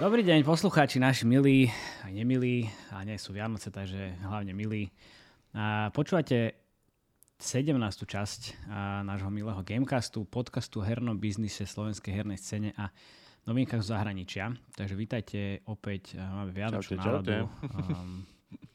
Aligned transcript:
Dobrý 0.00 0.36
deň, 0.36 0.44
poslucháči 0.44 1.00
naši 1.00 1.24
milí 1.24 1.72
a 2.04 2.12
nemilí, 2.12 2.68
a 2.92 3.04
nie 3.08 3.16
sú 3.16 3.32
Vianoce, 3.32 3.72
takže 3.72 4.20
hlavne 4.20 4.52
milí. 4.52 4.92
A 5.56 5.88
počúvate 5.96 6.60
17. 7.40 7.78
časť 8.04 8.68
a 8.68 9.00
nášho 9.00 9.32
milého 9.32 9.64
Gamecastu, 9.64 10.28
podcastu 10.28 10.80
o 10.80 10.84
hernom 10.84 11.16
biznise 11.16 11.64
slovenskej 11.64 12.12
hernej 12.12 12.36
scéne 12.36 12.76
a 12.76 12.92
novinkách 13.48 13.80
z 13.80 13.90
zahraničia. 13.96 14.52
Takže 14.76 14.92
vítajte 14.92 15.40
opäť, 15.64 16.20
máme 16.20 16.52
Vianočnú 16.52 17.00
náladu. 17.00 17.48
Um, 17.64 18.28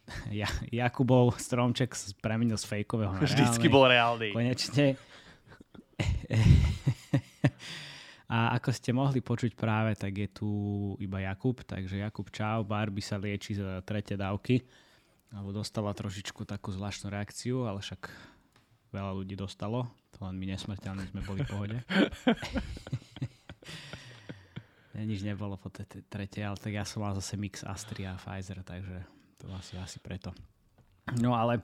ja, 0.41 0.49
Jakubov 0.69 1.37
stromček 1.41 1.97
premenil 2.21 2.57
z 2.57 2.65
fejkového 2.65 3.13
na 3.17 3.25
Vždycky 3.25 3.65
bol 3.69 3.89
reálny. 3.89 4.31
Konečne. 4.33 4.95
A 8.25 8.57
ako 8.57 8.73
ste 8.73 8.89
mohli 8.89 9.21
počuť 9.21 9.53
práve, 9.53 9.93
tak 9.93 10.17
je 10.17 10.25
tu 10.25 10.49
iba 10.97 11.21
Jakub. 11.21 11.61
Takže 11.61 12.01
Jakub, 12.01 12.25
čau. 12.33 12.65
Barbie 12.65 13.05
sa 13.05 13.21
lieči 13.21 13.53
za 13.53 13.85
tretie 13.85 14.17
dávky. 14.17 14.65
Alebo 15.29 15.53
dostala 15.53 15.93
trošičku 15.93 16.41
takú 16.41 16.73
zvláštnu 16.73 17.13
reakciu, 17.13 17.69
ale 17.69 17.85
však 17.85 18.09
veľa 18.89 19.13
ľudí 19.13 19.37
dostalo. 19.37 19.85
To 20.17 20.25
len 20.25 20.41
my 20.41 20.45
nesmrteľní 20.57 21.05
sme 21.13 21.21
boli 21.21 21.45
v 21.45 21.49
pohode. 21.53 21.77
Nič 24.95 25.27
nebolo 25.27 25.59
po 25.59 25.67
tretej, 25.69 26.47
ale 26.47 26.57
tak 26.57 26.71
ja 26.71 26.87
som 26.87 27.03
mal 27.03 27.13
zase 27.19 27.35
mix 27.35 27.67
Astria 27.67 28.15
a 28.15 28.17
Pfizer, 28.17 28.63
takže 28.63 29.03
to 29.45 29.53
asi, 29.53 29.77
asi 29.77 30.01
preto. 30.01 30.33
No 31.21 31.37
ale 31.37 31.61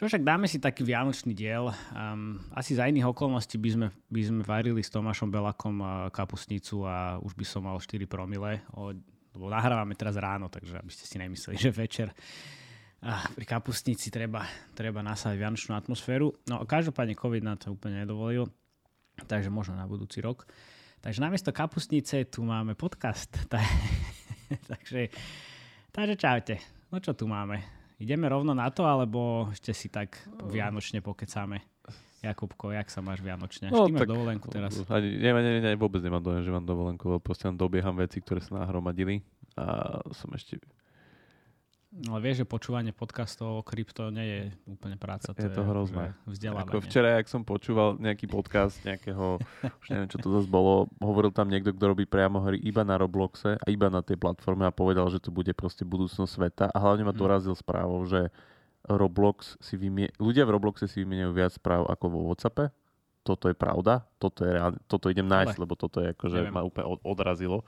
čo 0.00 0.08
však 0.08 0.24
dáme 0.24 0.48
si 0.48 0.56
taký 0.56 0.80
vianočný 0.80 1.36
diel. 1.36 1.68
Um, 1.92 2.40
asi 2.56 2.72
za 2.72 2.88
iných 2.88 3.12
okolností 3.12 3.60
by 3.60 3.70
sme, 3.72 3.86
by 4.08 4.22
sme 4.24 4.40
varili 4.40 4.80
s 4.80 4.88
Tomášom 4.88 5.28
Belakom 5.28 5.76
uh, 5.84 6.08
kapusnicu 6.08 6.88
a 6.88 7.20
už 7.20 7.36
by 7.36 7.44
som 7.44 7.68
mal 7.68 7.76
4 7.76 8.08
promile. 8.08 8.64
O, 8.72 8.96
lebo 9.36 9.52
nahrávame 9.52 9.92
teraz 9.92 10.16
ráno, 10.16 10.48
takže 10.48 10.80
aby 10.80 10.88
ste 10.88 11.04
si 11.04 11.20
nemysleli, 11.20 11.60
že 11.60 11.68
večer 11.68 12.08
uh, 12.16 13.28
pri 13.36 13.44
kapustnici 13.44 14.08
treba, 14.08 14.48
treba 14.72 15.04
nasať 15.04 15.36
vianočnú 15.36 15.76
atmosféru. 15.76 16.32
No 16.48 16.64
každopádne 16.64 17.12
COVID 17.12 17.44
nám 17.44 17.60
to 17.60 17.76
úplne 17.76 18.00
nedovolil, 18.00 18.48
takže 19.28 19.52
možno 19.52 19.76
na 19.76 19.84
budúci 19.84 20.24
rok. 20.24 20.48
Takže 21.04 21.20
namiesto 21.20 21.52
kapustnice 21.52 22.24
tu 22.24 22.40
máme 22.40 22.72
podcast. 22.72 23.36
takže, 24.72 25.12
takže 25.92 26.16
čaute. 26.16 26.79
No 26.90 26.98
čo 26.98 27.14
tu 27.14 27.30
máme? 27.30 27.62
Ideme 28.02 28.26
rovno 28.26 28.50
na 28.50 28.66
to, 28.74 28.82
alebo 28.82 29.46
ešte 29.54 29.70
si 29.70 29.86
tak 29.86 30.18
vianočne 30.50 30.98
pokecáme? 30.98 31.62
Jakubko, 32.20 32.74
jak 32.74 32.92
sa 32.92 33.00
máš 33.00 33.24
vianočne? 33.24 33.72
No, 33.72 33.88
Ty 33.88 33.96
máš 33.96 34.10
dovolenku 34.10 34.46
teraz? 34.52 34.76
Ani, 34.92 35.16
nie, 35.16 35.30
nie, 35.32 35.62
nie, 35.64 35.72
vôbec 35.78 36.04
nemám 36.04 36.20
dojem, 36.20 36.44
že 36.44 36.52
mám 36.52 36.66
dovolenku, 36.66 37.16
lebo 37.16 37.20
proste 37.22 37.48
dobieham 37.54 37.96
veci, 37.96 38.20
ktoré 38.20 38.44
sa 38.44 38.60
nahromadili 38.60 39.24
a 39.56 39.98
som 40.12 40.28
ešte 40.36 40.60
ale 41.90 42.18
vieš, 42.22 42.42
že 42.42 42.46
počúvanie 42.46 42.94
podcastov 42.94 43.60
o 43.60 43.62
krypto 43.66 44.14
nie 44.14 44.22
je 44.22 44.40
úplne 44.70 44.94
práca. 44.94 45.34
To 45.34 45.42
je 45.42 45.50
to 45.50 45.66
hrozné. 45.66 46.14
Vzdelávanie. 46.22 46.70
Ako 46.70 46.86
včera, 46.86 47.18
ak 47.18 47.26
som 47.26 47.42
počúval 47.42 47.98
nejaký 47.98 48.30
podcast 48.30 48.78
nejakého, 48.86 49.42
už 49.82 49.86
neviem, 49.90 50.06
čo 50.06 50.22
to 50.22 50.30
zase 50.30 50.46
bolo, 50.46 50.86
hovoril 51.02 51.34
tam 51.34 51.50
niekto, 51.50 51.74
kto 51.74 51.84
robí 51.90 52.06
priamo 52.06 52.46
hry 52.46 52.62
iba 52.62 52.86
na 52.86 52.94
Robloxe 52.94 53.58
a 53.58 53.66
iba 53.66 53.90
na 53.90 54.06
tej 54.06 54.22
platforme 54.22 54.70
a 54.70 54.72
povedal, 54.72 55.10
že 55.10 55.18
to 55.18 55.34
bude 55.34 55.50
proste 55.58 55.82
budúcnosť 55.82 56.30
sveta 56.30 56.66
a 56.70 56.78
hlavne 56.78 57.02
ma 57.02 57.14
mhm. 57.14 57.18
dorazil 57.18 57.54
správou, 57.58 58.06
že 58.06 58.30
Roblox 58.86 59.58
si 59.58 59.74
vymie... 59.74 60.14
ľudia 60.16 60.46
v 60.46 60.56
Robloxe 60.56 60.86
si 60.86 61.02
vymieňajú 61.02 61.32
viac 61.34 61.52
správ 61.58 61.90
ako 61.90 62.06
vo 62.06 62.20
Whatsappe. 62.30 62.70
Toto 63.20 63.52
je 63.52 63.56
pravda, 63.58 64.08
toto, 64.16 64.48
je 64.48 64.50
reálne, 64.56 64.80
toto 64.88 65.12
idem 65.12 65.28
nájsť, 65.28 65.58
Ale. 65.58 65.62
lebo 65.66 65.74
toto 65.76 66.00
je 66.00 66.16
akože 66.16 66.48
ma 66.48 66.64
úplne 66.64 66.96
odrazilo. 67.04 67.66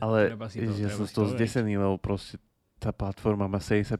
Ale 0.00 0.34
to, 0.34 0.74
ja 0.80 0.90
som 0.90 1.06
z 1.06 1.12
toho 1.14 1.26
zdesený, 1.34 1.78
lebo 1.78 1.98
proste 1.98 2.40
tá 2.82 2.90
platforma 2.92 3.48
má 3.48 3.62
75% 3.62 3.96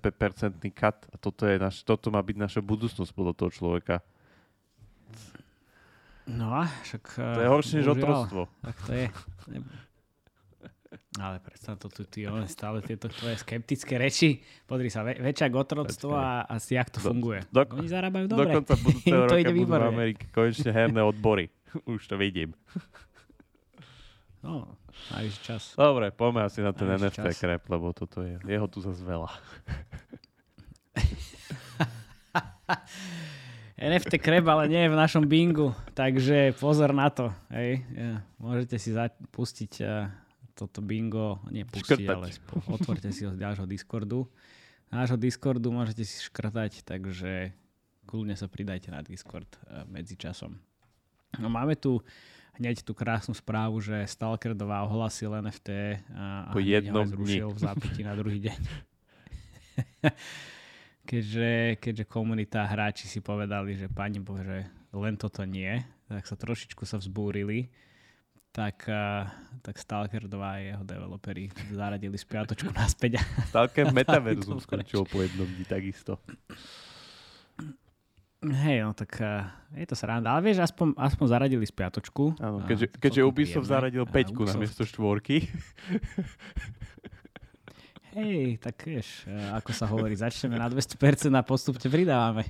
cut 0.75 0.99
a 1.09 1.15
toto, 1.17 1.49
je 1.49 1.57
naš, 1.57 1.87
toto 1.87 2.13
má 2.13 2.21
byť 2.21 2.37
naša 2.37 2.61
budúcnosť 2.61 3.11
podľa 3.15 3.35
toho 3.39 3.51
človeka. 3.55 3.97
No 6.25 6.57
a 6.57 6.69
však... 6.85 7.03
To 7.21 7.41
je 7.41 7.49
horšie 7.49 7.75
než 7.81 7.89
otroctvo. 7.97 8.49
Tak 8.65 8.77
to 8.89 8.93
je. 8.97 9.07
Ale 11.15 11.39
predstav 11.39 11.79
to 11.79 11.87
tu, 11.87 12.03
ty, 12.07 12.27
stále 12.51 12.83
tieto 12.83 13.07
tvoje 13.07 13.39
skeptické 13.39 13.99
reči. 13.99 14.43
Podri 14.67 14.91
sa, 14.91 15.07
väč- 15.07 15.23
väčšia 15.23 15.47
otroctvo 15.55 16.11
a, 16.15 16.43
a 16.43 16.55
si, 16.59 16.75
jak 16.75 16.91
to 16.91 16.99
funguje. 16.99 17.47
Do, 17.55 17.63
Oni 17.79 17.87
zarábajú 17.87 18.27
dobre. 18.27 18.51
Dokonca 18.51 18.73
budúceho 18.85 19.23
roka 19.27 19.51
budú 19.55 19.71
v 19.71 19.91
Amerike 19.95 20.25
konečne 20.35 20.71
herné 20.75 21.03
odbory. 21.03 21.51
Už 21.95 22.03
to 22.11 22.19
vidím. 22.19 22.55
No, 24.45 24.77
Najvyšší 25.11 25.41
čas. 25.41 25.73
Dobre, 25.73 26.13
poďme 26.13 26.45
asi 26.45 26.61
na 26.61 26.77
ten 26.77 26.85
NFT 26.85 27.33
čas. 27.33 27.41
krep, 27.41 27.65
lebo 27.65 27.97
toto 27.97 28.21
je, 28.21 28.37
jeho 28.45 28.69
tu 28.69 28.85
zase 28.85 29.01
veľa. 29.01 29.33
NFT 33.81 34.21
krep, 34.21 34.45
ale 34.45 34.69
nie 34.69 34.85
je 34.85 34.93
v 34.93 35.01
našom 35.01 35.25
bingu, 35.25 35.73
takže 35.97 36.53
pozor 36.61 36.93
na 36.93 37.09
to. 37.09 37.33
Hej. 37.51 37.83
Môžete 38.37 38.77
si 38.79 38.93
pustiť 39.35 39.73
uh, 39.83 40.13
toto 40.55 40.85
bingo, 40.85 41.43
nie 41.51 41.67
pustiť, 41.67 42.07
ale 42.07 42.31
spo- 42.31 42.63
otvorte 42.71 43.11
si 43.11 43.27
ho 43.27 43.35
z 43.35 43.41
ďalšieho 43.41 43.67
Discordu. 43.67 44.31
Nášho 44.95 45.19
Discordu 45.19 45.75
môžete 45.75 46.07
si 46.07 46.23
škrtať, 46.23 46.87
takže 46.87 47.51
kľudne 48.07 48.39
sa 48.39 48.47
pridajte 48.47 48.95
na 48.95 49.03
Discord 49.03 49.49
uh, 49.67 49.83
medzi 49.91 50.15
časom. 50.15 50.61
No, 51.43 51.51
máme 51.51 51.75
tu 51.75 51.99
hneď 52.59 52.87
tú 52.87 52.95
krásnu 52.95 53.35
správu, 53.35 53.83
že 53.83 54.07
Stalker 54.07 54.55
2 54.55 54.87
ohlasil 54.87 55.35
NFT 55.43 56.01
a, 56.15 56.51
po 56.55 56.63
jednom 56.63 57.07
zrušil 57.07 57.51
v 57.51 57.59
zápäti 57.59 58.03
na 58.07 58.15
druhý 58.15 58.39
deň. 58.39 58.61
keďže, 61.11 61.51
keďže 61.83 62.05
komunita 62.07 62.63
hráči 62.67 63.11
si 63.11 63.19
povedali, 63.19 63.75
že 63.75 63.91
pani 63.91 64.23
Bože, 64.23 64.71
len 64.95 65.15
toto 65.19 65.43
nie, 65.43 65.83
tak 66.07 66.25
sa 66.25 66.39
trošičku 66.39 66.87
sa 66.87 67.01
vzbúrili 67.03 67.71
tak, 68.55 68.87
tak 69.67 69.75
Stalker 69.83 70.31
2 70.31 70.39
a 70.39 70.63
jeho 70.63 70.85
developeri 70.87 71.51
zaradili 71.75 72.15
spiatočku 72.15 72.71
naspäť. 72.71 73.19
Stalker 73.51 73.91
Metaversum 73.99 74.63
skončil 74.63 75.03
po 75.11 75.27
jednom 75.27 75.51
dni 75.51 75.67
takisto. 75.67 76.23
Hej, 78.45 78.85
no 78.85 78.93
tak 78.93 79.17
uh, 79.25 79.49
je 79.73 79.87
to 79.89 79.97
sranda. 79.97 80.37
Ale 80.37 80.45
vieš, 80.45 80.61
aspoň, 80.69 80.93
aspoň 81.01 81.27
zaradili 81.33 81.65
spiatočku. 81.65 82.37
Áno, 82.37 82.61
keďže, 82.69 82.93
keďže 83.01 83.21
Ubisoft 83.25 83.69
zaradil 83.69 84.05
peťku 84.05 84.45
na 84.45 84.55
miesto 84.61 84.85
štvorky. 84.85 85.49
Hej, 88.15 88.63
tak 88.63 88.79
vieš, 88.87 89.27
ako 89.59 89.71
sa 89.75 89.91
hovorí, 89.91 90.15
začneme 90.15 90.55
na 90.55 90.71
200% 90.71 91.35
a 91.35 91.43
postupne 91.43 91.89
pridávame. 91.91 92.47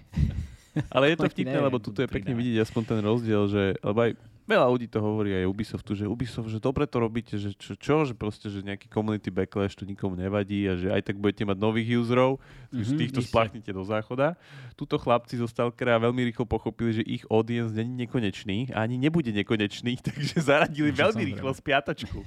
Ale 0.90 1.14
je 1.14 1.16
to 1.22 1.30
vtipné, 1.30 1.58
lebo 1.58 1.78
tu 1.78 1.94
je 1.94 2.10
pekne 2.10 2.34
vidieť 2.34 2.66
aspoň 2.66 2.82
ten 2.82 3.00
rozdiel, 3.02 3.46
že, 3.46 3.78
lebo 3.78 3.98
aj 4.02 4.10
veľa 4.44 4.66
ľudí 4.68 4.86
to 4.90 5.00
hovorí 5.00 5.32
aj 5.32 5.48
Ubisoftu, 5.48 5.92
že 5.96 6.04
Ubisoft, 6.04 6.52
že 6.52 6.60
dobre 6.60 6.84
to 6.84 7.00
robíte, 7.00 7.38
že 7.40 7.56
čo, 7.56 7.72
čo 7.78 7.94
že 8.04 8.12
proste, 8.12 8.52
že 8.52 8.60
nejaký 8.60 8.92
community 8.92 9.32
backlash 9.32 9.78
to 9.78 9.88
nikomu 9.88 10.18
nevadí 10.18 10.68
a 10.68 10.76
že 10.76 10.92
aj 10.92 11.02
tak 11.10 11.16
budete 11.16 11.48
mať 11.48 11.56
nových 11.56 11.96
userov, 11.96 12.36
mm-hmm, 12.38 12.84
z 12.84 12.90
týchto 12.98 13.20
spláchnite 13.24 13.70
do 13.72 13.82
záchoda. 13.86 14.36
Tuto 14.76 15.00
chlapci 15.00 15.40
zo 15.40 15.48
Stalkera 15.48 15.96
veľmi 15.96 16.28
rýchlo 16.28 16.44
pochopili, 16.44 17.00
že 17.00 17.02
ich 17.06 17.24
audience 17.32 17.72
není 17.72 18.04
nekonečný 18.04 18.74
a 18.76 18.84
ani 18.84 19.00
nebude 19.00 19.32
nekonečný, 19.32 19.96
takže 20.06 20.44
zaradili 20.44 20.92
no, 20.92 20.98
veľmi 21.08 21.22
rýchlo 21.34 21.50
spiatačku. 21.56 22.20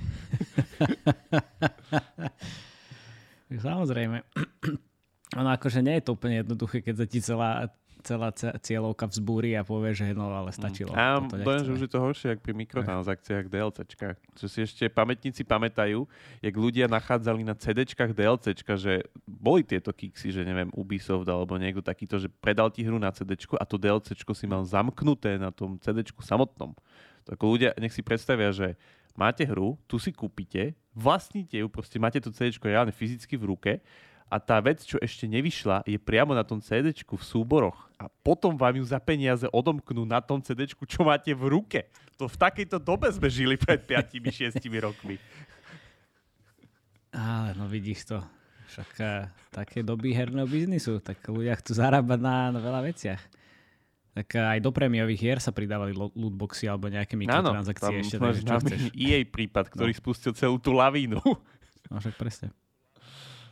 samozrejme. 3.53 4.24
Ono 5.40 5.50
akože 5.52 5.84
nie 5.84 6.00
je 6.00 6.03
to 6.07 6.16
úplne 6.16 6.42
jednoduché, 6.42 6.80
keď 6.80 7.04
sa 7.04 7.06
ti 7.06 7.19
celá 7.19 7.68
celá 8.07 8.31
cieľovka 8.63 9.12
vzbúri 9.12 9.59
a 9.59 9.68
povie, 9.68 9.92
že 9.92 10.15
no 10.15 10.31
ale 10.31 10.56
stačilo. 10.56 10.95
A 10.95 11.19
poviem, 11.19 11.68
že 11.68 11.71
už 11.75 11.81
je 11.83 11.92
to 11.92 12.00
horšie, 12.00 12.27
ako 12.31 12.42
pri 12.48 12.54
mikrotransakciách 12.63 13.45
DLCčkách. 13.51 14.18
Čo 14.39 14.45
si 14.48 14.63
ešte 14.63 14.88
pamätníci 14.88 15.44
pamätajú, 15.44 16.07
jak 16.39 16.56
ľudia 16.56 16.88
nachádzali 16.88 17.44
na 17.44 17.51
CDčkách 17.51 18.15
DLCčka, 18.15 18.80
že 18.80 19.04
boli 19.27 19.68
tieto 19.68 19.92
kiksy, 19.92 20.31
že 20.31 20.48
neviem, 20.48 20.71
Ubisoft 20.71 21.27
alebo 21.27 21.59
niekto 21.59 21.83
takýto, 21.83 22.15
že 22.15 22.31
predal 22.31 22.71
ti 22.71 22.88
hru 22.88 22.95
na 22.95 23.12
CDčku 23.12 23.59
a 23.59 23.68
to 23.68 23.75
DLCčko 23.75 24.31
si 24.31 24.48
mal 24.48 24.63
zamknuté 24.63 25.36
na 25.36 25.51
tom 25.51 25.75
CDčku 25.75 26.24
samotnom. 26.24 26.71
Tak 27.27 27.44
ľudia, 27.44 27.75
nech 27.75 27.92
si 27.92 28.00
predstavia, 28.00 28.56
že 28.56 28.80
máte 29.19 29.44
hru, 29.44 29.75
tu 29.83 30.00
si 30.00 30.15
kúpite, 30.15 30.77
vlastníte 30.95 31.60
ju, 31.60 31.68
proste 31.68 32.00
máte 32.00 32.24
to 32.24 32.31
CD 32.31 32.56
reálne 32.63 32.95
fyzicky 32.95 33.36
v 33.36 33.51
ruke 33.51 33.74
a 34.27 34.44
tá 34.44 34.59
vec, 34.59 34.83
čo 34.83 35.00
ešte 35.00 35.24
nevyšla, 35.24 35.88
je 35.88 35.95
priamo 35.95 36.35
na 36.35 36.44
tom 36.44 36.59
CD 36.59 36.91
v 36.91 37.24
súboroch 37.24 37.88
a 37.95 38.12
potom 38.21 38.59
vám 38.59 38.75
ju 38.75 38.85
za 38.85 39.00
peniaze 39.00 39.47
odomknú 39.50 40.03
na 40.03 40.19
tom 40.19 40.44
CD, 40.44 40.68
čo 40.68 41.01
máte 41.01 41.31
v 41.31 41.47
ruke. 41.47 41.88
To 42.19 42.27
v 42.27 42.35
takejto 42.35 42.77
dobe 42.77 43.07
sme 43.07 43.31
žili 43.31 43.56
pred 43.56 43.79
5-6 43.88 44.59
rokmi. 44.85 45.15
Ale 47.15 47.56
no 47.56 47.65
vidíš 47.71 48.12
to. 48.12 48.19
však 48.75 48.91
uh, 49.00 49.31
také 49.50 49.79
doby 49.81 50.12
herného 50.12 50.45
biznisu, 50.45 51.00
tak 51.00 51.24
ľudia 51.25 51.56
chcú 51.57 51.79
zarábať 51.79 52.19
na, 52.19 52.51
na 52.51 52.59
veľa 52.59 52.83
veciach. 52.83 53.21
Tak 54.12 54.27
uh, 54.38 54.53
aj 54.53 54.59
do 54.59 54.75
prémiových 54.75 55.21
hier 55.24 55.39
sa 55.39 55.56
pridávali 55.56 55.95
lootboxy 55.95 56.68
alebo 56.68 56.91
nejaké 56.91 57.15
mikrotransakcie 57.15 58.03
ešte. 58.03 58.18
Takže 58.19 58.44
čo 58.44 58.57
chceš? 58.59 58.81
EA 58.91 59.24
prípad, 59.24 59.71
ktorý 59.71 59.95
no. 59.95 60.00
spustil 60.03 60.35
celú 60.35 60.59
tú 60.59 60.75
lavínu. 60.75 61.24
No 61.88 62.03
však 62.03 62.19
presne. 62.19 62.51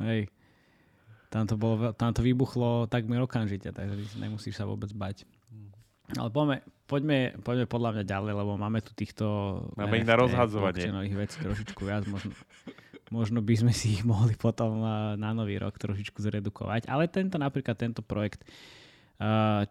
Hej. 0.03 0.27
Tam 1.35 1.43
to, 1.43 1.59
bolo, 1.59 1.91
tam 1.91 2.15
to 2.15 2.23
vybuchlo 2.23 2.87
takmer 2.87 3.19
okamžite, 3.19 3.75
takže 3.75 4.15
nemusíš 4.15 4.55
sa 4.55 4.63
vôbec 4.63 4.87
bať. 4.95 5.27
Ale 6.15 6.31
poďme, 6.31 6.63
poďme, 6.87 7.35
poďme 7.43 7.65
podľa 7.67 7.89
mňa 7.91 8.03
ďalej, 8.07 8.33
lebo 8.39 8.51
máme 8.55 8.79
tu 8.79 8.95
týchto 8.95 9.25
máme 9.75 9.99
ich 9.99 10.07
na 10.07 10.15
rozhadzovanie. 10.15 10.87
vecí 11.11 11.35
trošičku 11.43 11.81
viac. 11.83 12.07
Možno, 12.07 12.31
možno 13.11 13.43
by 13.43 13.51
sme 13.51 13.75
si 13.75 13.99
ich 13.99 14.07
mohli 14.07 14.31
potom 14.39 14.79
na 15.19 15.29
nový 15.35 15.59
rok 15.59 15.75
trošičku 15.75 16.23
zredukovať. 16.23 16.87
Ale 16.87 17.11
tento 17.11 17.35
napríklad, 17.35 17.75
tento 17.75 17.99
projekt, 17.99 18.47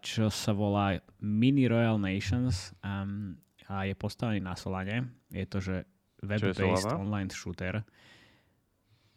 čo 0.05 0.29
sa 0.29 0.51
volá 0.53 1.01
Mini 1.17 1.65
Royal 1.65 1.97
Nations 1.97 2.77
a 3.65 3.89
je 3.89 3.97
postavený 3.97 4.37
na 4.37 4.53
Solane. 4.53 5.25
Je 5.33 5.49
to, 5.49 5.57
že 5.65 5.81
web-based 6.21 6.93
online 6.93 7.33
shooter. 7.33 7.81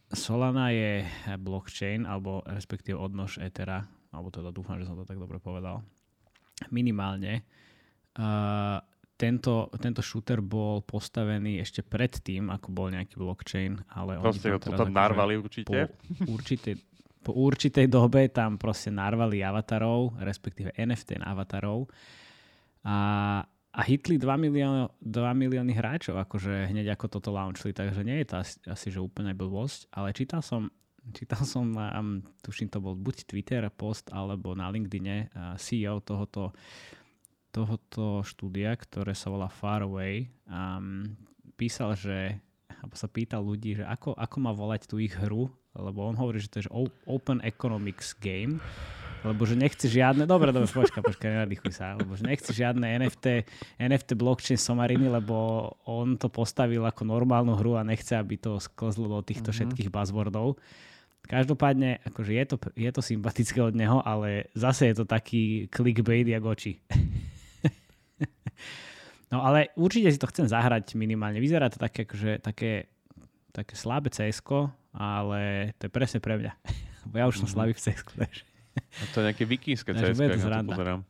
Solana 0.08 0.72
je 0.72 1.04
blockchain, 1.36 2.08
alebo 2.08 2.40
respektíve 2.48 2.96
odnož 2.96 3.40
Ethera, 3.44 3.84
alebo 4.12 4.32
teda 4.32 4.48
dúfam, 4.48 4.80
že 4.80 4.88
som 4.88 4.96
to 4.96 5.04
tak 5.04 5.20
dobre 5.20 5.36
povedal 5.36 5.84
minimálne. 6.74 7.46
Uh, 8.18 8.82
tento, 9.18 9.70
tento 9.78 10.02
shooter 10.02 10.38
bol 10.42 10.82
postavený 10.82 11.58
ešte 11.62 11.82
predtým, 11.82 12.50
ako 12.54 12.68
bol 12.70 12.86
nejaký 12.90 13.18
blockchain, 13.18 13.78
ale 13.94 14.18
proste 14.22 14.50
oni 14.50 14.62
to 14.62 14.70
tam 14.70 14.74
akože 14.74 14.94
narvali 14.94 15.34
určite. 15.38 15.78
Po 15.90 16.34
určitej, 16.38 16.74
po 17.26 17.32
určitej 17.34 17.86
dobe 17.90 18.30
tam 18.30 18.58
proste 18.58 18.94
narvali 18.94 19.42
avatarov, 19.42 20.22
respektíve 20.22 20.70
NFT 20.78 21.18
avatarov 21.18 21.90
a, 22.86 22.96
a 23.78 23.80
hitli 23.86 24.18
2 24.18 24.26
milióny, 24.26 24.90
2 24.98 25.14
milióny 25.38 25.70
hráčov, 25.70 26.18
akože 26.18 26.66
hneď 26.74 26.98
ako 26.98 27.06
toto 27.06 27.30
launchli, 27.30 27.70
takže 27.70 28.02
nie 28.02 28.18
je 28.22 28.26
to 28.26 28.34
asi, 28.42 28.54
asi 28.66 28.86
že 28.90 28.98
úplne 28.98 29.30
blbosť, 29.38 29.94
ale 29.94 30.10
čítal 30.10 30.42
som 30.42 30.66
Čítal 31.16 31.40
som, 31.48 31.72
um, 31.72 32.20
tuším 32.44 32.68
to 32.68 32.84
bol 32.84 32.92
buď 32.92 33.24
Twitter 33.24 33.64
post 33.72 34.12
alebo 34.12 34.52
na 34.52 34.68
LinkedIne 34.68 35.32
uh, 35.32 35.56
CEO 35.56 36.04
tohoto, 36.04 36.52
tohoto 37.48 38.20
štúdia, 38.20 38.76
ktoré 38.76 39.16
sa 39.16 39.32
volá 39.32 39.48
Faraway, 39.48 40.28
um, 40.44 41.08
písal, 41.56 41.96
že 41.96 42.36
alebo 42.78 42.94
sa 42.94 43.08
pýtal 43.08 43.40
ľudí, 43.40 43.80
že 43.80 43.84
ako, 43.88 44.14
ako 44.20 44.36
má 44.38 44.52
volať 44.52 44.84
tú 44.84 45.00
ich 45.00 45.16
hru, 45.16 45.48
lebo 45.72 46.06
on 46.06 46.14
hovorí, 46.14 46.38
že 46.38 46.52
to 46.52 46.60
je 46.60 46.68
Open 47.08 47.40
Economics 47.40 48.12
Game, 48.20 48.60
lebo 49.26 49.42
že 49.42 49.58
nechce 49.58 49.90
žiadne, 49.90 50.24
dobre, 50.30 50.54
dobre, 50.54 50.70
počka, 50.70 51.02
počka, 51.02 51.26
nenadýchuj 51.26 51.74
sa, 51.74 51.98
lebo 51.98 52.14
že 52.14 52.22
nechce 52.22 52.54
žiadne 52.54 52.86
NFT, 53.02 53.26
NFT 53.82 54.14
blockchain 54.14 54.58
somariny, 54.58 55.10
lebo 55.10 55.70
on 55.88 56.14
to 56.14 56.30
postavil 56.30 56.86
ako 56.86 57.02
normálnu 57.02 57.58
hru 57.58 57.74
a 57.74 57.82
nechce, 57.82 58.14
aby 58.14 58.38
to 58.38 58.62
sklzlo 58.62 59.10
do 59.10 59.20
týchto 59.26 59.50
mm-hmm. 59.50 59.74
všetkých 59.74 59.88
buzzwordov. 59.90 60.58
Každopádne, 61.28 62.00
akože 62.08 62.32
je 62.32 62.44
to, 62.48 62.56
je 62.72 62.90
to 62.94 63.02
sympatické 63.04 63.58
od 63.60 63.76
neho, 63.76 64.00
ale 64.00 64.48
zase 64.56 64.88
je 64.88 65.02
to 65.02 65.04
taký 65.04 65.68
clickbait 65.68 66.24
jak 66.24 66.40
oči. 66.40 66.80
no 69.34 69.44
ale 69.44 69.74
určite 69.76 70.08
si 70.08 70.16
to 70.16 70.30
chcem 70.30 70.48
zahrať 70.48 70.96
minimálne. 70.96 71.36
Vyzerá 71.42 71.68
to 71.68 71.76
také, 71.76 72.08
akože, 72.08 72.40
také, 72.40 72.88
také 73.52 73.74
slabé 73.76 74.08
cs 74.08 74.40
ale 74.96 75.72
to 75.76 75.86
je 75.86 75.92
presne 75.92 76.22
pre 76.22 76.40
mňa. 76.40 76.52
Bo 77.12 77.20
ja 77.20 77.28
už 77.28 77.44
som 77.44 77.44
mm-hmm. 77.44 77.56
slabý 77.60 77.72
v 77.76 77.82
cs 77.82 78.00
A 78.78 79.04
to 79.14 79.16
je 79.20 79.24
nejaké 79.30 79.44
vikínske 79.44 79.90
cs 79.94 80.16
ja 80.18 80.34
to 80.34 80.68
pozerám. 80.68 81.02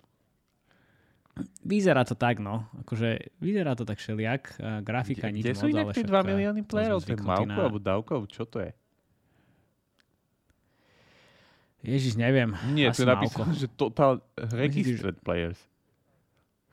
Vyzerá 1.63 2.03
to 2.03 2.19
tak, 2.19 2.43
no. 2.43 2.67
Akože, 2.83 3.31
vyzerá 3.39 3.79
to 3.79 3.87
tak 3.87 4.03
šeliak. 4.03 4.59
Grafika 4.83 5.31
nič 5.31 5.47
Kde 5.47 5.55
sú 5.55 5.71
inak 5.71 5.95
tie 5.95 6.03
2 6.03 6.11
milióny 6.27 6.67
playerov? 6.67 7.07
To 7.07 7.15
je 7.15 7.19
Mauko 7.23 7.59
alebo 7.59 7.79
Davkov? 7.79 8.27
Čo 8.27 8.43
to 8.43 8.59
je? 8.67 8.71
Ježiš, 11.87 12.19
neviem. 12.19 12.59
Nie, 12.75 12.91
tu 12.91 13.07
je 13.07 13.09
napísané, 13.09 13.55
že 13.55 13.71
total 13.71 14.19
registered 14.35 15.15
Myslíš, 15.15 15.27
players. 15.27 15.61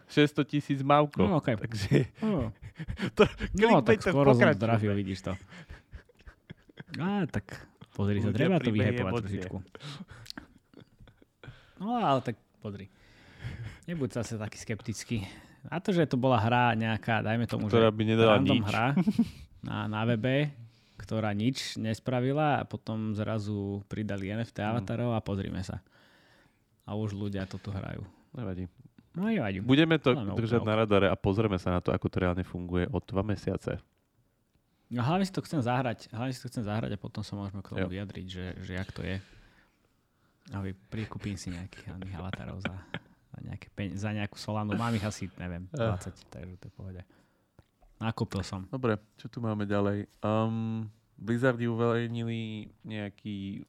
600 0.09 0.49
tisíc 0.49 0.79
mavkov. 0.81 1.25
No, 1.25 1.37
okay. 1.37 1.57
Takže... 1.57 2.09
No, 2.25 2.49
to, 3.17 3.29
no 3.57 3.81
tak 3.85 4.01
skoro 4.01 4.33
som 4.33 4.49
zdravil, 4.53 4.93
vidíš 4.97 5.29
to. 5.29 5.33
Á, 7.01 7.25
tak 7.29 7.65
pozri 7.93 8.21
sa, 8.21 8.29
treba 8.33 8.61
to 8.61 8.69
vyhepovať 8.69 9.11
trošičku. 9.13 9.57
No 11.79 11.99
ale 11.99 12.23
tak 12.23 12.35
pozri. 12.63 12.87
Nebuď 13.85 14.21
zase 14.21 14.39
taký 14.39 14.57
skeptický. 14.57 15.17
A 15.69 15.81
to, 15.81 15.93
že 15.93 16.05
to 16.05 16.17
bola 16.17 16.37
hra 16.37 16.77
nejaká, 16.77 17.25
dajme 17.25 17.49
tomu, 17.49 17.69
Ktorá 17.69 17.89
že 17.89 17.97
by 17.97 18.03
nedala 18.05 18.37
nič. 18.37 18.61
hra 18.61 18.93
na, 19.65 19.89
na 19.89 20.01
webe, 20.05 20.53
ktorá 21.01 21.33
nič 21.33 21.77
nespravila 21.81 22.61
a 22.61 22.63
potom 22.63 23.17
zrazu 23.17 23.81
pridali 23.89 24.29
NFT 24.29 24.61
mm. 24.61 24.69
avatarov 24.69 25.11
a 25.17 25.21
pozrime 25.25 25.61
sa. 25.65 25.81
A 26.85 26.93
už 26.93 27.17
ľudia 27.17 27.49
toto 27.49 27.73
hrajú. 27.73 28.05
Nevadí. 28.37 28.69
No 29.15 29.31
nevadí. 29.31 29.63
Budeme 29.63 29.97
to 29.97 30.13
no, 30.13 30.37
držať 30.37 30.61
na 30.61 30.85
radare 30.85 31.07
a 31.09 31.15
pozrieme 31.17 31.57
sa 31.57 31.77
na 31.77 31.79
to, 31.81 31.89
ako 31.89 32.07
to 32.11 32.17
reálne 32.21 32.43
funguje 32.45 32.85
o 32.91 32.99
dva 33.01 33.23
mesiace. 33.25 33.81
No 34.91 35.01
hlavne 35.01 35.25
si 35.25 35.33
to 35.33 35.41
chcem 35.41 35.65
zahrať, 35.65 36.13
hlavne 36.13 36.29
si 36.29 36.41
to 36.45 36.51
chcem 36.51 36.61
zahrať 36.61 36.93
a 36.93 36.99
potom 37.01 37.25
sa 37.25 37.33
môžeme 37.33 37.65
k 37.65 37.73
tomu 37.73 37.89
jo. 37.89 37.89
vyjadriť, 37.89 38.27
že, 38.29 38.45
že 38.61 38.71
jak 38.77 38.89
to 38.93 39.01
je. 39.01 39.17
A 40.53 40.61
vy 40.61 40.77
prikúpim 40.77 41.33
si 41.33 41.49
nejakých 41.49 41.89
avatarov 42.13 42.61
za, 42.61 42.75
za, 43.33 43.37
nejaké 43.41 43.67
peň, 43.73 43.97
za 43.97 44.13
nejakú 44.13 44.37
solanu. 44.37 44.77
Mám 44.77 44.93
ich 44.93 45.05
asi, 45.05 45.25
neviem, 45.41 45.65
20, 45.73 45.81
uh. 45.81 45.97
takže 45.97 46.23
to 46.29 46.67
je 46.67 46.71
pohode. 46.73 47.01
Nakúpil 47.97 48.43
som. 48.45 48.67
Dobre, 48.69 48.99
čo 49.17 49.31
tu 49.31 49.41
máme 49.41 49.65
ďalej? 49.65 50.05
Um, 50.21 50.85
Blizzardy 51.15 51.65
uverejnili 51.65 52.69
nejaký 52.83 53.63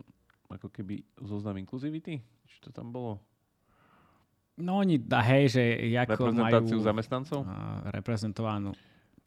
ako 0.51 0.69
keby 0.71 1.03
zoznam 1.23 1.59
inkluzivity? 1.59 2.21
Čo 2.47 2.69
to 2.69 2.71
tam 2.75 2.91
bolo? 2.91 3.23
No 4.57 4.81
oni, 4.81 4.97
da, 4.99 5.21
hej, 5.21 5.53
že 5.53 5.63
ako 6.01 6.33
Reprezentáciu 6.33 6.77
majú, 6.81 6.87
zamestnancov? 6.89 7.39
Uh, 7.45 7.93
reprezentovanú 7.93 8.73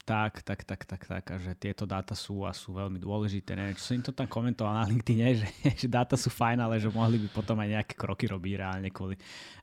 tak, 0.10 0.42
tak, 0.42 0.66
tak, 0.66 0.82
tak, 0.90 1.02
tak, 1.06 1.26
a 1.30 1.38
že 1.38 1.54
tieto 1.54 1.86
dáta 1.86 2.18
sú 2.18 2.42
a 2.42 2.50
sú 2.50 2.74
veľmi 2.74 2.98
dôležité. 2.98 3.54
Neviem, 3.54 3.78
čo 3.78 3.94
som 3.94 4.02
im 4.02 4.06
to 4.10 4.10
tam 4.10 4.26
komentoval 4.26 4.74
na 4.74 4.90
LinkedIn, 4.90 5.38
že, 5.46 5.48
že 5.86 5.86
dáta 5.86 6.18
sú 6.18 6.34
fajn, 6.34 6.66
ale 6.66 6.82
že 6.82 6.90
mohli 6.90 7.22
by 7.22 7.30
potom 7.30 7.62
aj 7.62 7.70
nejaké 7.78 7.94
kroky 7.94 8.26
robiť 8.26 8.54
reálne 8.58 8.90
kvôli 8.90 9.14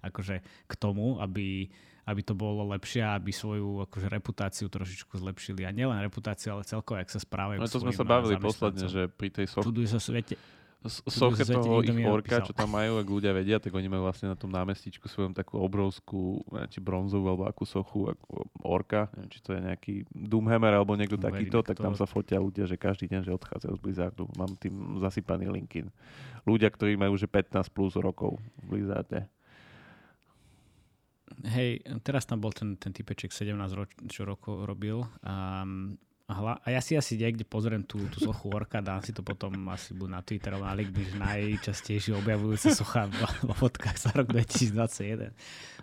akože 0.06 0.38
k 0.70 0.72
tomu, 0.78 1.18
aby 1.18 1.66
aby 2.06 2.22
to 2.22 2.38
bolo 2.38 2.70
lepšie, 2.70 3.02
aby 3.02 3.34
svoju 3.34 3.82
akože, 3.90 4.06
reputáciu 4.06 4.70
trošičku 4.70 5.18
zlepšili. 5.18 5.66
A 5.66 5.74
nielen 5.74 5.98
reputáciu, 6.06 6.54
ale 6.54 6.62
celkovo, 6.62 7.02
ak 7.02 7.10
sa 7.10 7.18
správajú. 7.18 7.58
No 7.58 7.66
to 7.66 7.82
sme 7.82 7.90
sa 7.90 8.06
bavili 8.06 8.38
posledne, 8.38 8.86
že 8.86 9.10
pri 9.10 9.34
tej 9.34 9.50
soch... 9.50 9.66
sa 9.66 9.98
svete, 9.98 10.38
soche 10.88 11.44
toho 11.44 11.82
ich 11.82 11.92
orka, 12.06 12.42
čo 12.42 12.56
tam 12.56 12.74
majú, 12.74 12.98
ak 13.02 13.08
ľudia 13.08 13.32
vedia, 13.34 13.56
tak 13.60 13.74
oni 13.74 13.86
majú 13.90 14.06
vlastne 14.06 14.32
na 14.32 14.36
tom 14.38 14.48
námestičku 14.48 15.06
svojom 15.06 15.36
takú 15.36 15.60
obrovskú, 15.60 16.40
či 16.72 16.78
bronzovú 16.80 17.26
alebo 17.30 17.44
akú 17.44 17.68
sochu, 17.68 18.12
ako 18.12 18.48
orka, 18.64 19.12
neviem, 19.14 19.30
či 19.30 19.40
to 19.42 19.50
je 19.54 19.60
nejaký 19.60 19.94
Doomhammer 20.10 20.74
alebo 20.74 20.94
niekto 20.94 21.18
no, 21.18 21.24
takýto, 21.26 21.60
tak 21.60 21.78
tam 21.78 21.94
sa 21.98 22.08
fotia 22.08 22.40
ľudia, 22.40 22.64
že 22.64 22.80
každý 22.80 23.10
deň, 23.10 23.20
že 23.26 23.36
odchádzajú 23.36 23.74
z 23.76 23.82
Blizzardu. 23.82 24.24
Mám 24.38 24.58
tým 24.58 25.02
zasypaný 25.02 25.50
LinkedIn. 25.50 25.88
Ľudia, 26.46 26.70
ktorí 26.70 26.94
majú 26.94 27.18
že 27.18 27.26
15 27.26 27.68
plus 27.74 27.98
rokov 27.98 28.38
v 28.62 28.78
Blizzarde 28.78 29.26
hej, 31.44 31.82
teraz 32.00 32.24
tam 32.24 32.40
bol 32.40 32.54
ten, 32.54 32.78
ten 32.80 32.94
typeček 32.94 33.34
17 33.34 33.58
roč, 33.76 33.90
čo 34.08 34.24
rokov 34.24 34.64
robil 34.64 35.04
a, 35.26 35.66
a, 36.26 36.32
hla, 36.34 36.54
a 36.58 36.66
ja 36.74 36.82
si 36.82 36.98
asi 36.98 37.14
niekde 37.14 37.46
pozriem 37.46 37.86
tú, 37.86 38.02
tú 38.10 38.18
sochu 38.18 38.50
Orka, 38.50 38.82
dám 38.82 38.98
si 38.98 39.14
to 39.14 39.22
potom 39.22 39.54
asi 39.70 39.94
buď 39.94 40.08
na 40.10 40.20
Twitter 40.26 40.50
alebo 40.50 40.66
na 40.66 40.74
LinkedIn, 40.74 41.22
najčastejšie 41.22 42.18
objavujúca 42.18 42.74
socha 42.74 43.06
vo 43.46 43.54
fotkách 43.54 43.94
za 43.94 44.10
rok 44.10 44.34
2021. 44.34 45.30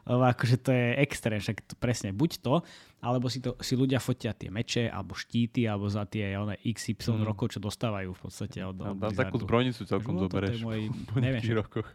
Lebo 0.04 0.24
akože 0.28 0.60
to 0.60 0.76
je 0.76 1.00
extrém, 1.00 1.40
však 1.40 1.64
to 1.64 1.80
presne 1.80 2.12
buď 2.12 2.44
to, 2.44 2.60
alebo 3.00 3.32
si, 3.32 3.40
to, 3.40 3.56
si 3.64 3.80
ľudia 3.80 4.04
fotia 4.04 4.36
tie 4.36 4.52
meče, 4.52 4.92
alebo 4.92 5.16
štíty, 5.16 5.64
alebo 5.64 5.88
za 5.88 6.04
tie 6.04 6.36
one 6.36 6.60
XY 6.60 7.24
mm. 7.24 7.24
rokov, 7.24 7.56
čo 7.56 7.64
dostávajú 7.64 8.12
v 8.12 8.20
podstate 8.20 8.68
od, 8.68 8.84
od 8.84 9.16
takú 9.16 9.40
zbrojnicu 9.40 9.88
celkom 9.88 10.20
zoberieš 10.20 10.60
môj, 10.60 10.92
neviem, 11.24 11.40
rokoch. 11.56 11.88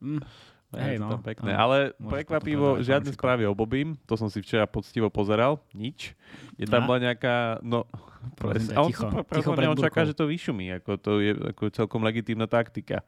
Mm, 0.00 0.24
Hej, 0.68 1.00
no, 1.00 1.16
pekné. 1.24 1.56
No, 1.56 1.64
ale 1.64 1.76
prekvapivo, 1.96 2.84
žiadne 2.84 3.08
správy 3.16 3.48
o 3.48 3.56
Bobim, 3.56 3.96
to 4.04 4.20
som 4.20 4.28
si 4.28 4.44
včera 4.44 4.68
poctivo 4.68 5.08
pozeral, 5.08 5.56
nič. 5.72 6.12
Je 6.60 6.68
tam 6.68 6.84
bola 6.84 7.08
nejaká, 7.08 7.64
no, 7.64 7.88
a 8.36 8.78
on 8.84 8.92
ticho, 8.92 9.08
ticho 9.32 9.50
on 9.56 9.80
čaká, 9.80 10.04
že 10.04 10.12
to 10.12 10.28
vyšumí, 10.28 10.68
ako 10.76 10.90
to 11.00 11.10
je 11.24 11.32
ako 11.32 11.72
celkom 11.72 12.04
legitímna 12.04 12.44
taktika. 12.44 13.00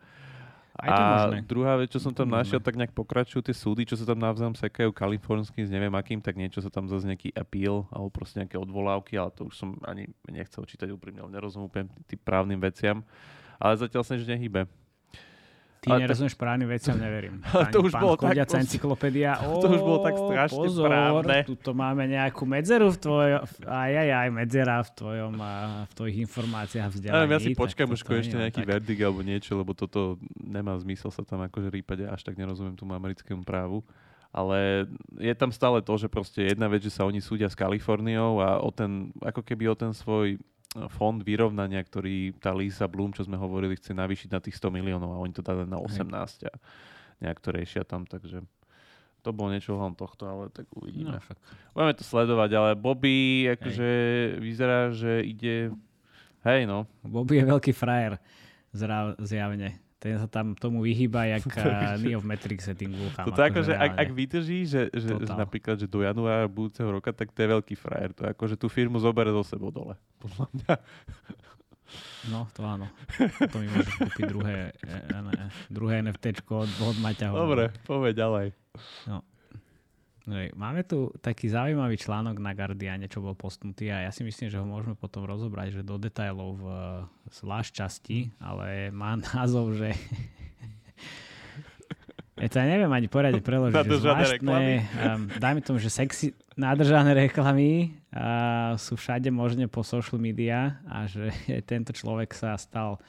A 0.81 1.29
druhá 1.45 1.77
vec, 1.77 1.93
čo 1.93 2.01
som 2.01 2.17
tam 2.17 2.33
našiel, 2.33 2.57
tak 2.57 2.73
nejak 2.73 2.97
pokračujú 2.97 3.45
tie 3.45 3.53
súdy, 3.53 3.85
čo 3.85 4.01
sa 4.01 4.09
tam 4.09 4.17
navzájom 4.17 4.57
sekajú 4.57 4.97
kalifornským 4.97 5.69
s 5.69 5.69
neviem 5.69 5.93
akým, 5.93 6.25
tak 6.25 6.41
niečo 6.41 6.65
sa 6.65 6.73
tam 6.73 6.89
zase 6.89 7.05
nejaký 7.05 7.37
appeal 7.37 7.85
alebo 7.93 8.09
proste 8.09 8.41
nejaké 8.41 8.57
odvolávky, 8.57 9.21
ale 9.21 9.29
to 9.37 9.45
už 9.45 9.55
som 9.61 9.77
ani 9.85 10.09
nechcel 10.33 10.65
čítať 10.65 10.89
úprimne, 10.89 11.21
nerozumiem 11.29 11.69
úplne 11.69 11.87
tým 12.09 12.21
právnym 12.25 12.57
veciam 12.57 13.05
Ale 13.61 13.77
zatiaľ 13.77 14.09
sa 14.09 14.17
nič 14.17 14.25
nehybe. 14.25 14.65
Ty 15.81 15.97
Ale 15.97 16.05
nerozumieš 16.05 16.37
právnym 16.37 16.69
veciam, 16.69 16.93
neverím. 17.01 17.41
Ale 17.57 17.73
to 17.73 17.81
už 17.81 17.97
pán 17.97 18.03
bolo 18.05 18.15
tak 18.21 18.25
Kodiaca 18.29 18.53
pos- 18.53 18.63
encyklopédia. 18.69 19.33
to 19.65 19.69
už 19.73 19.81
bolo 19.81 19.99
tak 20.05 20.15
strašne 20.21 20.61
pozor, 20.61 20.89
správne. 20.93 21.39
Tuto 21.49 21.71
máme 21.73 22.05
nejakú 22.05 22.45
medzeru 22.45 22.93
v 22.93 22.99
tvojom... 23.01 23.41
Aj, 23.65 23.93
aj, 23.97 24.09
aj, 24.13 24.29
medzera 24.29 24.77
v 24.85 24.91
tvojom 24.93 25.33
a 25.41 25.53
v 25.89 25.93
tvojich 25.97 26.17
informáciách 26.29 26.91
vzdelaní. 26.93 27.33
Ja 27.33 27.41
si 27.41 27.57
tak 27.57 27.73
toto 27.73 27.97
už 27.97 28.05
konečne 28.05 28.37
nejaký 28.45 28.61
tak. 28.61 28.69
verdikt 28.77 29.01
alebo 29.01 29.21
niečo, 29.25 29.57
lebo 29.57 29.73
toto 29.73 30.21
nemá 30.37 30.77
zmysel 30.77 31.09
sa 31.09 31.25
tam 31.25 31.41
akože 31.49 31.73
rýpať, 31.73 32.13
až 32.13 32.29
tak 32.29 32.37
nerozumiem 32.37 32.77
tomu 32.77 32.93
americkému 32.93 33.41
právu. 33.49 33.81
Ale 34.31 34.85
je 35.17 35.33
tam 35.33 35.49
stále 35.49 35.81
to, 35.81 35.97
že 35.97 36.13
proste 36.13 36.45
jedna 36.45 36.69
vec, 36.69 36.85
že 36.85 36.93
sa 36.93 37.09
oni 37.09 37.25
súdia 37.25 37.49
s 37.49 37.57
Kaliforniou 37.57 38.39
a 38.39 38.61
o 38.61 38.69
ten, 38.69 39.17
ako 39.25 39.43
keby 39.43 39.73
o 39.73 39.75
ten 39.75 39.97
svoj 39.97 40.39
fond 40.71 41.19
vyrovnania, 41.19 41.83
ktorý 41.83 42.39
tá 42.39 42.55
Lisa 42.55 42.87
Bloom, 42.87 43.11
čo 43.11 43.27
sme 43.27 43.35
hovorili, 43.35 43.75
chce 43.75 43.91
navýšiť 43.91 44.29
na 44.31 44.39
tých 44.39 44.55
100 44.55 44.71
miliónov 44.71 45.11
a 45.11 45.23
oni 45.23 45.35
to 45.35 45.43
dali 45.43 45.67
na 45.67 45.83
18 45.83 46.47
a 46.47 46.55
nejak 47.19 47.39
to 47.43 47.51
riešia 47.51 47.83
tam, 47.83 48.07
takže 48.07 48.47
to 49.21 49.31
bolo 49.35 49.53
niečo 49.53 49.77
ohľadom 49.77 49.99
tohto, 49.99 50.25
ale 50.31 50.45
tak 50.49 50.71
uvidíme. 50.73 51.13
No, 51.13 51.21
však. 51.21 51.37
Budeme 51.75 51.95
to 51.99 52.05
sledovať, 52.07 52.51
ale 52.57 52.71
Bobby 52.79 53.51
akože 53.53 53.91
vyzerá, 54.41 54.95
že 54.95 55.21
ide... 55.27 55.75
Hej 56.41 56.65
no, 56.65 56.89
Bobby 57.05 57.37
je 57.37 57.45
veľký 57.45 57.73
frajer, 57.77 58.17
zra- 58.73 59.19
zjavne. 59.21 59.77
Ten 60.01 60.17
sa 60.17 60.25
tam 60.25 60.57
tomu 60.57 60.81
vyhýba, 60.81 61.29
jak 61.29 61.45
uh, 61.61 62.01
Neo 62.01 62.25
v 62.25 62.27
Matrixe 62.33 62.73
tým 62.73 62.97
gulkám. 62.97 63.29
Toto 63.29 63.45
akože, 63.45 63.77
ak, 63.77 63.93
ak 64.01 64.09
vydrží, 64.17 64.65
že, 64.65 64.89
že, 64.97 65.13
že 65.13 65.29
napríklad, 65.37 65.77
že 65.77 65.85
do 65.85 66.01
januára 66.01 66.49
budúceho 66.49 66.89
roka, 66.89 67.13
tak 67.13 67.29
to 67.37 67.45
je 67.45 67.49
veľký 67.53 67.75
frajer. 67.77 68.17
To 68.17 68.25
je 68.25 68.29
ako, 68.33 68.45
že 68.49 68.57
tú 68.57 68.73
firmu 68.73 68.97
zoberie 68.97 69.37
zo 69.37 69.45
sebou 69.45 69.69
dole. 69.69 70.01
Podľa 70.17 70.47
mňa. 70.57 70.75
No, 72.33 72.49
to 72.57 72.65
áno. 72.65 72.87
To 73.45 73.57
mi 73.61 73.69
môžeš 73.69 73.95
kúpiť 73.99 74.25
druhé, 74.31 74.73
e, 74.79 75.21
ne, 75.21 75.51
druhé 75.69 76.01
NFTčko 76.07 76.65
od, 76.65 76.71
od 76.87 76.97
Maťa. 77.03 77.35
Dobre, 77.35 77.75
povedz 77.85 78.17
ďalej. 78.17 78.57
Hej, 79.11 79.30
Máme 80.29 80.85
tu 80.85 81.09
taký 81.25 81.49
zaujímavý 81.49 81.97
článok 81.97 82.37
na 82.45 82.53
Guardiane, 82.53 83.09
čo 83.09 83.25
bol 83.25 83.33
postnutý 83.33 83.89
a 83.89 84.05
ja 84.05 84.11
si 84.13 84.21
myslím, 84.21 84.53
že 84.53 84.61
ho 84.61 84.69
môžeme 84.69 84.93
potom 84.93 85.25
rozobrať, 85.25 85.81
že 85.81 85.83
do 85.83 85.97
detailov 85.97 86.61
v 86.61 86.67
zvlášť 87.33 87.71
časti, 87.73 88.19
ale 88.37 88.93
má 88.93 89.17
názov, 89.33 89.73
že 89.81 89.97
ja 92.41 92.49
to 92.49 92.57
neviem 92.61 92.93
ani 92.93 93.09
poriadne 93.09 93.45
preložiť. 93.45 93.77
Nadržané 93.77 94.25
zvláštne, 94.25 94.61
um, 94.81 95.21
dajme 95.37 95.61
tomu, 95.61 95.77
že 95.77 95.93
sexy, 95.93 96.33
nádržané 96.57 97.13
reklamy 97.13 97.97
uh, 98.13 98.77
sú 98.81 98.97
všade 98.97 99.29
možne 99.29 99.69
po 99.69 99.85
social 99.85 100.17
media 100.17 100.81
a 100.89 101.05
že 101.05 101.33
tento 101.71 101.93
človek 101.93 102.33
sa 102.33 102.57
stal 102.61 103.01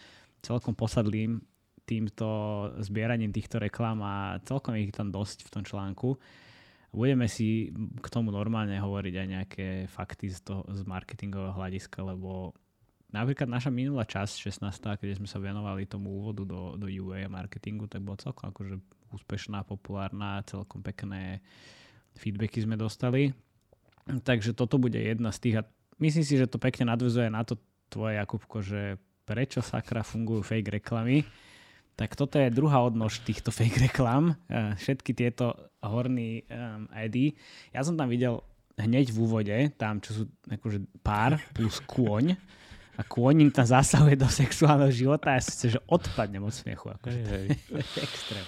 celkom 0.43 0.75
posadlým 0.75 1.39
týmto 1.87 2.27
zbieraním 2.79 3.35
týchto 3.35 3.59
reklam 3.59 3.99
a 3.99 4.39
celkom 4.47 4.79
ich 4.79 4.95
tam 4.95 5.11
dosť 5.11 5.43
v 5.47 5.49
tom 5.51 5.63
článku. 5.67 6.15
Budeme 6.91 7.31
si 7.31 7.71
k 7.73 8.07
tomu 8.11 8.35
normálne 8.35 8.75
hovoriť 8.75 9.15
aj 9.15 9.27
nejaké 9.27 9.67
fakty 9.87 10.27
z, 10.27 10.43
toho, 10.43 10.67
z 10.67 10.83
marketingového 10.83 11.55
hľadiska, 11.55 12.03
lebo 12.03 12.51
napríklad 13.15 13.47
naša 13.47 13.71
minulá 13.71 14.03
časť, 14.03 14.51
16. 14.51 14.99
keď 14.99 15.15
sme 15.15 15.27
sa 15.27 15.39
venovali 15.39 15.87
tomu 15.87 16.11
úvodu 16.11 16.43
do, 16.43 16.75
do 16.75 16.91
UA 16.91 17.31
marketingu, 17.31 17.87
tak 17.87 18.03
bola 18.03 18.19
celkom 18.19 18.51
akože 18.51 18.75
úspešná, 19.15 19.63
populárna, 19.63 20.43
celkom 20.43 20.83
pekné 20.83 21.39
feedbacky 22.19 22.63
sme 22.63 22.75
dostali. 22.75 23.31
Takže 24.07 24.51
toto 24.51 24.75
bude 24.75 24.99
jedna 24.99 25.31
z 25.31 25.39
tých 25.39 25.55
a 25.59 25.67
myslím 26.03 26.25
si, 26.27 26.35
že 26.35 26.51
to 26.51 26.59
pekne 26.59 26.91
nadvezuje 26.91 27.31
na 27.31 27.47
to 27.47 27.55
tvoje, 27.87 28.19
Jakubko, 28.19 28.59
že 28.59 28.99
prečo 29.23 29.63
sakra 29.63 30.03
fungujú 30.03 30.43
fake 30.43 30.81
reklamy. 30.81 31.23
Tak 32.01 32.17
toto 32.17 32.35
je 32.35 32.49
druhá 32.49 32.81
odnož 32.81 33.21
týchto 33.21 33.53
fake 33.57 33.77
reklam. 33.83 34.33
Eh, 34.49 34.73
Všetky 34.75 35.13
tieto 35.13 35.53
horný 35.79 36.41
um, 36.43 36.89
edy. 36.91 37.37
Ja 37.69 37.81
som 37.81 37.93
tam 37.93 38.09
videl 38.09 38.41
hneď 38.73 39.09
v 39.09 39.17
úvode, 39.19 39.57
tam 39.75 40.01
čo 40.01 40.11
sú 40.11 40.23
akože 40.45 40.81
pár 40.99 41.37
plus 41.51 41.77
kôň 41.83 42.33
a 42.91 43.01
kôň 43.01 43.35
im 43.39 43.51
tam 43.51 43.63
zasahuje 43.63 44.17
do 44.17 44.25
sexuálneho 44.25 44.89
života 44.89 45.29
a 45.29 45.37
ja 45.37 45.41
si 45.41 45.53
chcem, 45.53 45.69
že 45.73 45.79
odpadnem 45.85 46.41
od 46.41 46.49
smiechu. 46.49 46.89
Akože. 46.91 47.17
Hej, 47.17 47.27
hej. 47.29 47.47
Extrém. 48.05 48.45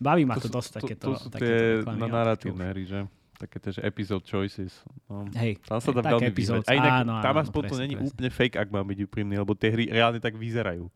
Baví 0.00 0.24
ma 0.24 0.34
to, 0.36 0.48
sú- 0.48 0.54
dosť 0.54 0.70
takéto, 0.80 1.06
to 1.06 1.18
sú 1.18 1.28
takéto 1.28 1.44
tie 1.44 1.58
reklamy, 1.78 1.98
na 1.98 2.06
narratívne 2.08 2.64
hry, 2.66 2.84
že? 2.84 3.00
Také 3.36 3.56
tie, 3.56 3.70
že 3.72 3.80
episode 3.82 4.24
choices. 4.24 4.72
No. 5.08 5.24
Hej, 5.32 5.60
Tam 5.64 5.80
sa 5.80 5.90
dá 5.92 6.02
veľmi 6.04 6.28
epizód. 6.28 6.60
vybrať. 6.60 6.68
A 6.68 6.76
inak, 6.76 6.92
Áno, 6.98 7.12
tam 7.18 7.34
áno, 7.34 7.40
aspoň 7.40 7.62
to 7.66 7.76
není 7.78 7.94
úplne 7.96 8.28
fake, 8.28 8.56
ak 8.56 8.68
mám 8.68 8.84
byť 8.84 8.98
úprimný, 9.02 9.34
lebo 9.36 9.52
tie 9.54 9.70
hry 9.70 9.88
reálne 9.88 10.20
tak 10.20 10.36
vyzerajú. 10.36 10.92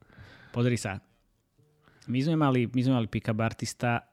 Pozri 0.55 0.79
sa. 0.79 1.03
My 2.07 2.23
sme 2.23 2.39
mali, 2.39 2.71
my 2.71 2.81
sme 2.87 2.95
mali 2.95 3.11
pick-up 3.11 3.43
artista, 3.43 4.07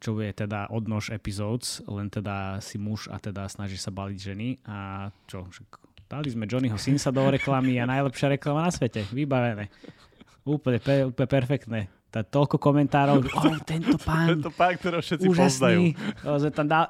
čo 0.00 0.16
je 0.16 0.32
teda 0.32 0.72
odnož 0.72 1.12
epizóds, 1.12 1.84
len 1.84 2.08
teda 2.08 2.56
si 2.64 2.80
muž 2.80 3.12
a 3.12 3.20
teda 3.20 3.44
snaží 3.52 3.76
sa 3.76 3.92
baliť 3.92 4.18
ženy 4.18 4.48
a 4.64 5.10
čo, 5.28 5.44
dali 6.08 6.32
sme 6.32 6.48
Johnnyho 6.48 6.80
Sinsa 6.80 7.12
do 7.12 7.20
reklamy 7.28 7.76
a 7.76 7.84
najlepšia 7.84 8.32
reklama 8.32 8.64
na 8.64 8.72
svete, 8.72 9.04
vybavené. 9.12 9.68
Úplne, 10.48 10.78
pe, 10.80 10.94
úplne 11.12 11.28
perfektné. 11.28 11.80
Tá, 12.08 12.24
toľko 12.24 12.56
komentárov, 12.56 13.20
oh, 13.20 13.58
tento 13.66 14.00
pán, 14.00 14.38
Tento 14.40 14.48
pán, 14.54 14.78
ktorého 14.80 15.04
všetci 15.04 15.26
poznajú. 15.28 15.36
úžasný. 15.36 16.24
O, 16.24 16.38
sme 16.40 16.50
tam 16.54 16.66
dal... 16.70 16.84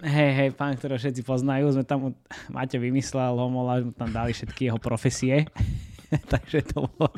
Hej, 0.00 0.30
hej, 0.38 0.50
pán, 0.54 0.72
ktorého 0.78 0.96
všetci 0.96 1.22
poznajú, 1.26 1.66
sme 1.76 1.84
tam, 1.84 2.14
Máte 2.48 2.78
vymyslel 2.78 3.34
homola, 3.34 3.82
sme 3.82 3.92
tam 3.92 4.08
dali 4.14 4.30
všetky 4.32 4.70
jeho 4.70 4.78
profesie. 4.78 5.44
Takže 6.32 6.62
to 6.72 6.86
bolo 6.86 7.10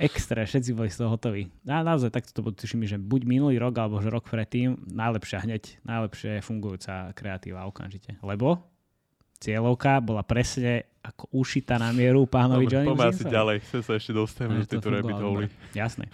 extra, 0.00 0.44
všetci 0.44 0.70
boli 0.72 0.88
z 0.88 1.04
toho 1.04 1.12
hotoví. 1.12 1.50
A 1.68 1.84
naozaj 1.84 2.12
takto 2.12 2.32
to 2.32 2.40
bolo, 2.40 2.56
tuším, 2.56 2.88
že 2.88 2.96
buď 2.96 3.28
minulý 3.28 3.56
rok, 3.60 3.76
alebo 3.76 4.00
že 4.00 4.08
rok 4.08 4.28
predtým, 4.28 4.80
najlepšia 4.88 5.44
hneď, 5.44 5.84
najlepšie 5.84 6.40
fungujúca 6.40 7.12
kreatíva 7.12 7.68
okamžite. 7.68 8.16
Lebo 8.24 8.64
cieľovka 9.42 10.00
bola 10.00 10.24
presne 10.24 10.88
ako 11.04 11.28
ušita 11.36 11.76
na 11.76 11.92
mieru 11.92 12.24
pánovi 12.24 12.64
Johnny 12.64 12.88
poďme 12.88 13.12
asi 13.12 13.24
ďalej. 13.28 13.56
Chcem 13.68 13.80
sa 13.84 13.92
ešte 14.00 14.12
dostaneme 14.16 14.64
do 14.64 14.64
to 14.64 14.72
tejto 14.80 14.88
rabbit 14.88 15.16
dobre. 15.20 15.46
Jasné. 15.76 16.08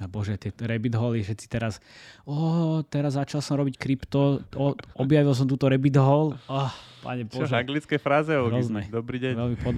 A 0.00 0.08
bože, 0.08 0.40
tie 0.40 0.48
rabbit 0.64 0.96
holy, 0.96 1.20
všetci 1.20 1.46
teraz, 1.52 1.76
o, 2.24 2.80
teraz 2.88 3.20
začal 3.20 3.44
som 3.44 3.60
robiť 3.60 3.76
krypto, 3.76 4.40
o, 4.56 4.72
objavil 4.96 5.36
som 5.36 5.44
túto 5.44 5.68
rabbit 5.68 6.00
hole, 6.00 6.40
oh, 6.48 6.72
pane 7.04 7.28
Čo, 7.28 7.44
bože, 7.44 7.52
anglické 7.52 8.00
fráze? 8.00 8.32
Hrozné. 8.32 8.88
Dobrý 8.88 9.20
deň. 9.20 9.32
veľmi 9.36 9.56
pod... 9.60 9.76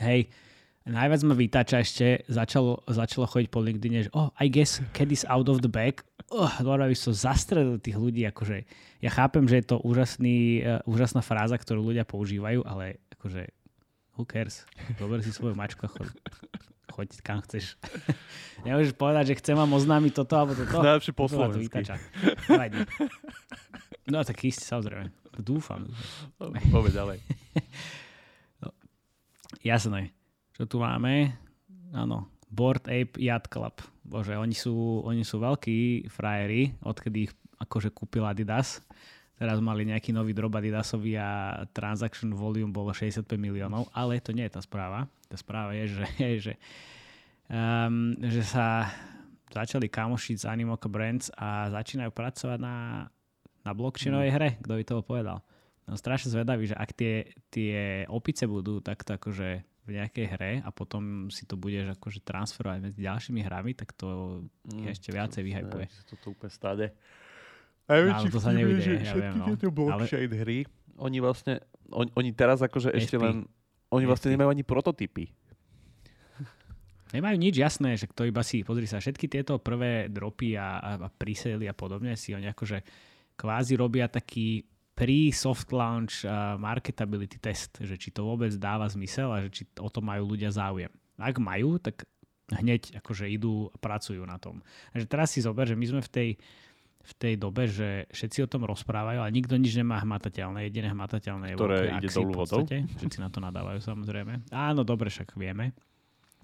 Hej, 0.00 0.32
najviac 0.88 1.20
ma 1.28 1.34
vytáča 1.36 1.84
ešte, 1.84 2.24
začalo, 2.26 2.80
začalo 2.88 3.28
chodiť 3.28 3.48
po 3.52 3.60
LinkedIne, 3.60 4.08
že 4.08 4.10
oh, 4.16 4.32
I 4.40 4.48
guess 4.48 4.80
cat 4.96 5.12
is 5.12 5.28
out 5.28 5.52
of 5.52 5.60
the 5.60 5.70
bag. 5.70 6.00
Oh, 6.28 6.50
normálne 6.60 6.92
by 6.92 6.98
som 6.98 7.16
zastrelil 7.16 7.80
tých 7.80 7.96
ľudí, 7.96 8.24
akože 8.28 8.64
ja 9.04 9.10
chápem, 9.12 9.48
že 9.48 9.62
je 9.62 9.66
to 9.68 9.76
úžasný, 9.80 10.60
uh, 10.60 10.80
úžasná 10.84 11.24
fráza, 11.24 11.56
ktorú 11.56 11.92
ľudia 11.92 12.08
používajú, 12.08 12.64
ale 12.64 13.00
akože 13.16 13.48
who 14.18 14.26
cares? 14.26 14.66
Zober 14.98 15.22
si 15.22 15.30
svoju 15.30 15.54
mačku 15.54 15.86
a 15.86 15.90
choď, 15.92 16.10
choď 16.90 17.08
kam 17.22 17.38
chceš. 17.46 17.78
Nemôžeš 18.66 18.98
povedať, 18.98 19.32
že 19.32 19.38
chcem 19.38 19.54
vám 19.54 19.70
oznámiť 19.70 20.12
toto 20.12 20.34
alebo 20.34 20.52
toto. 20.58 20.82
Najlepšie 20.82 21.14
po 21.14 21.30
slovensky. 21.30 21.86
No 24.08 24.24
tak 24.24 24.40
isté, 24.42 24.64
samozrejme. 24.64 25.12
Dúfam. 25.38 25.86
Povedz 26.74 26.96
ďalej. 26.96 27.22
Jasné. 29.68 30.17
Čo 30.58 30.66
tu 30.66 30.76
máme? 30.82 31.38
Áno. 31.94 32.26
Board 32.50 32.90
Ape 32.90 33.14
Yacht 33.14 33.46
Club. 33.46 33.78
Bože, 34.02 34.34
oni 34.34 34.58
sú, 34.58 35.06
oni 35.06 35.22
sú 35.22 35.38
veľkí 35.38 36.10
frajeri, 36.10 36.74
odkedy 36.82 37.30
ich 37.30 37.32
akože 37.62 37.94
kúpil 37.94 38.26
Adidas. 38.26 38.82
Teraz 39.38 39.62
mali 39.62 39.86
nejaký 39.86 40.10
nový 40.10 40.34
drob 40.34 40.50
Adidasový 40.58 41.14
a 41.14 41.62
transaction 41.70 42.34
volume 42.34 42.74
bolo 42.74 42.90
65 42.90 43.22
miliónov, 43.38 43.86
ale 43.94 44.18
to 44.18 44.34
nie 44.34 44.42
je 44.50 44.58
tá 44.58 44.60
správa. 44.64 45.06
Tá 45.30 45.38
správa 45.38 45.78
je, 45.78 45.94
že, 45.94 46.06
že, 46.50 46.54
um, 47.46 48.18
že 48.18 48.42
sa 48.42 48.90
začali 49.54 49.86
kamošiť 49.86 50.42
z 50.42 50.48
Animoca 50.50 50.90
Brands 50.90 51.30
a 51.38 51.70
začínajú 51.70 52.10
pracovať 52.10 52.58
na, 52.58 53.06
na 53.62 53.72
blockchainovej 53.78 54.30
hre. 54.34 54.48
Kto 54.58 54.74
by 54.74 54.82
to 54.82 55.06
povedal? 55.06 55.38
No, 55.86 55.94
strašne 55.94 56.34
zvedavý, 56.34 56.66
že 56.66 56.74
ak 56.74 56.90
tie, 56.98 57.30
tie 57.48 58.04
opice 58.10 58.50
budú 58.50 58.82
takto 58.82 59.14
akože 59.14 59.62
v 59.88 59.96
nejakej 59.96 60.26
hre 60.36 60.52
a 60.60 60.68
potom 60.68 61.32
si 61.32 61.48
to 61.48 61.56
budeš 61.56 61.96
akože 61.96 62.20
transferovať 62.20 62.78
medzi 62.84 63.00
ďalšími 63.08 63.40
hrami, 63.40 63.72
tak 63.72 63.96
to 63.96 64.44
Mm, 64.68 64.92
ešte 64.92 65.08
viacej 65.08 65.42
vyhypuje. 65.48 65.84
Toto 66.12 66.36
úplne 66.36 66.52
stade. 66.52 66.86
No, 67.88 67.96
ale 67.96 68.28
to 68.28 68.36
sa 68.36 68.52
nevidie, 68.52 69.00
ja 69.00 69.16
viem, 69.16 69.32
no. 69.40 69.48
tieto 69.48 69.72
blockchain 69.72 70.28
hry, 70.28 70.68
oni 71.00 71.24
vlastne, 71.24 71.64
oni, 71.88 72.12
oni 72.12 72.30
teraz 72.36 72.60
akože 72.60 72.92
ešte 72.92 73.16
SP. 73.16 73.24
len, 73.24 73.48
oni 73.88 74.04
vlastne 74.04 74.28
SP. 74.28 74.34
nemajú 74.36 74.48
ani 74.52 74.64
prototypy. 74.68 75.32
Nemajú 77.16 77.36
nič 77.40 77.56
jasné, 77.56 77.96
že 77.96 78.04
to 78.12 78.28
iba 78.28 78.44
si, 78.44 78.60
pozri 78.60 78.84
sa, 78.84 79.00
všetky 79.00 79.32
tieto 79.32 79.56
prvé 79.56 80.12
dropy 80.12 80.60
a, 80.60 80.76
a, 80.76 80.90
a 81.00 81.08
presely 81.08 81.64
a 81.64 81.72
podobne 81.72 82.12
si 82.20 82.36
oni 82.36 82.52
akože 82.52 82.84
kvázi 83.40 83.72
robia 83.80 84.12
taký 84.12 84.68
pre 84.98 85.30
soft 85.30 85.70
launch 85.70 86.26
uh, 86.26 86.58
marketability 86.58 87.38
test, 87.38 87.78
že 87.78 87.94
či 87.94 88.10
to 88.10 88.26
vôbec 88.26 88.50
dáva 88.58 88.90
zmysel 88.90 89.30
a 89.30 89.46
že 89.46 89.48
či 89.54 89.62
o 89.78 89.86
to 89.86 90.02
majú 90.02 90.34
ľudia 90.34 90.50
záujem. 90.50 90.90
Ak 91.14 91.38
majú, 91.38 91.78
tak 91.78 92.02
hneď 92.50 92.98
akože 92.98 93.30
idú 93.30 93.70
a 93.70 93.76
pracujú 93.78 94.26
na 94.26 94.42
tom. 94.42 94.58
Takže 94.90 95.06
teraz 95.06 95.30
si 95.30 95.38
zober, 95.38 95.70
že 95.70 95.78
my 95.78 95.86
sme 95.86 96.00
v 96.02 96.10
tej, 96.10 96.28
v 96.98 97.12
tej 97.14 97.34
dobe, 97.38 97.70
že 97.70 98.10
všetci 98.10 98.42
o 98.42 98.50
tom 98.50 98.66
rozprávajú, 98.66 99.22
ale 99.22 99.30
nikto 99.30 99.54
nič 99.54 99.78
nemá 99.78 100.02
hmatateľné. 100.02 100.66
Jediné 100.66 100.90
hmatateľné 100.90 101.54
je 101.54 101.54
Ktoré 101.54 101.94
ide 101.94 102.08
dolu 102.10 102.32
vodou. 102.34 102.66
Všetci 102.66 103.18
na 103.22 103.30
to 103.30 103.38
nadávajú 103.38 103.78
samozrejme. 103.78 104.50
Áno, 104.50 104.82
dobre, 104.82 105.14
však 105.14 105.38
vieme. 105.38 105.78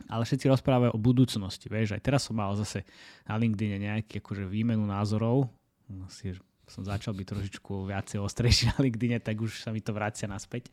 Ale 0.06 0.22
všetci 0.22 0.46
rozprávajú 0.46 0.94
o 0.94 1.00
budúcnosti. 1.00 1.66
Vieš, 1.66 1.98
aj 1.98 2.02
teraz 2.02 2.26
som 2.26 2.38
mal 2.38 2.54
zase 2.54 2.86
na 3.26 3.34
LinkedIn 3.34 3.82
nejaký 3.82 4.22
akože 4.22 4.46
výmenu 4.46 4.86
názorov. 4.86 5.50
Asi 6.06 6.34
som 6.68 6.82
začal 6.82 7.12
byť 7.12 7.26
trošičku 7.26 7.72
viacej 7.88 8.18
ostrejší 8.20 8.62
na 8.74 8.76
LinkedIn, 8.80 9.20
tak 9.20 9.40
už 9.40 9.64
sa 9.64 9.70
mi 9.72 9.84
to 9.84 9.92
vracia 9.92 10.28
naspäť 10.30 10.72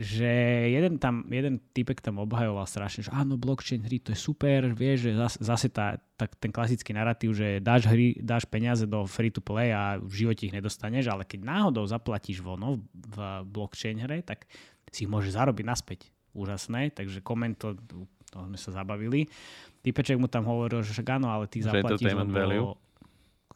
že 0.00 0.32
jeden, 0.72 0.96
tam, 0.96 1.28
jeden 1.28 1.60
typek 1.76 2.00
tam 2.00 2.16
obhajoval 2.24 2.64
strašne, 2.64 3.04
že 3.04 3.12
áno, 3.12 3.36
blockchain 3.36 3.84
hry 3.84 4.00
to 4.00 4.16
je 4.16 4.18
super, 4.18 4.72
vieš, 4.72 5.08
že 5.08 5.10
zase, 5.14 5.38
zase 5.44 5.68
tá, 5.68 6.00
tá, 6.16 6.24
ten 6.24 6.48
klasický 6.48 6.96
narratív, 6.96 7.36
že 7.36 7.60
dáš, 7.60 7.92
hry, 7.92 8.16
dáš 8.16 8.48
peniaze 8.48 8.88
do 8.88 9.04
free 9.04 9.28
to 9.28 9.44
play 9.44 9.68
a 9.68 10.00
v 10.00 10.24
živote 10.24 10.48
ich 10.48 10.54
nedostaneš, 10.54 11.12
ale 11.12 11.28
keď 11.28 11.44
náhodou 11.44 11.84
zaplatíš 11.84 12.40
vono 12.40 12.80
v 12.96 13.16
blockchain 13.44 14.00
hre, 14.00 14.24
tak 14.24 14.48
si 14.88 15.04
ich 15.04 15.10
môžeš 15.12 15.36
zarobiť 15.36 15.64
naspäť. 15.64 16.00
Úžasné, 16.32 16.96
takže 16.96 17.20
koment 17.20 17.60
to, 17.60 17.76
to 18.32 18.36
sme 18.40 18.56
sa 18.56 18.72
zabavili. 18.72 19.28
Typeček 19.84 20.16
mu 20.16 20.24
tam 20.24 20.48
hovoril, 20.48 20.80
že 20.80 20.96
však 20.96 21.20
áno, 21.20 21.28
ale 21.28 21.44
ty 21.44 21.60
zaplatíš, 21.60 22.08
lebo, 22.16 22.80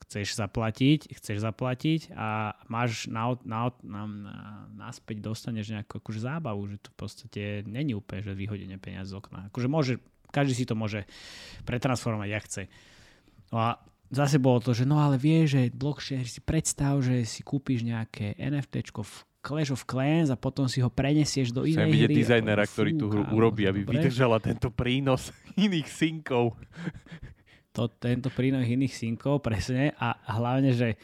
chceš 0.04 0.36
zaplatiť, 0.36 1.16
chceš 1.16 1.40
zaplatiť 1.40 2.12
a 2.12 2.58
máš 2.68 3.08
na, 3.08 3.34
na, 3.42 3.72
na, 3.80 4.02
na, 4.04 4.36
naspäť 4.72 5.24
dostaneš 5.24 5.72
nejakú 5.72 5.98
akože 6.02 6.20
zábavu, 6.20 6.68
že 6.68 6.76
to 6.82 6.88
v 6.92 6.96
podstate 6.96 7.42
není 7.64 7.96
úplne, 7.96 8.20
že 8.20 8.36
vyhodenie 8.36 8.76
peniaz 8.76 9.10
z 9.10 9.18
okna. 9.18 9.48
Akože 9.48 9.68
môže, 9.70 9.94
každý 10.30 10.52
si 10.52 10.64
to 10.68 10.76
môže 10.76 11.08
pretransformovať, 11.64 12.28
jak 12.28 12.44
chce. 12.44 12.62
No 13.54 13.56
a 13.62 13.68
zase 14.10 14.36
bolo 14.38 14.60
to, 14.62 14.76
že 14.76 14.84
no 14.84 15.00
ale 15.00 15.16
vie, 15.16 15.48
že 15.48 15.72
blockchain 15.72 16.26
si 16.26 16.40
predstav, 16.42 17.00
že 17.02 17.26
si 17.26 17.42
kúpiš 17.42 17.82
nejaké 17.82 18.36
NFT 18.38 18.92
v 18.92 19.12
Clash 19.46 19.70
of 19.70 19.86
Clans 19.86 20.34
a 20.34 20.36
potom 20.36 20.66
si 20.66 20.82
ho 20.82 20.90
prenesieš 20.90 21.54
do 21.54 21.62
inej 21.62 22.10
hry. 22.10 22.14
Dizajnera, 22.18 22.66
ktorý 22.66 22.98
tú 22.98 23.06
hru 23.06 23.22
urobí, 23.30 23.70
aby 23.70 23.86
dobre. 23.86 24.02
vydržala 24.02 24.42
tento 24.42 24.74
prínos 24.74 25.30
iných 25.54 25.86
synkov 25.86 26.58
to, 27.76 27.92
tento 28.00 28.32
prínos 28.32 28.64
iných 28.64 28.96
synkov, 28.96 29.44
presne. 29.44 29.92
A 30.00 30.16
hlavne, 30.40 30.72
že 30.72 30.96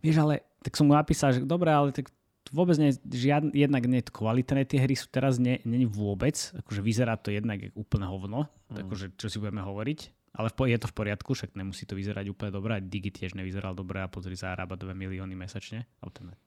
vieš, 0.00 0.24
ale 0.24 0.40
tak 0.64 0.72
som 0.80 0.88
mu 0.88 0.96
napísal, 0.96 1.36
že 1.36 1.44
dobre, 1.44 1.68
ale 1.68 1.92
tak 1.92 2.08
vôbec 2.48 2.80
nie, 2.80 2.96
žiadne, 2.96 3.52
jednak 3.52 3.84
nie 3.84 4.00
kvalitné, 4.00 4.64
tie 4.64 4.80
hry 4.80 4.96
sú 4.96 5.12
teraz 5.12 5.36
nie, 5.36 5.60
nie 5.68 5.84
vôbec, 5.84 6.36
akože 6.56 6.80
vyzerá 6.80 7.20
to 7.20 7.28
jednak 7.28 7.72
úplne 7.76 8.08
hovno, 8.08 8.48
mm. 8.72 8.84
akože 8.84 9.06
čo 9.20 9.26
si 9.28 9.36
budeme 9.40 9.64
hovoriť, 9.64 10.00
ale 10.36 10.48
v, 10.52 10.72
je 10.72 10.78
to 10.80 10.88
v 10.90 10.96
poriadku, 10.96 11.30
však 11.32 11.56
nemusí 11.56 11.88
to 11.88 11.96
vyzerať 11.96 12.28
úplne 12.28 12.52
dobre, 12.52 12.80
Digi 12.84 13.12
tiež 13.12 13.36
nevyzeral 13.36 13.72
dobre 13.72 14.04
a 14.04 14.08
pozri, 14.12 14.36
zarába 14.36 14.76
2 14.76 14.92
milióny 14.92 15.32
mesačne, 15.32 15.88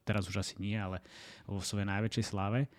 teraz 0.05 0.29
už 0.29 0.41
asi 0.41 0.55
nie, 0.61 0.77
ale 0.77 1.01
vo 1.49 1.61
svojej 1.61 1.89
najväčšej 1.89 2.25
sláve 2.25 2.69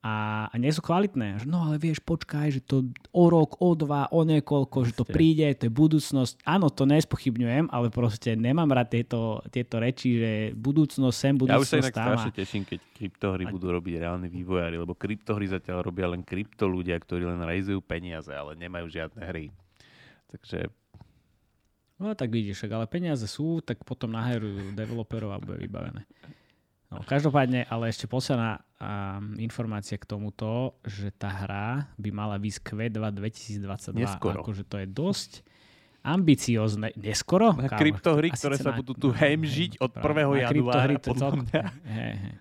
a, 0.00 0.48
a 0.48 0.54
nie 0.56 0.72
sú 0.72 0.80
kvalitné. 0.80 1.44
No 1.44 1.68
ale 1.68 1.76
vieš, 1.76 2.00
počkaj, 2.00 2.56
že 2.56 2.60
to 2.64 2.88
o 3.12 3.24
rok, 3.28 3.60
o 3.60 3.76
dva, 3.76 4.08
o 4.08 4.24
niekoľko, 4.24 4.88
že 4.88 4.92
to 4.96 5.04
príde, 5.04 5.44
to 5.60 5.68
je 5.68 5.72
budúcnosť. 5.72 6.40
Áno, 6.48 6.72
to 6.72 6.88
nespochybňujem, 6.88 7.68
ale 7.68 7.92
proste 7.92 8.32
nemám 8.32 8.72
rád 8.72 8.96
tieto, 8.96 9.44
tieto 9.52 9.76
reči, 9.76 10.16
že 10.16 10.30
budúcnosť 10.56 11.16
sem, 11.16 11.36
budúcnosť 11.36 11.52
Ja 11.52 11.60
už 11.60 11.68
sa 11.68 11.80
inak 11.84 11.96
strašne 12.00 12.32
teším, 12.32 12.64
keď 12.64 12.80
kryptohry 12.96 13.44
a... 13.44 13.52
budú 13.52 13.66
robiť 13.76 13.94
reálni 14.00 14.28
vývojári, 14.32 14.80
lebo 14.80 14.96
kryptohry 14.96 15.52
zatiaľ 15.52 15.84
robia 15.84 16.08
len 16.08 16.24
krypto 16.24 16.64
ľudia, 16.64 16.96
ktorí 16.96 17.28
len 17.28 17.44
rejzujú 17.44 17.84
peniaze, 17.84 18.32
ale 18.32 18.56
nemajú 18.56 18.88
žiadne 18.88 19.20
hry. 19.20 19.52
Takže 20.32 20.72
No 22.00 22.16
tak 22.16 22.32
vidíš, 22.32 22.64
ale 22.72 22.88
peniaze 22.88 23.28
sú, 23.28 23.60
tak 23.60 23.84
potom 23.84 24.16
naherujú 24.16 24.72
developerov 24.72 25.36
a 25.36 25.42
bude 25.42 25.60
vybavené. 25.60 26.08
No, 26.90 27.06
každopádne, 27.06 27.70
ale 27.70 27.94
ešte 27.94 28.10
posledná 28.10 28.66
um, 28.82 29.38
informácia 29.38 29.94
k 29.94 30.02
tomuto, 30.10 30.74
že 30.82 31.14
tá 31.14 31.30
hra 31.30 31.86
by 31.94 32.10
mala 32.10 32.34
výsť 32.34 32.66
Q2 32.66 32.98
2022. 33.14 33.94
Neskoro. 33.94 34.42
Akože 34.42 34.66
to 34.66 34.82
je 34.82 34.86
dosť 34.90 35.46
ambiciozne. 36.02 36.90
Neskoro? 36.98 37.54
Na 37.54 37.70
kryptohry, 37.70 38.34
ktoré 38.34 38.58
sa 38.58 38.74
budú 38.74 38.98
tu 38.98 39.14
hemžiť 39.14 39.78
od 39.78 39.92
1. 40.02 40.50
januára. 40.50 40.98
To 40.98 41.14
mňa. 41.14 41.64
He, 41.94 42.10
he. 42.18 42.32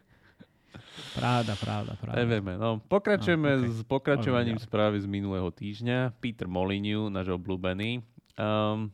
Pravda, 1.09 1.53
pravda, 1.57 1.91
pravda. 1.97 2.17
Nevieme, 2.21 2.53
no. 2.55 2.79
Pokračujeme 2.85 3.49
no, 3.49 3.61
okay. 3.65 3.73
s 3.75 3.79
pokračovaním 3.85 4.57
okay. 4.57 4.65
správy 4.65 4.97
z 5.01 5.07
minulého 5.09 5.49
týždňa. 5.49 6.15
Peter 6.21 6.45
Molyneux, 6.45 7.09
náš 7.09 7.33
obľúbený. 7.33 8.05
Um, 8.37 8.93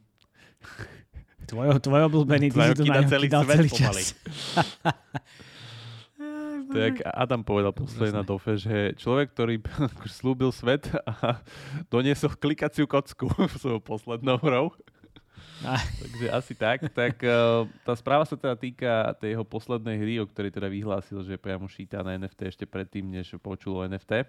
Tvoj, 1.46 1.78
tvoj 1.78 2.02
obľúbený, 2.10 2.50
ty 2.50 2.58
si 2.58 2.74
tu 2.74 2.84
na 2.90 3.06
celý, 3.06 3.28
celý 3.30 3.70
čas. 3.70 4.14
Tak 6.66 7.08
Adam 7.08 7.42
povedal 7.46 7.72
posledne 7.72 8.20
na 8.20 8.26
dofe, 8.26 8.60
že 8.60 8.98
človek, 9.00 9.32
ktorý 9.32 9.56
slúbil 10.20 10.52
svet 10.52 10.92
a 11.08 11.40
doniesol 11.94 12.36
klikaciu 12.36 12.90
kocku 12.90 13.32
svojou 13.62 13.80
poslednou 13.80 14.42
hrou. 14.42 14.76
Takže 15.72 16.26
asi 16.36 16.54
tak. 16.54 16.92
Tak 16.92 17.16
uh, 17.24 17.64
tá 17.88 17.94
správa 17.96 18.28
sa 18.28 18.36
teda 18.36 18.60
týka 18.60 19.16
tej 19.24 19.40
jeho 19.40 19.46
poslednej 19.48 19.96
hry, 19.96 20.14
o 20.20 20.28
ktorej 20.28 20.52
teda 20.52 20.68
vyhlásil, 20.68 21.24
že 21.24 21.40
priamo 21.40 21.70
šíta 21.72 22.04
na 22.04 22.20
NFT 22.20 22.52
ešte 22.52 22.66
predtým, 22.68 23.08
než 23.08 23.40
počul 23.40 23.80
o 23.80 23.86
NFT. 23.88 24.28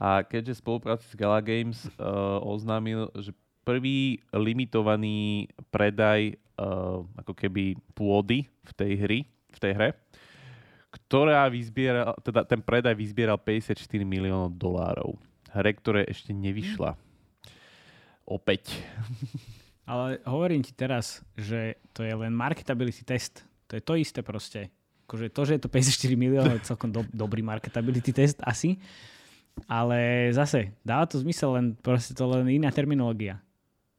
A 0.00 0.24
keďže 0.24 0.64
spolupráci 0.64 1.04
s 1.04 1.14
Gala 1.18 1.44
Games 1.44 1.84
uh, 2.00 2.40
oznámil, 2.40 3.12
že 3.20 3.36
prvý 3.64 4.18
limitovaný 4.32 5.48
predaj 5.68 6.34
uh, 6.60 7.04
ako 7.16 7.32
keby 7.32 7.76
pôdy 7.96 8.44
v 8.44 8.72
tej 8.76 8.92
hry, 9.00 9.18
v 9.50 9.58
tej 9.58 9.72
hre, 9.76 9.88
ktorá 10.90 11.46
vyzbieral, 11.46 12.18
teda 12.20 12.42
ten 12.44 12.60
predaj 12.60 12.98
vyzbieral 12.98 13.38
54 13.38 13.78
miliónov 14.02 14.58
dolárov. 14.58 15.14
Hre, 15.50 15.70
ktoré 15.74 16.06
ešte 16.06 16.34
nevyšla. 16.34 16.94
Opäť. 18.26 18.74
Ale 19.90 20.22
hovorím 20.22 20.62
ti 20.62 20.70
teraz, 20.70 21.22
že 21.34 21.78
to 21.90 22.06
je 22.06 22.14
len 22.14 22.30
marketability 22.30 23.02
test. 23.02 23.42
To 23.66 23.74
je 23.78 23.82
to 23.82 23.98
isté 23.98 24.22
proste. 24.22 24.70
Akože 25.06 25.34
to, 25.34 25.42
že 25.42 25.52
je 25.58 25.62
to 25.66 25.70
54 25.70 26.14
miliónov, 26.14 26.54
je 26.58 26.70
celkom 26.70 26.94
do, 26.94 27.02
dobrý 27.10 27.42
marketability 27.42 28.14
test 28.14 28.38
asi. 28.46 28.78
Ale 29.66 30.30
zase, 30.30 30.78
dáva 30.86 31.10
to 31.10 31.18
zmysel, 31.18 31.58
len 31.58 31.74
proste 31.74 32.14
to 32.14 32.22
len 32.30 32.46
iná 32.46 32.70
terminológia 32.70 33.42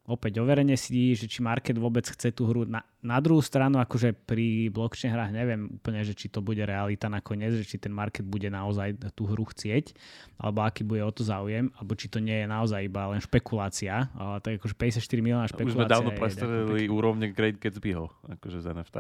opäť 0.09 0.41
overenie 0.41 0.73
si, 0.73 1.13
že 1.13 1.29
či 1.29 1.45
market 1.45 1.77
vôbec 1.77 2.01
chce 2.05 2.33
tú 2.33 2.49
hru. 2.49 2.65
Na, 2.65 2.81
na 3.05 3.21
druhú 3.21 3.41
stranu, 3.41 3.77
akože 3.77 4.17
pri 4.25 4.73
blockchain 4.73 5.13
hrách 5.13 5.29
neviem 5.29 5.69
úplne, 5.77 6.01
že 6.01 6.17
či 6.17 6.25
to 6.29 6.41
bude 6.41 6.61
realita 6.61 7.05
nakoniec, 7.05 7.53
že 7.53 7.65
či 7.65 7.77
ten 7.77 7.93
market 7.93 8.25
bude 8.25 8.49
naozaj 8.49 8.97
tú 9.13 9.29
hru 9.29 9.45
chcieť, 9.45 9.93
alebo 10.41 10.65
aký 10.65 10.81
bude 10.81 11.05
o 11.05 11.11
to 11.13 11.21
záujem, 11.21 11.69
alebo 11.77 11.93
či 11.93 12.09
to 12.09 12.17
nie 12.17 12.41
je 12.41 12.47
naozaj 12.49 12.81
iba 12.81 13.13
len 13.13 13.21
špekulácia. 13.21 14.09
Ale 14.17 14.41
tak 14.41 14.57
akože 14.61 14.75
54 14.77 15.25
milióna 15.25 15.45
špekulácia. 15.49 15.73
Už 15.73 15.77
sme 15.77 15.89
dávno 15.89 16.11
predstavili 16.17 16.89
úrovne 16.89 17.29
Great 17.29 17.61
Gatsbyho, 17.61 18.09
akože 18.37 18.57
z 18.61 18.65
NFT. 18.73 18.97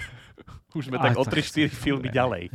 Už 0.78 0.92
sme 0.92 0.98
tak 1.00 1.16
o 1.16 1.24
3-4 1.24 1.72
filmy 1.72 2.08
ďalej. 2.12 2.52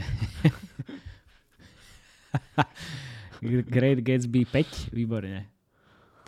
Great 3.41 4.05
Gatsby 4.05 4.45
5, 4.45 4.93
výborne. 4.93 5.50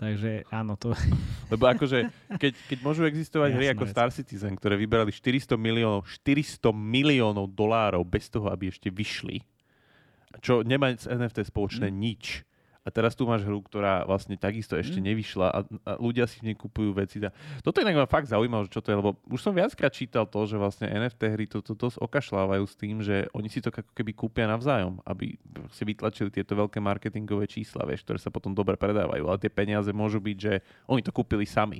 Takže 0.03 0.31
áno, 0.51 0.75
to... 0.75 0.91
Lebo 1.53 1.63
akože, 1.71 2.11
keď, 2.35 2.53
keď 2.67 2.77
môžu 2.83 3.07
existovať 3.07 3.55
Jasné, 3.55 3.59
hry 3.63 3.67
ako 3.71 3.85
Star 3.87 4.09
Citizen, 4.11 4.53
ktoré 4.59 4.75
vyberali 4.75 5.15
400 5.15 5.55
miliónov, 5.55 6.03
400 6.05 6.75
miliónov 6.75 7.47
dolárov 7.55 8.03
bez 8.03 8.27
toho, 8.27 8.51
aby 8.51 8.67
ešte 8.67 8.91
vyšli, 8.91 9.39
čo 10.43 10.59
nemá 10.61 10.91
s 10.91 11.07
NFT 11.07 11.47
spoločné 11.47 11.87
mm. 11.87 11.95
nič, 11.95 12.43
a 12.83 12.91
teraz 12.91 13.15
tu 13.15 13.23
máš 13.23 13.47
hru, 13.47 13.63
ktorá 13.63 14.03
vlastne 14.03 14.35
takisto 14.35 14.75
ešte 14.75 14.99
mm. 14.99 15.05
nevyšla 15.07 15.47
a, 15.47 15.59
a 15.87 15.91
ľudia 16.03 16.27
si 16.27 16.43
v 16.43 16.51
nej 16.51 16.55
kupujú 16.59 16.91
veci. 16.91 17.23
Toto 17.63 17.79
inak 17.79 17.95
ma 17.95 18.07
fakt 18.11 18.27
zaujímalo, 18.27 18.67
čo 18.67 18.83
to 18.83 18.91
je, 18.91 18.99
lebo 18.99 19.15
už 19.31 19.39
som 19.39 19.55
viackrát 19.55 19.95
čítal 19.95 20.27
to, 20.27 20.43
že 20.43 20.59
vlastne 20.59 20.91
NFT 20.91 21.21
hry 21.31 21.47
to, 21.47 21.63
to 21.63 21.79
dosť 21.79 22.03
okašľávajú 22.03 22.63
s 22.67 22.75
tým, 22.75 22.99
že 22.99 23.31
oni 23.31 23.47
si 23.47 23.63
to 23.63 23.71
ako 23.71 23.87
keby 23.95 24.11
kúpia 24.11 24.51
navzájom, 24.51 24.99
aby 25.07 25.39
si 25.71 25.83
vytlačili 25.87 26.27
tieto 26.27 26.59
veľké 26.59 26.83
marketingové 26.83 27.47
čísla, 27.47 27.87
vieš, 27.87 28.03
ktoré 28.03 28.19
sa 28.19 28.27
potom 28.27 28.51
dobre 28.51 28.75
predávajú. 28.75 29.31
Ale 29.31 29.39
tie 29.39 29.51
peniaze 29.51 29.87
môžu 29.95 30.19
byť, 30.19 30.37
že 30.37 30.53
oni 30.91 30.99
to 30.99 31.15
kúpili 31.15 31.47
sami 31.47 31.79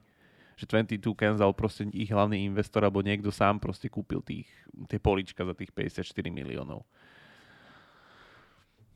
že 0.54 0.70
22 0.70 1.02
Kenzal 1.18 1.50
proste 1.58 1.90
ich 1.90 2.14
hlavný 2.14 2.46
investor 2.46 2.86
alebo 2.86 3.02
niekto 3.02 3.34
sám 3.34 3.58
proste 3.58 3.90
kúpil 3.90 4.22
tých, 4.22 4.46
tie 4.86 5.02
polička 5.02 5.42
za 5.42 5.58
tých 5.58 5.74
54 5.74 6.06
miliónov. 6.30 6.86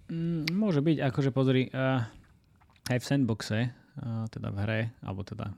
Mm, 0.07 0.47
môže 0.55 0.79
byť, 0.79 0.97
akože 1.03 1.29
pozri, 1.35 1.67
uh, 1.71 2.03
aj 2.87 2.97
v 2.99 3.05
sandboxe, 3.05 3.59
uh, 3.71 4.25
teda 4.31 4.49
v 4.51 4.57
hre, 4.63 4.81
alebo 5.03 5.27
teda 5.27 5.51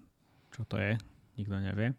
čo 0.50 0.66
to 0.66 0.82
je, 0.82 0.98
nikto 1.38 1.56
nevie, 1.62 1.94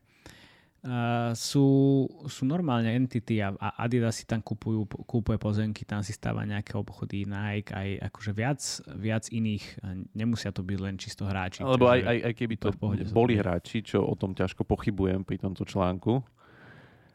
Uh, 0.81 1.37
sú, 1.37 2.09
sú 2.25 2.49
normálne 2.49 2.89
entity 2.97 3.45
a, 3.45 3.53
a 3.53 3.85
Adidas 3.85 4.17
si 4.17 4.25
tam 4.25 4.41
kúpujú, 4.41 4.89
kúpuje 5.05 5.37
pozemky, 5.37 5.85
tam 5.85 6.01
si 6.01 6.17
stáva 6.17 6.41
nejaké 6.49 6.73
obchody, 6.73 7.29
Nike, 7.29 7.69
aj 7.69 8.09
akože 8.09 8.33
viac, 8.33 8.61
viac 8.97 9.29
iných, 9.29 9.77
nemusia 10.17 10.49
to 10.57 10.65
byť 10.65 10.79
len 10.81 10.97
čisto 10.97 11.29
hráči. 11.29 11.61
Alebo 11.61 11.85
aj, 11.85 12.01
aj, 12.01 12.19
aj 12.25 12.33
keby 12.33 12.55
to, 12.57 12.73
to 12.73 13.13
boli 13.13 13.37
hráči, 13.37 13.85
čo 13.85 14.09
o 14.09 14.17
tom 14.17 14.33
ťažko 14.33 14.65
pochybujem 14.65 15.21
pri 15.21 15.37
tomto 15.45 15.69
článku, 15.69 16.25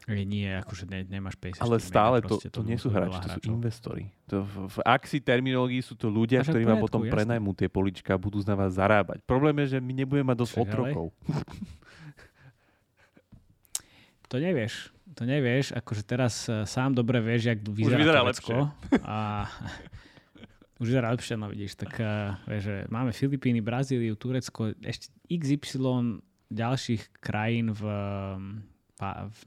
nie, 0.06 0.46
akože 0.46 0.86
ne, 0.86 1.02
nemáš 1.02 1.34
50 1.34 1.66
Ale 1.66 1.82
stále 1.82 2.22
to, 2.22 2.38
to, 2.38 2.46
to 2.46 2.62
nie 2.62 2.78
sú 2.78 2.94
hráči, 2.94 3.18
to 3.26 3.42
sú 3.42 3.50
investori. 3.50 4.06
To 4.30 4.46
v, 4.46 4.70
v 4.70 4.78
akcii 4.86 5.18
terminológii 5.18 5.82
sú 5.82 5.98
to 5.98 6.06
ľudia, 6.06 6.46
ktorí 6.46 6.62
vám 6.62 6.78
potom 6.78 7.02
prenajmú 7.02 7.50
tie 7.58 7.66
polička 7.66 8.14
a 8.14 8.18
budú 8.18 8.38
z 8.38 8.54
vás 8.54 8.78
zarábať. 8.78 9.18
Problém 9.26 9.66
je, 9.66 9.74
že 9.74 9.78
my 9.82 9.90
nebudeme 9.90 10.30
mať 10.30 10.46
dosť 10.46 10.54
Však, 10.54 10.62
otrokov. 10.62 11.06
to 14.30 14.36
nevieš. 14.38 14.94
To 15.18 15.22
nevieš. 15.26 15.74
Akože 15.74 16.02
teraz 16.06 16.46
uh, 16.46 16.62
sám 16.62 16.94
dobre 16.94 17.18
vieš, 17.18 17.50
jak 17.50 17.58
vyzerá, 17.66 17.90
Už 17.90 17.98
vyzerá. 17.98 18.20
Lepšie. 18.22 18.56
A 19.02 19.16
už 20.82 20.86
vyzerá 20.86 21.10
lepšie, 21.10 21.34
no 21.34 21.50
vidíš. 21.50 21.82
Tak 21.82 21.98
uh, 21.98 22.38
vieš, 22.46 22.62
že 22.62 22.76
máme 22.94 23.10
Filipíny, 23.10 23.58
Brazíliu, 23.58 24.14
Turecko, 24.14 24.70
ešte 24.86 25.10
XY 25.26 26.22
ďalších 26.46 27.18
krajín 27.18 27.74
v, 27.74 27.82
v, 28.94 29.02
v 29.02 29.38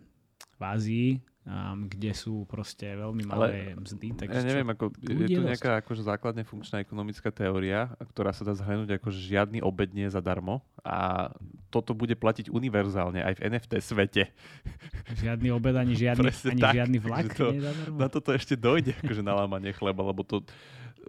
v 0.59 0.63
Ázii, 0.67 1.09
um, 1.47 1.87
kde 1.87 2.11
sú 2.11 2.43
proste 2.45 2.83
veľmi 2.83 3.23
malé 3.23 3.71
Ale 3.73 3.79
mzdy. 3.79 4.07
Tak 4.19 4.27
ja 4.27 4.43
neviem, 4.43 4.67
ako, 4.67 4.91
je 4.99 5.27
tu 5.31 5.41
nejaká 5.41 5.79
akože 5.79 6.03
základne 6.03 6.43
funkčná 6.43 6.83
ekonomická 6.83 7.31
teória, 7.31 7.95
ktorá 8.11 8.35
sa 8.35 8.43
dá 8.43 8.51
zhrnúť 8.51 8.99
ako 8.99 9.07
že 9.09 9.39
žiadny 9.39 9.63
obed 9.63 9.95
nie 9.95 10.05
je 10.05 10.13
zadarmo 10.13 10.59
a 10.83 11.31
toto 11.71 11.95
bude 11.95 12.13
platiť 12.19 12.51
univerzálne 12.51 13.23
aj 13.23 13.33
v 13.39 13.43
NFT 13.55 13.71
svete. 13.79 14.23
Žiadny 15.23 15.47
obed 15.55 15.75
ani 15.79 15.95
žiadny, 15.95 16.27
ani 16.27 16.61
tak, 16.61 16.73
žiadny 16.75 16.97
vlak 16.99 17.31
to, 17.33 17.55
nie 17.55 17.63
je 17.63 17.65
zadarmo. 17.71 17.95
Na 17.97 18.07
toto 18.11 18.29
ešte 18.35 18.59
dojde, 18.59 18.93
akože 18.99 19.23
na 19.23 19.33
lámanie 19.39 19.71
chleba, 19.71 20.03
lebo 20.03 20.27
to 20.27 20.43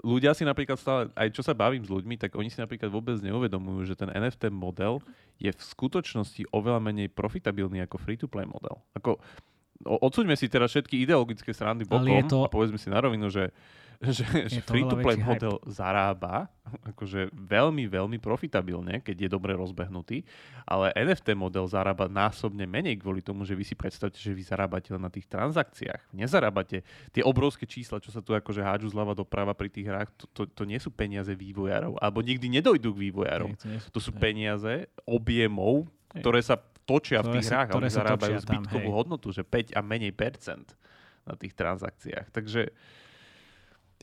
ľudia 0.00 0.32
si 0.32 0.44
napríklad 0.44 0.76
stále, 0.80 1.08
aj 1.14 1.28
čo 1.32 1.42
sa 1.44 1.56
bavím 1.56 1.84
s 1.84 1.92
ľuďmi, 1.92 2.16
tak 2.20 2.36
oni 2.36 2.48
si 2.48 2.60
napríklad 2.60 2.88
vôbec 2.88 3.16
neuvedomujú, 3.20 3.88
že 3.88 3.98
ten 3.98 4.08
NFT 4.08 4.52
model 4.52 5.00
je 5.40 5.52
v 5.52 5.60
skutočnosti 5.60 6.48
oveľa 6.52 6.80
menej 6.80 7.08
profitabilný 7.12 7.84
ako 7.84 7.96
free-to-play 8.00 8.44
model. 8.44 8.80
Ako, 8.96 9.20
odsúďme 9.84 10.36
si 10.36 10.46
teraz 10.48 10.72
všetky 10.72 11.04
ideologické 11.04 11.50
strany 11.56 11.88
bokom 11.88 12.28
to... 12.28 12.44
a 12.44 12.48
povedzme 12.52 12.76
si 12.76 12.92
na 12.92 13.00
rovinu, 13.00 13.32
že 13.32 13.48
že, 14.00 14.24
že 14.48 14.64
free-to-play 14.64 15.20
model 15.20 15.60
hype. 15.60 15.68
zarába 15.68 16.48
akože 16.64 17.28
veľmi, 17.36 17.84
veľmi 17.84 18.16
profitabilne, 18.16 19.04
keď 19.04 19.26
je 19.26 19.28
dobre 19.28 19.52
rozbehnutý, 19.52 20.24
ale 20.64 20.88
NFT 20.96 21.36
model 21.36 21.68
zarába 21.68 22.08
násobne 22.08 22.64
menej 22.64 22.96
kvôli 22.96 23.20
tomu, 23.20 23.44
že 23.44 23.52
vy 23.52 23.60
si 23.60 23.76
predstavte, 23.76 24.16
že 24.16 24.32
vy 24.32 24.40
zarábate 24.40 24.88
len 24.88 25.04
na 25.04 25.12
tých 25.12 25.28
transakciách. 25.28 26.16
Nezarábate 26.16 26.80
tie 27.12 27.20
obrovské 27.20 27.68
čísla, 27.68 28.00
čo 28.00 28.08
sa 28.08 28.24
tu 28.24 28.32
akože 28.32 28.64
hádžu 28.64 28.88
zľava 28.88 29.12
doprava 29.12 29.52
pri 29.52 29.68
tých 29.68 29.92
hrách, 29.92 30.08
to, 30.16 30.24
to, 30.32 30.42
to 30.48 30.62
nie 30.64 30.80
sú 30.80 30.88
peniaze 30.88 31.36
vývojárov, 31.36 32.00
alebo 32.00 32.24
nikdy 32.24 32.48
nedojdú 32.48 32.96
k 32.96 33.02
vývojárom. 33.12 33.52
Nie, 33.52 33.84
to, 33.84 34.00
to 34.00 34.00
sú 34.00 34.16
peniaze 34.16 34.88
objemov, 35.04 35.84
ktoré 36.16 36.40
sa 36.40 36.56
točia 36.88 37.20
v 37.20 37.38
tých 37.38 37.48
hrách 37.50 37.68
a 37.72 37.78
oni 37.78 37.90
zarábajú 37.90 38.36
zbytkovú 38.42 38.90
hodnotu, 38.90 39.30
že 39.30 39.46
5 39.46 39.76
a 39.76 39.80
menej 39.80 40.12
percent 40.12 40.74
na 41.24 41.34
tých 41.36 41.54
transakciách. 41.54 42.32
Takže 42.32 42.72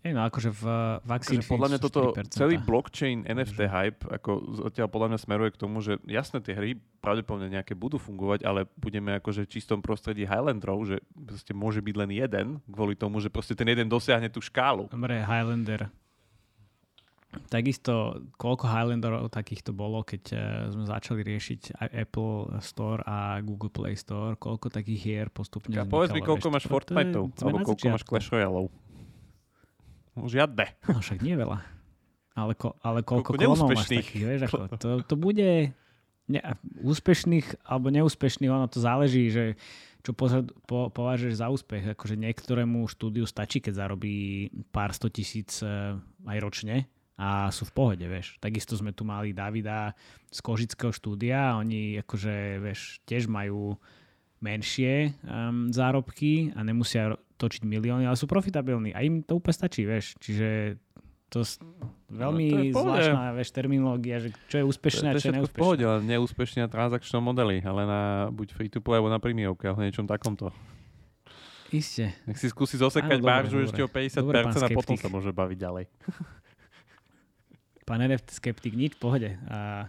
no 0.07 0.23
akože 0.23 0.49
v, 0.55 0.63
v 1.03 1.09
akože 1.09 1.41
podľa 1.51 1.67
mňa 1.67 1.79
toto 1.83 2.15
celý 2.31 2.55
blockchain 2.61 3.27
NFT 3.27 3.67
hype 3.67 4.01
ako 4.07 4.63
zatiaľ 4.69 4.87
podľa 4.87 5.07
mňa 5.11 5.19
smeruje 5.19 5.49
k 5.51 5.59
tomu, 5.59 5.83
že 5.83 5.99
jasné 6.07 6.39
tie 6.39 6.55
hry 6.55 6.79
pravdepodobne 7.03 7.51
nejaké 7.51 7.75
budú 7.75 7.99
fungovať, 7.99 8.47
ale 8.47 8.69
budeme 8.79 9.19
akože 9.19 9.43
v 9.43 9.51
čistom 9.51 9.83
prostredí 9.83 10.23
Highlanderov, 10.23 10.87
že 10.87 11.03
proste 11.11 11.51
môže 11.51 11.83
byť 11.83 11.95
len 11.97 12.11
jeden 12.13 12.47
kvôli 12.71 12.95
tomu, 12.95 13.19
že 13.19 13.27
proste 13.27 13.57
ten 13.57 13.67
jeden 13.67 13.91
dosiahne 13.91 14.31
tú 14.31 14.39
škálu. 14.39 14.87
Dobre, 14.87 15.19
Highlander. 15.19 15.91
Takisto, 17.47 18.25
koľko 18.35 18.65
Highlanderov 18.67 19.29
takýchto 19.29 19.71
bolo, 19.71 20.01
keď 20.01 20.23
uh, 20.33 20.39
sme 20.73 20.83
začali 20.89 21.21
riešiť 21.23 21.77
Apple 21.93 22.59
Store 22.65 23.05
a 23.05 23.39
Google 23.45 23.71
Play 23.71 23.95
Store, 23.95 24.35
koľko 24.35 24.73
takých 24.73 24.99
hier 24.99 25.27
postupne 25.29 25.77
A 25.77 25.85
povedz 25.85 26.11
mi, 26.11 26.25
koľko 26.25 26.49
máš 26.49 26.65
Fortniteov, 26.65 27.31
alebo 27.39 27.57
koľko 27.63 27.85
máš 27.93 28.03
Clash 28.03 28.29
Royaleov. 28.33 28.67
Žiadne. 30.17 30.65
No 30.89 30.99
však 30.99 31.21
nie 31.21 31.37
veľa. 31.37 31.57
Ale, 32.37 32.53
ko, 32.53 32.77
ale 32.81 33.01
koľko, 33.01 33.33
koľko 33.33 33.41
klonov 33.41 33.67
máš 33.73 33.89
takých, 33.89 34.25
vieš, 34.25 34.41
ako, 34.49 34.57
to, 34.81 34.89
to 35.05 35.15
bude 35.17 35.49
ne, 36.27 36.41
úspešných 36.81 37.65
alebo 37.65 37.87
neúspešných, 37.89 38.51
ono 38.51 38.67
to 38.69 38.81
záleží, 38.81 39.29
že 39.29 39.57
čo 40.05 40.15
po, 40.15 40.29
po, 40.63 40.79
považuješ 40.93 41.35
za 41.41 41.51
úspech. 41.51 41.83
Akože 41.97 42.15
niektorému 42.15 42.87
štúdiu 42.87 43.27
stačí, 43.27 43.59
keď 43.59 43.85
zarobí 43.85 44.47
pár 44.71 44.95
sto 44.95 45.11
tisíc 45.11 45.59
uh, 45.65 45.99
aj 46.25 46.37
ročne 46.39 46.87
a 47.17 47.49
sú 47.49 47.65
v 47.65 47.73
pohode, 47.73 48.05
vieš. 48.05 48.37
Takisto 48.37 48.77
sme 48.77 48.93
tu 48.93 49.01
mali 49.01 49.33
Davida 49.33 49.97
z 50.29 50.39
Kožického 50.45 50.93
štúdia 50.93 51.57
oni 51.57 51.97
akože, 52.05 52.61
vieš, 52.61 53.01
tiež 53.09 53.25
majú 53.25 53.73
menšie 54.37 55.17
um, 55.25 55.73
zárobky 55.73 56.53
a 56.53 56.61
nemusia 56.61 57.17
točiť 57.41 57.65
milióny, 57.65 58.05
ale 58.05 58.13
sú 58.13 58.29
profitabilní 58.29 58.93
a 58.93 59.01
im 59.01 59.25
to 59.25 59.41
úplne 59.41 59.57
stačí, 59.57 59.81
vieš. 59.81 60.13
Čiže 60.21 60.77
to 61.33 61.41
je 61.41 61.59
veľmi 62.13 62.45
no, 62.47 62.57
to 62.57 62.63
je 62.63 62.73
zvláštna 62.77 63.23
vieš, 63.35 63.49
terminológia, 63.51 64.15
že 64.21 64.29
čo 64.47 64.55
je 64.61 64.63
úspešné 64.69 65.07
a 65.11 65.13
čo 65.17 65.33
je 65.33 65.35
neúspešné. 65.41 65.59
pohode, 65.59 65.83
ale 65.83 65.99
neúspešné 66.05 66.59
na 66.63 66.69
transakčnom 66.69 67.19
modeli, 67.19 67.59
ale 67.65 67.81
na 67.83 68.01
buď 68.29 68.47
free 68.53 68.71
to 68.71 68.79
play 68.79 69.01
alebo 69.01 69.09
na 69.09 69.19
prímiovke, 69.19 69.67
ale 69.67 69.89
niečom 69.89 70.05
takomto. 70.05 70.53
Isté. 71.67 72.15
Nech 72.23 72.39
si 72.39 72.47
skúsi 72.47 72.79
zosekať 72.79 73.19
maržu 73.19 73.59
ešte 73.59 73.83
o 73.83 73.91
50% 73.91 74.23
dobre, 74.23 74.39
a 74.39 74.69
potom 74.71 74.95
sa 74.95 75.11
môže 75.11 75.35
baviť 75.35 75.57
ďalej. 75.59 75.85
Pán 77.87 78.03
NFT 78.03 78.35
skeptik, 78.35 78.75
nič 78.75 78.99
v 78.99 79.01
pohode. 79.01 79.29
A 79.47 79.87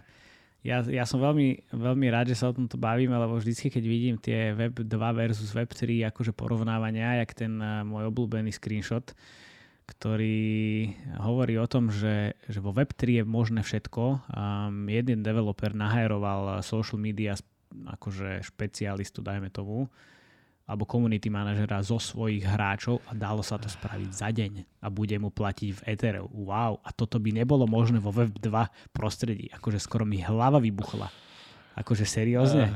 ja, 0.63 0.83
ja 0.83 1.03
som 1.07 1.19
veľmi, 1.19 1.71
veľmi 1.71 2.07
rád, 2.11 2.31
že 2.31 2.39
sa 2.39 2.51
o 2.51 2.55
tomto 2.55 2.75
bavíme, 2.75 3.15
lebo 3.15 3.39
vždycky, 3.39 3.67
keď 3.67 3.83
vidím 3.83 4.15
tie 4.15 4.55
Web 4.55 4.83
2 4.83 4.87
versus 5.15 5.51
Web 5.51 5.71
3 5.71 6.07
akože 6.11 6.31
porovnávania, 6.35 7.19
jak 7.23 7.31
ten 7.35 7.59
môj 7.87 8.11
obľúbený 8.11 8.51
screenshot, 8.51 9.11
ktorý 9.87 10.91
hovorí 11.19 11.55
o 11.55 11.67
tom, 11.67 11.87
že, 11.87 12.35
že 12.47 12.59
vo 12.59 12.75
Web 12.75 12.91
3 12.95 13.19
je 13.19 13.23
možné 13.23 13.63
všetko. 13.63 14.03
Um, 14.31 14.87
jeden 14.91 15.23
developer 15.23 15.71
nahajeroval 15.71 16.59
social 16.63 16.99
media 16.99 17.39
akože 17.71 18.43
špecialistu, 18.43 19.23
dajme 19.23 19.47
tomu, 19.51 19.87
alebo 20.69 20.85
community 20.85 21.33
manažera 21.33 21.81
zo 21.81 21.97
svojich 21.97 22.45
hráčov 22.45 23.01
a 23.09 23.17
dalo 23.17 23.41
sa 23.41 23.57
to 23.57 23.65
spraviť 23.65 24.09
za 24.13 24.29
deň 24.29 24.85
a 24.85 24.87
bude 24.93 25.17
mu 25.17 25.33
platiť 25.33 25.69
v 25.73 25.81
Ethereum. 25.89 26.29
Wow, 26.29 26.77
a 26.85 26.93
toto 26.93 27.17
by 27.17 27.33
nebolo 27.33 27.65
možné 27.65 27.97
vo 27.97 28.13
Web2 28.13 28.53
prostredí. 28.93 29.49
Akože 29.49 29.81
skoro 29.81 30.05
mi 30.05 30.21
hlava 30.21 30.61
vybuchla. 30.61 31.09
Akože 31.73 32.05
seriózne. 32.05 32.69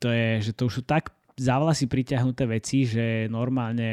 To 0.00 0.08
je, 0.08 0.40
že 0.40 0.56
to 0.56 0.72
už 0.72 0.80
sú 0.80 0.82
tak 0.88 1.12
za 1.36 1.60
vlasy 1.60 1.84
priťahnuté 1.84 2.48
veci, 2.48 2.88
že 2.88 3.28
normálne 3.28 3.90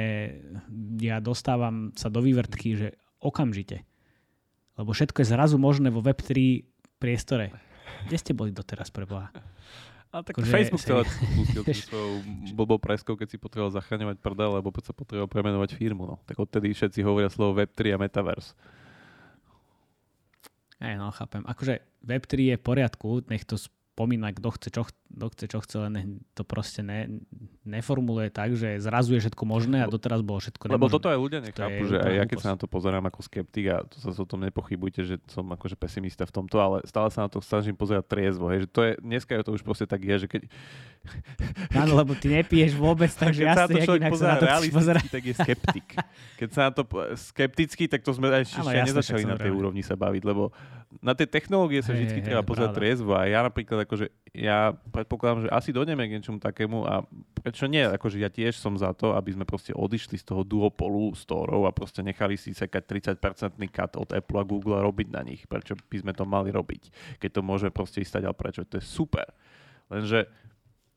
ja 1.03 1.19
dostávam 1.19 1.91
sa 1.91 2.07
do 2.07 2.23
vývrtky, 2.23 2.67
že 2.79 2.95
okamžite. 3.19 3.83
Lebo 4.79 4.95
všetko 4.95 5.25
je 5.25 5.31
zrazu 5.31 5.59
možné 5.59 5.91
vo 5.91 5.99
Web3 5.99 6.63
priestore. 7.03 7.51
Kde 8.07 8.15
ste 8.15 8.31
boli 8.31 8.55
doteraz 8.55 8.93
pre 8.93 9.03
Boha? 9.03 9.27
A 10.17 10.25
tak 10.25 10.33
Kože 10.33 10.49
Facebook 10.49 10.81
sa 10.81 11.05
pustil 11.37 11.61
tú 11.61 11.73
svojou 11.85 12.25
blbou 12.57 12.81
preskou, 12.81 13.13
keď 13.13 13.27
si 13.29 13.37
potreboval 13.37 13.69
zachraňovať 13.77 14.17
prdel, 14.17 14.57
lebo 14.57 14.73
sa 14.81 14.97
potreboval 14.97 15.29
premenovať 15.29 15.77
firmu. 15.77 16.09
No. 16.09 16.15
Tak 16.25 16.41
odtedy 16.41 16.73
všetci 16.73 17.05
hovoria 17.05 17.29
slovo 17.29 17.61
Web3 17.61 17.93
a 17.93 17.97
Metaverse. 18.01 18.57
Aj, 20.81 20.93
no, 20.97 21.13
chápem. 21.13 21.45
Akože 21.45 21.85
Web3 22.01 22.33
je 22.53 22.55
v 22.57 22.63
poriadku, 22.65 23.09
nech 23.29 23.45
to 23.45 23.61
spomína, 23.61 24.33
kto 24.33 24.49
chce, 24.57 24.67
čo, 24.73 24.81
kto 25.07 25.25
chce, 25.33 25.45
čo 25.49 25.59
chce, 25.63 25.75
len 25.81 25.93
to 26.35 26.43
proste 26.43 26.83
ne, 26.83 27.23
neformuluje 27.63 28.29
tak, 28.29 28.53
že 28.53 28.77
zrazu 28.77 29.15
je 29.15 29.23
všetko 29.25 29.43
možné 29.47 29.83
a 29.83 29.87
doteraz 29.87 30.21
bolo 30.21 30.43
všetko 30.43 30.67
nemožné. 30.67 30.77
Lebo 30.77 30.93
toto 30.93 31.07
aj 31.09 31.19
ľudia 31.19 31.39
nechápu, 31.41 31.81
že 31.87 31.97
aj 31.97 32.13
ja 32.13 32.23
keď 32.27 32.37
sa 32.43 32.49
na 32.53 32.57
to 32.59 32.67
pozerám 32.69 33.03
ako 33.07 33.19
skeptik 33.23 33.65
a 33.71 33.83
to 33.87 33.95
sa 33.97 34.11
o 34.13 34.27
tom 34.27 34.43
nepochybujte, 34.43 35.01
že 35.07 35.15
som 35.31 35.47
akože 35.47 35.79
pesimista 35.79 36.27
v 36.27 36.33
tomto, 36.37 36.55
ale 36.59 36.77
stále 36.85 37.09
sa 37.09 37.25
na 37.25 37.29
to 37.31 37.41
snažím 37.41 37.73
pozerať 37.73 38.05
triezvo. 38.07 38.51
Hej, 38.51 38.67
že 38.67 38.69
to 38.69 38.81
je, 38.83 38.91
dneska 39.01 39.31
je 39.35 39.43
to 39.43 39.51
už 39.55 39.61
proste 39.63 39.87
tak 39.87 40.03
je, 40.03 40.15
že 40.15 40.27
keď... 40.27 40.41
Áno, 41.73 41.97
lebo 42.03 42.13
ty 42.13 42.27
nepiješ 42.31 42.77
vôbec, 42.77 43.09
takže 43.23 43.41
jasne, 43.47 43.79
jak 43.79 43.89
inak 43.97 44.13
sa 44.15 44.35
na 44.35 44.37
to 44.37 44.47
pozerať. 44.69 45.05
tak 45.09 45.23
je 45.23 45.35
skeptik. 45.35 45.87
Keď 46.37 46.49
sa 46.53 46.61
na 46.69 46.71
to 46.75 46.83
skeptický, 47.17 47.89
tak 47.89 48.03
to 48.03 48.11
sme 48.13 48.29
ešte 48.29 48.59
Áno, 48.61 48.69
jasne, 48.69 48.93
nezačali 48.93 49.23
na 49.25 49.39
tej 49.39 49.51
úrovni 49.55 49.81
sa 49.81 49.95
baviť, 49.97 50.23
lebo 50.27 50.53
na 51.03 51.13
tie 51.13 51.27
technológie 51.27 51.83
sa 51.83 51.91
vždy 51.91 52.23
treba 52.23 52.41
pozerať 52.47 52.79
triezvo 52.79 53.11
a 53.11 53.27
ja 53.27 53.43
napríklad 53.43 53.83
akože 53.83 54.07
ja 54.31 54.71
predpokladám, 54.97 55.45
že 55.45 55.49
asi 55.53 55.69
dojdeme 55.69 56.09
k 56.09 56.17
niečomu 56.17 56.41
takému 56.41 56.81
a 56.89 57.05
prečo 57.37 57.69
nie? 57.69 57.85
Akože 57.85 58.17
ja 58.17 58.33
tiež 58.33 58.57
som 58.57 58.73
za 58.73 58.89
to, 58.97 59.13
aby 59.13 59.37
sme 59.37 59.45
proste 59.45 59.69
odišli 59.77 60.17
z 60.17 60.25
toho 60.25 60.41
duopolu 60.41 61.13
storov 61.13 61.69
a 61.69 61.71
proste 61.71 62.01
nechali 62.01 62.33
si 62.33 62.57
sekať 62.57 63.13
30% 63.21 63.61
cut 63.69 63.91
od 64.01 64.09
Apple 64.09 64.39
a 64.41 64.45
Google 64.45 64.81
a 64.81 64.85
robiť 64.85 65.07
na 65.13 65.21
nich. 65.21 65.45
Prečo 65.45 65.77
by 65.77 65.97
sme 66.01 66.13
to 66.17 66.25
mali 66.25 66.49
robiť? 66.49 66.89
Keď 67.21 67.29
to 67.29 67.41
môžeme 67.45 67.69
proste 67.69 68.01
ísť 68.01 68.25
ale 68.25 68.33
prečo? 68.33 68.65
To 68.65 68.81
je 68.81 68.85
super. 68.85 69.29
Lenže 69.87 70.27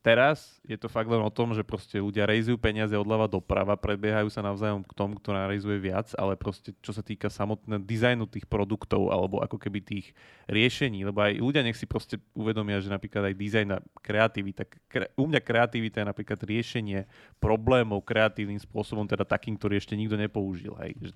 Teraz 0.01 0.57
je 0.65 0.81
to 0.81 0.89
fakt 0.89 1.13
len 1.13 1.21
o 1.21 1.29
tom, 1.29 1.53
že 1.53 1.61
proste 1.61 2.01
ľudia 2.01 2.25
rejzujú 2.25 2.57
peniaze 2.57 2.97
odľava 2.97 3.29
doprava, 3.29 3.77
predbiehajú 3.77 4.33
sa 4.33 4.41
navzájom 4.41 4.81
k 4.81 4.97
tomu, 4.97 5.21
kto 5.21 5.37
narejzuje 5.37 5.77
viac, 5.77 6.09
ale 6.17 6.41
proste 6.41 6.73
čo 6.81 6.97
sa 6.97 7.05
týka 7.05 7.29
samotného 7.29 7.85
dizajnu 7.85 8.25
tých 8.25 8.49
produktov 8.49 9.13
alebo 9.13 9.45
ako 9.45 9.61
keby 9.61 9.85
tých 9.85 10.17
riešení, 10.49 11.05
lebo 11.05 11.21
aj 11.21 11.37
ľudia 11.37 11.61
nech 11.61 11.77
si 11.77 11.85
proste 11.85 12.17
uvedomia, 12.33 12.81
že 12.81 12.89
napríklad 12.89 13.29
aj 13.29 13.35
dizajn 13.37 13.69
a 13.77 13.79
kreativita, 14.01 14.65
kre, 14.89 15.13
u 15.21 15.29
mňa 15.29 15.41
kreativita 15.45 16.01
je 16.01 16.07
napríklad 16.09 16.41
riešenie 16.49 17.05
problémov 17.37 18.01
kreatívnym 18.01 18.57
spôsobom, 18.57 19.05
teda 19.05 19.29
takým, 19.29 19.61
ktorý 19.61 19.77
ešte 19.77 20.01
nikto 20.01 20.17
nepoužil. 20.17 20.81
Hej. 20.81 21.13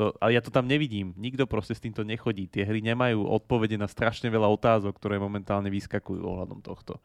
To, 0.00 0.16
ale 0.24 0.36
ja 0.36 0.40
to 0.40 0.48
tam 0.48 0.64
nevidím. 0.64 1.12
Nikto 1.20 1.44
proste 1.44 1.76
s 1.76 1.84
týmto 1.84 2.00
nechodí. 2.00 2.48
Tie 2.48 2.64
hry 2.64 2.80
nemajú 2.80 3.28
odpovede 3.28 3.76
na 3.76 3.84
strašne 3.84 4.32
veľa 4.32 4.48
otázok, 4.48 4.96
ktoré 4.96 5.20
momentálne 5.20 5.68
vyskakujú 5.68 6.24
ohľadom 6.24 6.64
tohto. 6.64 6.96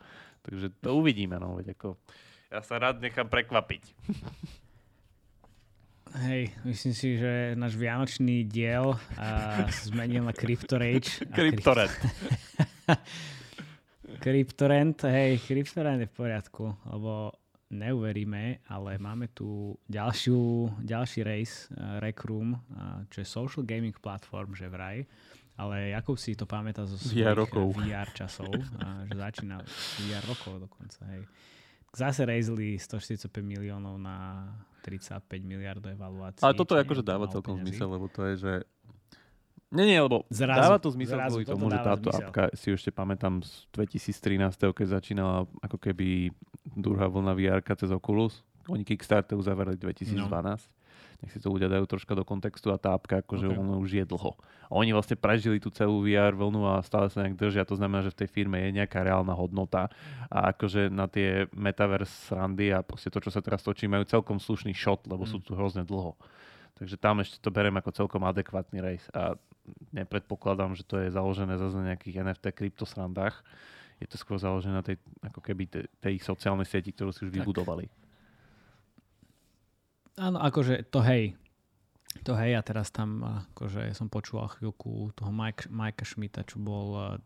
Takže 0.48 0.72
to 0.80 0.96
uvidíme, 0.96 1.36
no, 1.36 1.60
veď 1.60 1.76
ako 1.76 2.00
ja 2.48 2.64
sa 2.64 2.80
rád 2.80 3.04
nechám 3.04 3.28
prekvapiť. 3.28 3.84
Hej, 6.16 6.56
myslím 6.64 6.96
si, 6.96 7.20
že 7.20 7.60
náš 7.60 7.76
vianočný 7.76 8.48
diel 8.48 8.96
uh, 8.96 9.68
zmenil 9.84 10.24
na 10.24 10.32
CryptoRage. 10.32 11.28
Cryptorent. 11.28 11.92
Cryptorent, 14.24 14.98
hej, 15.12 15.44
Cryptorent 15.44 16.00
je 16.00 16.08
v 16.08 16.16
poriadku, 16.16 16.72
lebo 16.88 17.36
neuveríme, 17.68 18.64
ale 18.72 18.92
máme 18.98 19.28
tu 19.32 19.76
ďalšiu, 19.92 20.72
ďalší 20.82 21.20
race, 21.24 21.68
uh, 21.74 22.00
Rec 22.00 22.20
Room, 22.24 22.56
uh, 22.56 23.04
čo 23.12 23.24
je 23.24 23.28
social 23.28 23.64
gaming 23.68 23.96
platform, 24.00 24.56
že 24.56 24.72
vraj 24.72 25.04
ale 25.58 25.90
Jakub 25.90 26.16
si 26.22 26.38
to 26.38 26.46
pamätá 26.46 26.86
zo 26.86 27.02
svojich 27.02 27.26
VR, 27.26 27.34
rokov. 27.34 27.74
VR 27.82 28.10
časov, 28.14 28.54
a 28.78 29.10
že 29.10 29.18
začína 29.18 29.58
VR 30.06 30.24
rokov 30.30 30.70
dokonca. 30.70 31.02
Hej. 31.10 31.26
Zase 31.98 32.30
rejzli 32.30 32.78
145 32.78 33.34
miliónov 33.42 33.98
na 33.98 34.46
35 34.86 35.42
miliardov 35.42 35.98
evaluácií. 35.98 36.46
Ale 36.46 36.54
toto 36.54 36.78
akože 36.78 37.02
dáva 37.02 37.26
celkom 37.26 37.58
zmysel, 37.58 37.90
lebo 37.90 38.06
to 38.06 38.22
je, 38.30 38.34
že 38.38 38.54
nie, 39.74 39.86
nie, 39.86 40.00
lebo 40.00 40.24
zrazu, 40.32 40.62
dáva 40.64 40.78
to 40.80 40.90
zmysel 40.96 41.20
kvôli 41.28 41.44
tomu, 41.44 41.68
že 41.68 41.80
táto 41.84 42.08
zmysel. 42.08 42.28
apka, 42.32 42.44
si 42.56 42.68
ešte 42.72 42.92
pamätám 42.92 43.44
z 43.44 43.68
2013, 43.76 44.72
keď 44.72 44.88
začínala 45.02 45.44
ako 45.60 45.78
keby 45.80 46.32
druhá 46.72 47.12
vlna 47.12 47.36
VR 47.36 47.60
cez 47.64 47.92
Oculus. 47.92 48.48
Oni 48.68 48.84
Kickstarter 48.84 49.36
uzavreli 49.36 49.80
2012. 49.80 50.28
No 50.28 50.78
nech 51.18 51.34
si 51.34 51.42
to 51.42 51.50
ľudia 51.50 51.66
dajú 51.66 51.90
troška 51.90 52.14
do 52.14 52.22
kontextu 52.22 52.70
a 52.70 52.78
tá 52.78 52.94
apka 52.94 53.26
akože 53.26 53.50
okay. 53.50 53.58
ono 53.58 53.82
už 53.82 53.90
je 53.90 54.06
dlho. 54.06 54.38
A 54.70 54.72
oni 54.78 54.94
vlastne 54.94 55.18
prežili 55.18 55.58
tú 55.58 55.74
celú 55.74 56.06
VR 56.06 56.38
vlnu 56.38 56.62
a 56.70 56.86
stále 56.86 57.10
sa 57.10 57.26
nejak 57.26 57.34
držia, 57.34 57.66
to 57.66 57.74
znamená, 57.74 58.06
že 58.06 58.14
v 58.14 58.20
tej 58.26 58.30
firme 58.30 58.62
je 58.62 58.78
nejaká 58.78 59.02
reálna 59.02 59.34
hodnota 59.34 59.90
a 60.30 60.54
akože 60.54 60.94
na 60.94 61.10
tie 61.10 61.50
metaverse 61.58 62.30
randy 62.30 62.70
a 62.70 62.86
proste 62.86 63.10
to, 63.10 63.18
čo 63.18 63.34
sa 63.34 63.42
teraz 63.42 63.66
točí, 63.66 63.90
majú 63.90 64.06
celkom 64.06 64.38
slušný 64.38 64.78
shot, 64.78 65.10
lebo 65.10 65.26
mm. 65.26 65.30
sú 65.34 65.42
tu 65.42 65.58
hrozne 65.58 65.82
dlho. 65.82 66.14
Takže 66.78 67.02
tam 67.02 67.26
ešte 67.26 67.42
to 67.42 67.50
berem 67.50 67.74
ako 67.74 67.90
celkom 67.90 68.22
adekvátny 68.22 68.78
race 68.78 69.10
a 69.10 69.34
nepredpokladám, 69.92 70.76
že 70.76 70.84
to 70.84 71.02
je 71.02 71.14
založené 71.14 71.60
zase 71.60 71.76
na 71.78 71.94
nejakých 71.94 72.24
NFT 72.24 72.46
kryptosrandách. 72.54 73.44
Je 73.98 74.06
to 74.06 74.16
skôr 74.20 74.38
založené 74.38 74.78
na 74.78 74.86
tej, 74.86 75.02
ako 75.26 75.42
keby 75.42 75.66
tej, 75.66 75.86
tej 75.98 76.16
sociálnej 76.22 76.70
sieti, 76.70 76.94
ktorú 76.94 77.10
si 77.10 77.26
už 77.26 77.34
tak. 77.34 77.38
vybudovali. 77.42 77.90
Áno, 80.18 80.42
akože 80.42 80.90
to 80.90 81.02
hej. 81.06 81.38
To 82.26 82.34
hej, 82.34 82.58
a 82.58 82.62
teraz 82.66 82.90
tam 82.90 83.22
akože 83.54 83.94
som 83.94 84.10
počúval 84.10 84.50
chvíľku 84.58 85.14
toho 85.14 85.30
Mike, 85.30 85.70
Mikea 85.70 86.06
Schmidta, 86.06 86.42
čo 86.42 86.58
bol 86.58 87.22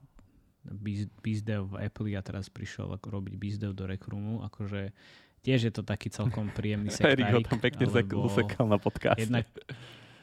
bizdev 1.23 1.73
v 1.73 1.89
Apple 1.89 2.13
a 2.13 2.21
teraz 2.21 2.51
prišiel 2.51 2.91
ako 2.93 3.08
robiť 3.19 3.34
bizdev 3.39 3.71
do 3.73 3.88
Rekroomu. 3.88 4.45
Akože 4.45 4.93
tiež 5.41 5.69
je 5.69 5.73
to 5.73 5.82
taký 5.82 6.13
celkom 6.13 6.54
príjemný 6.54 6.93
sektárik. 6.93 7.25
Erik 7.25 7.34
ho 7.34 7.41
tam 7.49 7.60
pekne 7.60 7.86
zasekal 7.89 8.65
na 8.69 8.77
podcast. 8.77 9.17
Jednak, 9.17 9.49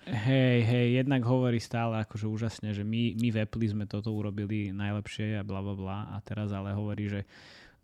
hej, 0.09 0.59
hej, 0.65 0.87
jednak 1.05 1.23
hovorí 1.25 1.61
stále 1.61 2.01
akože 2.05 2.27
úžasne, 2.27 2.73
že 2.73 2.83
my, 2.83 3.17
my 3.21 3.29
v 3.33 3.41
Apple 3.45 3.69
sme 3.69 3.85
toto 3.85 4.13
urobili 4.13 4.73
najlepšie 4.73 5.39
a 5.39 5.47
bla 5.47 5.61
bla 5.61 5.75
bla 5.77 5.99
a 6.13 6.17
teraz 6.25 6.51
ale 6.51 6.73
hovorí, 6.73 7.09
že 7.09 7.21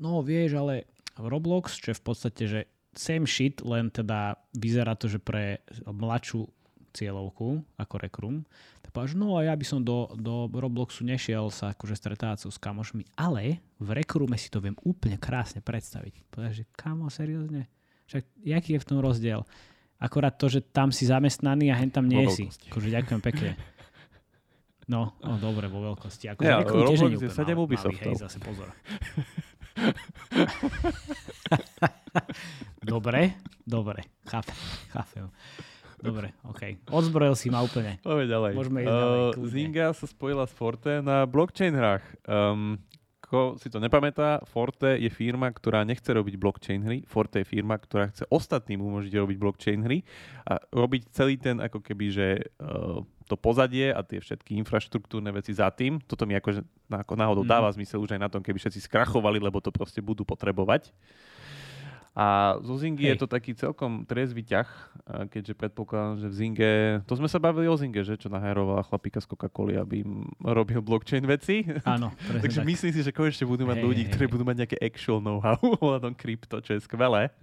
no 0.01 0.25
vieš, 0.25 0.57
ale 0.59 0.89
Roblox, 1.21 1.79
čo 1.79 1.95
je 1.95 2.01
v 2.01 2.05
podstate, 2.05 2.43
že 2.49 2.61
same 2.95 3.27
shit, 3.27 3.63
len 3.63 3.91
teda 3.91 4.39
vyzerá 4.55 4.95
to, 4.95 5.11
že 5.11 5.23
pre 5.23 5.63
mladšiu 5.87 6.47
cieľovku, 6.95 7.63
ako 7.75 7.95
Rekrum, 7.99 8.37
tak 8.81 8.95
povedal, 8.95 9.19
no 9.19 9.35
a 9.35 9.51
ja 9.51 9.55
by 9.59 9.67
som 9.67 9.83
do, 9.83 10.07
do 10.15 10.47
Robloxu 10.47 11.03
nešiel 11.03 11.51
sa 11.51 11.75
akože 11.75 11.99
stretávať 11.99 12.47
s 12.47 12.59
kamošmi, 12.63 13.03
ale 13.19 13.59
v 13.83 13.89
Rekrume 13.99 14.39
si 14.39 14.47
to 14.47 14.63
viem 14.63 14.79
úplne 14.87 15.19
krásne 15.19 15.59
predstaviť. 15.59 16.31
Povedal, 16.31 16.55
že 16.55 16.65
kamo, 16.79 17.11
seriózne? 17.11 17.67
Však 18.07 18.23
jaký 18.47 18.79
je 18.79 18.83
v 18.83 18.89
tom 18.89 18.99
rozdiel? 19.03 19.43
Akorát 20.05 20.37
to, 20.37 20.53
že 20.53 20.61
tam 20.61 20.93
si 20.93 21.09
zamestnaný 21.09 21.73
a 21.73 21.81
hen 21.81 21.89
tam 21.89 22.05
nie 22.05 22.29
si. 22.29 22.53
Akože 22.69 22.93
ďakujem 22.93 23.25
pekne. 23.25 23.57
No, 24.85 25.17
no 25.25 25.41
dobre, 25.41 25.65
vo 25.73 25.81
veľkosti. 25.81 26.29
Akože 26.37 26.45
ja, 26.45 26.61
Roblox 26.61 27.25
je 27.25 27.33
7 27.33 27.57
Ubisoftov. 27.57 28.05
Hej, 28.05 28.21
zase 28.21 28.37
pozor. 28.37 28.69
dobre, 32.85 33.41
dobre, 33.65 34.05
chápem, 34.29 34.61
chápem. 34.93 35.33
Dobre, 36.05 36.37
OK. 36.45 36.85
Odzbrojil 36.93 37.33
si 37.33 37.49
ma 37.49 37.65
úplne. 37.65 37.97
Poďme 38.05 38.29
ďalej. 38.29 38.53
Môžeme 38.53 38.85
ísť 38.85 38.93
ďalej. 38.93 39.21
Uh, 39.25 39.49
Zynga 39.49 39.97
sa 39.97 40.05
spojila 40.05 40.45
s 40.45 40.53
Forte 40.53 41.01
na 41.01 41.25
blockchain 41.25 41.73
hrách. 41.73 42.05
Um, 42.29 42.77
ko 43.35 43.59
si 43.59 43.67
to 43.67 43.83
nepamätá, 43.83 44.39
Forte 44.47 44.95
je 44.95 45.11
firma, 45.11 45.51
ktorá 45.51 45.83
nechce 45.83 46.07
robiť 46.07 46.39
blockchain 46.39 46.87
hry. 46.87 47.03
Forte 47.03 47.43
je 47.43 47.47
firma, 47.51 47.75
ktorá 47.75 48.15
chce 48.15 48.23
ostatným 48.31 48.79
umožniť 48.79 49.11
robiť 49.19 49.39
blockchain 49.43 49.83
hry 49.83 50.07
a 50.47 50.63
robiť 50.71 51.11
celý 51.11 51.35
ten 51.35 51.59
ako 51.59 51.83
keby, 51.83 52.07
že 52.15 52.47
uh, 52.63 53.03
to 53.27 53.35
pozadie 53.35 53.91
a 53.91 54.07
tie 54.07 54.23
všetky 54.23 54.55
infraštruktúrne 54.63 55.35
veci 55.35 55.51
za 55.51 55.67
tým. 55.75 55.99
Toto 55.99 56.31
mi 56.31 56.39
akože 56.39 56.63
náhodou 56.93 57.43
mm. 57.43 57.51
dáva 57.51 57.75
zmysel 57.75 58.07
už 58.07 58.15
aj 58.15 58.23
na 58.23 58.31
tom, 58.31 58.45
keby 58.45 58.63
všetci 58.63 58.87
skrachovali, 58.87 59.43
lebo 59.43 59.59
to 59.59 59.75
proste 59.75 59.99
budú 59.99 60.23
potrebovať. 60.23 60.95
A 62.15 62.55
zo 62.63 62.79
Zingy 62.79 63.11
Hej. 63.11 63.11
je 63.11 63.17
to 63.19 63.27
taký 63.27 63.59
celkom 63.59 64.07
triezvy 64.07 64.47
ťah, 64.47 64.71
keďže 65.35 65.59
predpokladám, 65.59 66.23
že 66.23 66.27
v 66.31 66.35
Zinge, 66.39 66.73
to 67.11 67.19
sme 67.19 67.27
sa 67.27 67.43
bavili 67.43 67.67
o 67.67 67.75
Zinge, 67.75 68.07
že 68.07 68.15
čo 68.15 68.31
naherovala 68.31 68.87
chlapíka 68.87 69.19
z 69.19 69.27
Coca-Coly, 69.35 69.75
aby 69.75 70.07
im 70.07 70.31
robil 70.39 70.79
blockchain 70.79 71.27
veci. 71.27 71.67
Áno. 71.83 72.15
Takže 72.47 72.63
tak. 72.63 72.71
myslím 72.71 72.95
si, 72.95 73.03
že 73.03 73.11
konečne 73.11 73.51
budú 73.51 73.67
mať 73.67 73.83
hej, 73.83 73.87
ľudí, 73.91 74.03
hej, 74.07 74.11
ktorí 74.15 74.25
hej. 74.31 74.35
budú 74.39 74.45
mať 74.47 74.57
nejaké 74.63 74.77
actual 74.79 75.19
know-how 75.19 75.59
ohľadom 75.83 76.15
krypto, 76.15 76.63
čo 76.63 76.79
je 76.79 76.87
skvelé. 76.87 77.35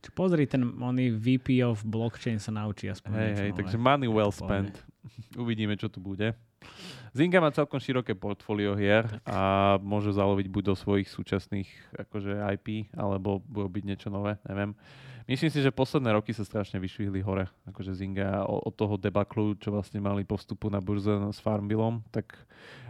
Čo 0.00 0.10
pozri, 0.16 0.48
ten 0.48 0.64
oný 0.64 1.12
VP 1.12 1.60
of 1.60 1.84
blockchain 1.84 2.40
sa 2.40 2.48
naučí 2.48 2.88
aspoň 2.88 3.10
Hej, 3.12 3.32
hej, 3.36 3.50
takže 3.52 3.76
money 3.76 4.08
well 4.08 4.32
spent. 4.32 4.80
Uvidíme, 5.42 5.76
čo 5.76 5.92
tu 5.92 6.00
bude. 6.00 6.32
Zynga 7.10 7.42
má 7.42 7.50
celkom 7.50 7.82
široké 7.82 8.14
portfólio 8.14 8.78
hier 8.78 9.02
a 9.26 9.74
môže 9.82 10.14
zaloviť 10.14 10.46
buď 10.46 10.62
do 10.70 10.74
svojich 10.78 11.10
súčasných 11.10 11.68
akože 12.06 12.38
IP, 12.54 12.94
alebo 12.94 13.42
robiť 13.50 13.82
niečo 13.82 14.08
nové, 14.12 14.38
neviem. 14.46 14.76
Myslím 15.26 15.50
si, 15.50 15.62
že 15.62 15.74
posledné 15.74 16.10
roky 16.10 16.34
sa 16.34 16.42
strašne 16.42 16.82
vyšvihli 16.82 17.22
hore, 17.22 17.46
akože 17.66 17.94
Zynga 17.94 18.42
od 18.46 18.74
toho 18.74 18.98
debaklu, 18.98 19.54
čo 19.58 19.70
vlastne 19.70 20.02
mali 20.02 20.26
postupu 20.26 20.66
na 20.70 20.82
burze 20.82 21.10
s 21.30 21.38
Farmvillom, 21.38 22.02
tak 22.10 22.34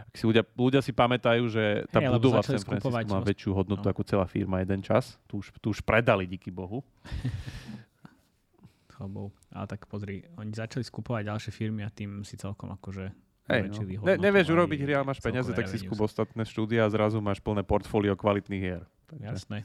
si 0.11 0.23
ľudia, 0.27 0.43
ľudia 0.43 0.81
si 0.83 0.91
pamätajú, 0.91 1.43
že 1.47 1.87
tá 1.87 2.03
hey, 2.03 2.11
budova 2.11 2.43
v 2.43 2.59
San 2.59 2.59
Francisco 2.59 3.07
má 3.07 3.19
väčšiu 3.23 3.51
hodnotu 3.55 3.87
no. 3.87 3.91
ako 3.95 4.01
celá 4.03 4.27
firma 4.27 4.59
jeden 4.59 4.83
čas. 4.83 5.15
Tu 5.31 5.39
už, 5.39 5.55
tu 5.63 5.71
už 5.71 5.79
predali, 5.87 6.27
díky 6.27 6.51
Bohu. 6.51 6.83
Ale 9.01 9.65
tak 9.65 9.89
pozri, 9.89 10.21
oni 10.37 10.53
začali 10.53 10.85
skupovať 10.85 11.25
ďalšie 11.25 11.51
firmy 11.51 11.81
a 11.81 11.89
tým 11.89 12.21
si 12.21 12.37
celkom 12.37 12.69
akože 12.69 13.09
Hej, 13.49 13.73
no. 13.73 14.05
ne, 14.05 14.15
nevieš 14.21 14.53
urobiť 14.53 14.79
hry 14.85 14.93
a 14.95 15.01
máš 15.01 15.17
peniaze, 15.19 15.49
tak 15.51 15.65
si 15.65 15.81
skúb 15.81 15.97
ostatné 16.05 16.45
štúdia 16.45 16.85
a 16.85 16.93
zrazu 16.93 17.17
máš 17.19 17.41
plné 17.41 17.65
portfólio 17.65 18.13
kvalitných 18.13 18.61
hier. 18.61 18.83
Takže... 19.09 19.25
Jasné. 19.25 19.57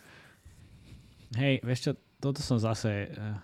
Hej, 1.36 1.60
vieš 1.60 1.80
čo, 1.84 1.90
toto 2.16 2.40
som 2.40 2.56
zase 2.56 3.12
uh, 3.12 3.36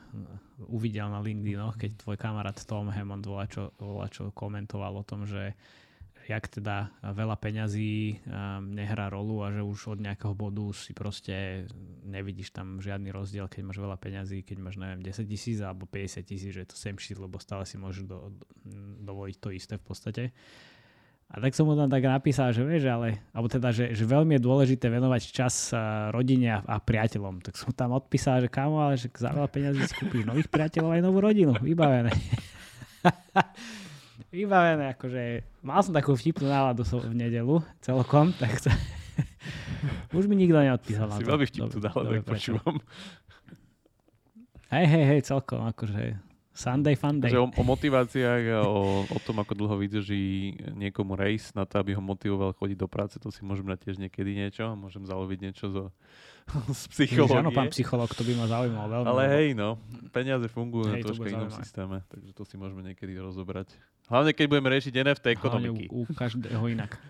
uvidel 0.72 1.06
na 1.12 1.20
LinkedIn, 1.20 1.60
keď 1.76 1.90
tvoj 2.00 2.16
kamarát 2.16 2.56
Tom 2.64 2.88
Hammond 2.88 3.22
volá 3.22 3.44
čo, 3.44 3.76
volá 3.76 4.08
čo 4.08 4.32
komentoval 4.32 4.96
o 4.96 5.04
tom, 5.04 5.28
že 5.28 5.52
jak 6.28 6.44
teda 6.46 6.94
veľa 7.02 7.36
peňazí 7.38 8.22
um, 8.24 8.70
nehrá 8.70 9.10
rolu 9.10 9.42
a 9.42 9.50
že 9.50 9.62
už 9.62 9.98
od 9.98 10.00
nejakého 10.00 10.34
bodu 10.34 10.70
si 10.74 10.94
proste 10.94 11.66
nevidíš 12.06 12.54
tam 12.54 12.78
žiadny 12.78 13.10
rozdiel, 13.10 13.50
keď 13.50 13.62
máš 13.66 13.78
veľa 13.82 13.96
peňazí, 13.98 14.46
keď 14.46 14.56
máš, 14.62 14.76
neviem, 14.78 15.02
10 15.02 15.26
tisíc 15.26 15.58
alebo 15.58 15.88
50 15.88 16.22
tisíc, 16.22 16.50
že 16.54 16.62
je 16.62 16.70
to 16.70 16.76
sem 16.78 16.94
shit, 16.98 17.18
lebo 17.18 17.42
stále 17.42 17.66
si 17.66 17.74
môžeš 17.80 18.06
do, 18.06 18.30
do, 18.30 18.46
dovoliť 19.02 19.36
to 19.42 19.48
isté 19.50 19.74
v 19.78 19.84
podstate. 19.84 20.24
A 21.32 21.40
tak 21.40 21.56
som 21.56 21.64
mu 21.64 21.72
tam 21.72 21.88
tak 21.88 22.04
napísal, 22.04 22.52
že 22.52 22.60
vieš, 22.60 22.92
ale, 22.92 23.24
alebo 23.32 23.48
teda, 23.48 23.72
že, 23.72 23.96
že 23.96 24.04
veľmi 24.04 24.36
je 24.36 24.44
dôležité 24.44 24.92
venovať 24.92 25.32
čas 25.32 25.72
rodine 26.12 26.60
a, 26.60 26.60
a 26.60 26.76
priateľom. 26.76 27.40
Tak 27.40 27.56
som 27.56 27.72
tam 27.72 27.96
odpísal, 27.96 28.44
že 28.44 28.52
kamo, 28.52 28.76
ale 28.84 29.00
že 29.00 29.08
za 29.08 29.32
veľa 29.32 29.48
peňazí 29.48 29.80
si 29.80 29.94
kúpiš 29.96 30.28
nových 30.28 30.52
priateľov 30.52 30.92
aj 30.92 31.00
novú 31.00 31.24
rodinu. 31.24 31.56
Vybavené. 31.56 32.12
vybavené, 34.32 34.96
akože 34.96 35.22
mal 35.60 35.84
som 35.84 35.92
takú 35.92 36.16
vtipnú 36.16 36.48
náladu 36.48 36.82
v 36.82 37.12
nedelu 37.14 37.60
celkom, 37.84 38.32
tak 38.40 38.58
to... 38.58 38.72
Už 40.16 40.24
mi 40.24 40.40
nikto 40.40 40.56
neodpísal 40.56 41.06
na 41.10 41.20
Si 41.20 41.26
veľmi 41.26 41.44
vtip 41.44 41.68
tu 41.68 41.78
Dobre, 41.78 41.84
dal, 41.84 41.94
dobre, 42.00 42.18
tak 42.24 42.26
prečo? 42.32 42.56
počúvam. 42.56 42.76
Hej, 44.72 44.86
hej, 44.88 45.04
hej, 45.04 45.20
celkom, 45.28 45.68
akože 45.68 46.16
Sunday 46.52 46.96
fun 46.96 47.16
day. 47.16 47.32
Že 47.32 47.44
o, 47.44 47.48
o 47.48 47.64
motiváciách 47.64 48.44
a 48.56 48.60
o, 48.68 49.04
o 49.04 49.18
tom, 49.24 49.40
ako 49.40 49.52
dlho 49.56 49.76
vydrží 49.80 50.52
niekomu 50.76 51.16
race 51.16 51.52
na 51.56 51.64
to, 51.64 51.80
aby 51.80 51.96
ho 51.96 52.00
motivoval 52.04 52.52
chodiť 52.56 52.76
do 52.76 52.88
práce, 52.88 53.16
to 53.16 53.32
si 53.32 53.40
môžem 53.40 53.64
dať 53.68 53.88
tiež 53.88 53.96
niekedy 54.00 54.36
niečo. 54.36 54.72
Môžem 54.76 55.04
zaloviť 55.04 55.38
niečo 55.44 55.72
zo, 55.72 55.84
z 56.72 57.08
Ježiš, 57.08 57.32
Áno, 57.32 57.52
pán 57.52 57.72
psychológie. 57.72 57.72
psycholog, 57.72 58.10
to 58.12 58.22
by 58.24 58.32
ma 58.36 58.46
zaujímalo 58.48 58.86
veľmi. 58.88 59.06
Ale 59.08 59.22
hej, 59.32 59.46
no, 59.56 59.80
peniaze 60.12 60.44
fungujú 60.52 60.92
na 60.92 61.00
Hej, 61.00 61.04
to 61.04 61.06
troška 61.12 61.28
inom 61.28 61.48
zaujímavé. 61.48 61.60
systéme, 61.64 61.96
takže 62.12 62.30
to 62.36 62.42
si 62.44 62.54
môžeme 62.60 62.80
niekedy 62.84 63.12
rozobrať. 63.16 63.72
Hlavne, 64.12 64.36
keď 64.36 64.44
budeme 64.44 64.68
riešiť 64.68 64.92
NFT 64.92 65.24
Hlavne 65.24 65.38
ekonomiky. 65.40 65.84
U, 65.88 66.04
u 66.04 66.12
každého 66.12 66.64
inak. 66.68 67.00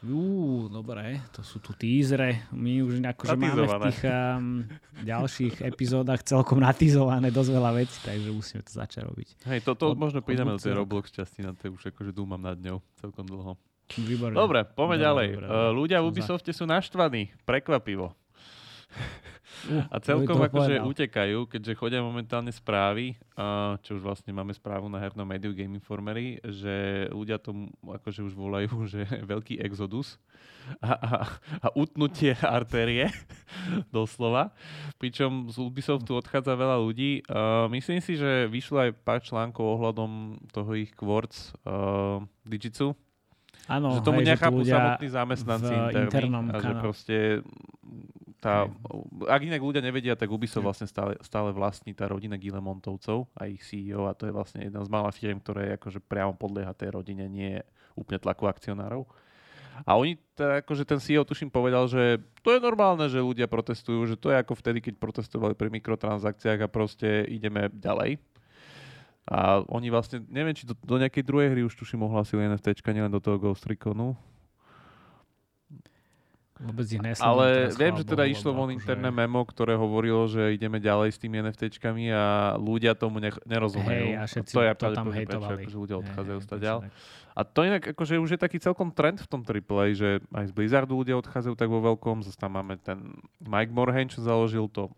Jú, 0.00 0.72
dobre, 0.72 1.20
to 1.28 1.44
sú 1.44 1.60
tu 1.60 1.76
teasere. 1.76 2.48
My 2.56 2.80
už 2.80 3.04
akože 3.04 3.36
máme 3.36 3.68
v 3.68 3.84
tých 3.92 4.00
um, 4.08 4.64
ďalších 5.04 5.54
epizódach 5.60 6.24
celkom 6.24 6.56
natizované 6.56 7.28
dosť 7.28 7.50
veľa 7.52 7.70
vecí, 7.76 8.00
takže 8.00 8.32
musíme 8.32 8.64
to 8.64 8.72
začať 8.80 9.04
robiť. 9.04 9.28
Hej, 9.44 9.60
to, 9.60 9.76
to 9.76 9.92
Od- 9.92 10.00
možno 10.00 10.24
od 10.24 10.26
pridáme 10.26 10.56
do 10.56 10.60
tej 10.60 10.72
Roblox 10.72 11.12
časti, 11.12 11.44
na 11.44 11.52
tej 11.52 11.76
už 11.76 11.92
akože 11.92 12.16
dúmam 12.16 12.40
nad 12.40 12.56
ňou 12.56 12.80
celkom 12.96 13.28
dlho. 13.28 13.60
Výborne. 13.92 14.32
Dobre, 14.32 14.64
poďme 14.72 14.96
Dobre, 14.96 15.04
ďalej. 15.04 15.28
dobre, 15.36 15.46
dobre. 15.52 15.76
ľudia 15.76 15.98
v. 16.00 16.06
Ubisofte 16.08 16.52
sú 16.56 16.64
naštvaní, 16.64 17.22
prekvapivo. 17.44 18.16
Uh, 18.90 19.30
A 19.92 20.00
celkom 20.00 20.40
akože 20.40 20.80
utekajú, 20.80 21.44
keďže 21.44 21.76
chodia 21.76 22.00
momentálne 22.00 22.48
správy, 22.48 23.18
čo 23.84 24.00
už 24.00 24.02
vlastne 24.02 24.32
máme 24.32 24.56
správu 24.56 24.88
na 24.88 24.96
hernom 24.96 25.28
médiu 25.28 25.52
Game 25.52 25.76
Informery, 25.76 26.40
že 26.40 27.06
ľudia 27.12 27.36
tomu 27.36 27.68
akože 27.84 28.24
už 28.24 28.32
volajú, 28.32 28.72
že 28.92 29.04
veľký 29.04 29.60
exodus 29.60 30.16
a, 30.80 30.92
a, 30.96 31.12
a 31.60 31.68
utnutie 31.76 32.32
artérie, 32.40 33.12
doslova. 33.94 34.54
Pričom 34.96 35.52
z 35.52 35.56
Ubisoftu 35.60 36.16
odchádza 36.16 36.56
veľa 36.56 36.78
ľudí. 36.80 37.24
Myslím 37.68 38.00
si, 38.00 38.16
že 38.16 38.48
vyšlo 38.48 38.88
aj 38.88 38.90
pár 39.02 39.20
článkov 39.20 39.76
ohľadom 39.76 40.40
toho 40.54 40.72
ich 40.78 40.94
Quartz 40.94 41.52
uh, 41.66 42.22
Digitsu, 42.46 42.94
Áno, 43.70 43.94
že 43.94 44.00
tomu 44.02 44.24
hej, 44.24 44.26
že 44.26 44.32
nechápu 44.34 44.58
ľudia 44.66 44.74
samotní 44.74 45.08
zamestnanci 45.14 45.74
v 45.74 45.94
internom 46.02 46.44
a 46.50 46.56
že 46.58 46.72
proste 46.82 47.16
tá, 48.40 48.64
ak 49.28 49.42
inak 49.44 49.60
ľudia 49.60 49.84
nevedia, 49.84 50.16
tak 50.16 50.32
Ubisoft 50.32 50.64
vlastne 50.64 50.88
stále, 50.88 51.20
stále 51.20 51.52
vlastní 51.52 51.92
tá 51.92 52.08
rodina 52.08 52.40
Gilemontovcov 52.40 53.28
a 53.36 53.44
ich 53.44 53.60
CEO 53.60 54.08
a 54.08 54.16
to 54.16 54.24
je 54.24 54.32
vlastne 54.32 54.64
jedna 54.64 54.80
z 54.80 54.88
malých 54.88 55.20
firm, 55.20 55.38
ktoré 55.44 55.76
akože 55.76 56.00
priamo 56.00 56.32
podlieha 56.32 56.72
tej 56.72 56.96
rodine, 56.96 57.28
nie 57.28 57.60
úplne 57.92 58.16
tlaku 58.16 58.48
akcionárov. 58.48 59.04
A 59.84 59.96
oni, 59.96 60.16
teda, 60.36 60.64
akože 60.64 60.84
ten 60.88 61.00
CEO 61.00 61.24
tuším 61.24 61.52
povedal, 61.52 61.88
že 61.88 62.20
to 62.40 62.52
je 62.56 62.60
normálne, 62.60 63.04
že 63.08 63.20
ľudia 63.20 63.48
protestujú, 63.48 64.08
že 64.08 64.16
to 64.16 64.32
je 64.32 64.40
ako 64.40 64.56
vtedy, 64.56 64.80
keď 64.80 64.96
protestovali 64.96 65.52
pri 65.56 65.68
mikrotransakciách 65.72 66.64
a 66.64 66.72
proste 66.72 67.28
ideme 67.28 67.68
ďalej. 67.72 68.20
A 69.30 69.62
oni 69.68 69.92
vlastne, 69.92 70.24
neviem, 70.26 70.56
či 70.56 70.66
do, 70.66 70.74
do 70.74 70.96
nejakej 70.98 71.22
druhej 71.22 71.48
hry 71.54 71.62
už 71.62 71.76
tuším 71.76 72.02
ohlasili 72.02 72.50
NFTčka, 72.50 72.90
nielen 72.90 73.12
do 73.12 73.22
toho 73.22 73.38
Ghost 73.38 73.62
Reconu. 73.68 74.18
Vôbec 76.60 76.84
ich 76.84 77.00
Ale 77.00 77.72
teraz, 77.72 77.80
viem, 77.80 77.94
že 77.96 78.04
teda 78.04 78.24
išlo 78.28 78.52
von 78.52 78.68
akože- 78.68 78.76
interné 78.76 79.08
memo, 79.08 79.40
ktoré 79.42 79.72
hovorilo, 79.74 80.28
že 80.28 80.52
ideme 80.52 80.76
ďalej 80.76 81.16
s 81.16 81.18
tými 81.18 81.40
NFTčkami 81.40 82.12
a 82.12 82.24
ľudia 82.60 82.92
tomu 82.92 83.16
nech- 83.16 83.40
nerozumejú. 83.48 84.06
Hej, 84.12 84.20
a 84.20 84.24
všetci 84.28 84.52
to 84.52 84.60
je 84.60 84.68
to 84.68 84.76
tam 84.92 85.08
pravdepodobne 85.08 85.08
prečo 85.08 85.16
hejtovali. 85.40 85.62
akože 85.64 85.78
ľudia 85.80 85.96
odchádzajú 86.04 86.36
hej, 86.36 86.44
stať 86.44 86.58
presne 86.60 86.68
ďal. 86.68 86.78
tak. 86.84 86.92
A 87.30 87.40
to 87.42 87.60
inak 87.64 87.82
akože 87.88 88.14
už 88.18 88.30
je 88.30 88.40
taký 88.40 88.58
celkom 88.60 88.88
trend 88.92 89.18
v 89.24 89.28
tom 89.30 89.40
AAA, 89.40 89.84
že 89.96 90.08
aj 90.30 90.44
z 90.46 90.52
Blizzardu 90.52 90.92
ľudia 90.94 91.16
odchádzajú 91.16 91.54
tak 91.56 91.72
vo 91.72 91.80
veľkom. 91.80 92.20
Zase 92.20 92.36
tam 92.36 92.52
máme 92.52 92.76
ten 92.76 93.16
Mike 93.40 93.72
Morhaime, 93.72 94.12
čo 94.12 94.20
založil 94.20 94.68
to, 94.68 94.92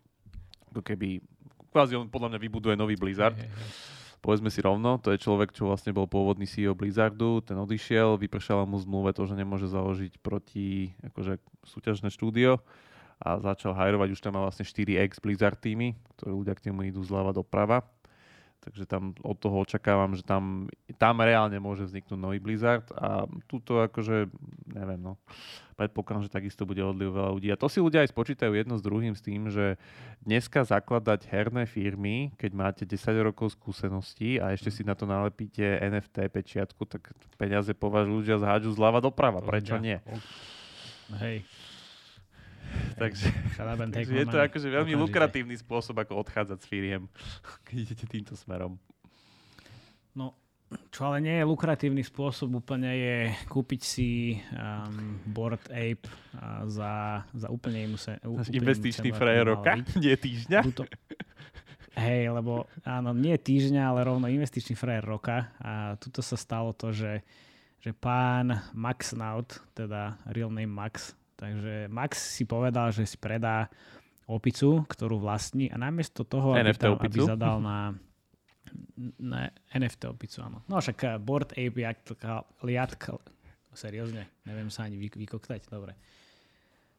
ako 0.68 0.82
keby, 0.82 1.22
kvázi 1.70 1.94
on 1.94 2.10
podľa 2.10 2.34
mňa 2.34 2.40
vybuduje 2.42 2.74
nový 2.74 2.98
Blizzard. 2.98 3.38
Hej, 3.38 3.46
hej, 3.46 3.54
hej. 3.54 4.01
Povedzme 4.22 4.54
si 4.54 4.62
rovno, 4.62 5.02
to 5.02 5.10
je 5.10 5.18
človek, 5.18 5.50
čo 5.50 5.66
vlastne 5.66 5.90
bol 5.90 6.06
pôvodný 6.06 6.46
CEO 6.46 6.78
Blizzardu, 6.78 7.42
ten 7.42 7.58
odišiel, 7.58 8.14
vypršala 8.22 8.62
mu 8.62 8.78
zmluve 8.78 9.10
to, 9.10 9.26
že 9.26 9.34
nemôže 9.34 9.66
založiť 9.66 10.22
proti 10.22 10.94
akože, 11.02 11.42
súťažné 11.66 12.06
štúdio 12.14 12.62
a 13.18 13.42
začal 13.42 13.74
hajrovať, 13.74 14.14
už 14.14 14.22
tam 14.22 14.38
má 14.38 14.46
vlastne 14.46 14.62
4 14.62 15.02
ex 15.02 15.18
Blizzard 15.18 15.58
týmy, 15.58 15.98
ktoré 16.14 16.30
ľudia 16.38 16.54
k 16.54 16.70
nemu 16.70 16.94
idú 16.94 17.02
zľava 17.02 17.34
doprava. 17.34 17.82
Takže 18.62 18.86
tam 18.86 19.10
od 19.26 19.34
toho 19.42 19.58
očakávam, 19.66 20.14
že 20.14 20.22
tam, 20.22 20.70
tam 20.94 21.18
reálne 21.18 21.58
môže 21.58 21.82
vzniknúť 21.82 22.14
nový 22.14 22.38
Blizzard 22.38 22.86
a 22.94 23.26
túto 23.50 23.82
akože, 23.82 24.30
neviem 24.70 25.02
no, 25.02 25.18
predpokladám, 25.74 26.30
že 26.30 26.30
takisto 26.30 26.62
bude 26.62 26.78
odliv 26.78 27.10
veľa 27.10 27.30
ľudí. 27.34 27.50
A 27.50 27.58
to 27.58 27.66
si 27.66 27.82
ľudia 27.82 28.06
aj 28.06 28.14
spočítajú 28.14 28.54
jedno 28.54 28.78
s 28.78 28.86
druhým 28.86 29.18
s 29.18 29.22
tým, 29.26 29.50
že 29.50 29.82
dneska 30.22 30.62
zakladať 30.62 31.26
herné 31.26 31.66
firmy, 31.66 32.30
keď 32.38 32.50
máte 32.54 32.82
10 32.86 33.02
rokov 33.26 33.58
skúseností 33.58 34.38
a 34.38 34.54
ešte 34.54 34.70
si 34.70 34.86
na 34.86 34.94
to 34.94 35.10
nalepíte 35.10 35.82
NFT 35.82 36.30
pečiatku, 36.30 36.86
tak 36.86 37.10
peniaze 37.34 37.74
považujú 37.74 38.22
ľudia 38.22 38.38
zhádžu 38.38 38.78
zľava 38.78 39.02
doprava. 39.02 39.42
Prečo 39.42 39.74
nie? 39.82 39.98
Hej. 41.18 41.42
Takže, 43.02 43.26
takže 43.90 44.14
je 44.14 44.26
to 44.30 44.38
akože 44.38 44.68
veľmi 44.70 44.94
Okamžite. 44.94 45.02
lukratívny 45.10 45.56
spôsob, 45.58 45.98
ako 45.98 46.22
odchádzať 46.22 46.58
z 46.62 46.66
firiem, 46.70 47.02
keď 47.66 47.76
idete 47.90 48.06
týmto 48.06 48.38
smerom. 48.38 48.78
No, 50.14 50.38
čo 50.92 51.08
ale 51.08 51.20
nie 51.20 51.36
je 51.40 51.44
lukratívny 51.44 52.00
spôsob 52.04 52.52
úplne 52.52 52.88
je 52.94 53.16
kúpiť 53.48 53.80
si 53.82 54.38
um, 54.54 55.18
Board 55.26 55.66
Ape 55.68 56.06
uh, 56.06 56.64
za, 56.68 57.24
za 57.32 57.48
úplne 57.50 57.90
inú 57.90 57.98
se, 57.98 58.16
u- 58.24 58.40
úplne 58.40 58.56
Investičný 58.56 59.10
frajer 59.12 59.44
roka, 59.50 59.76
nie 60.02 60.14
týždňa. 60.16 60.60
Tuto, 60.64 60.84
hej, 61.96 62.32
lebo 62.32 62.68
áno, 62.84 63.12
nie 63.12 63.36
týždňa, 63.36 63.82
ale 63.92 64.00
rovno 64.04 64.28
investičný 64.28 64.76
frajer 64.76 65.04
roka. 65.04 65.52
A 65.60 65.96
tuto 66.00 66.24
sa 66.24 66.36
stalo 66.40 66.72
to, 66.72 66.92
že, 66.92 67.20
že 67.80 67.92
pán 67.92 68.62
Max 68.72 69.12
Naut, 69.12 69.60
teda 69.76 70.16
real 70.28 70.48
name 70.52 70.72
Max, 70.72 71.16
takže 71.42 71.90
Max 71.90 72.38
si 72.38 72.46
povedal, 72.46 72.94
že 72.94 73.02
si 73.02 73.18
predá 73.18 73.66
opicu, 74.30 74.86
ktorú 74.86 75.18
vlastní 75.18 75.66
a 75.66 75.74
namiesto 75.74 76.22
toho, 76.22 76.54
aby, 76.54 76.70
NFT 76.70 76.82
tam, 76.86 76.94
opicu? 76.94 77.26
aby 77.26 77.30
zadal 77.34 77.56
na, 77.58 77.78
na 79.18 79.50
NFT 79.74 80.06
opicu, 80.06 80.46
áno. 80.46 80.62
No 80.70 80.78
však 80.78 80.98
eh, 81.02 81.10
Board 81.18 81.58
Ape, 81.58 81.82
liatka, 82.62 83.18
seriózne, 83.74 84.30
neviem 84.46 84.70
sa 84.70 84.86
ani 84.86 84.94
vy, 84.94 85.10
vykoktať, 85.10 85.66
dobre. 85.66 85.98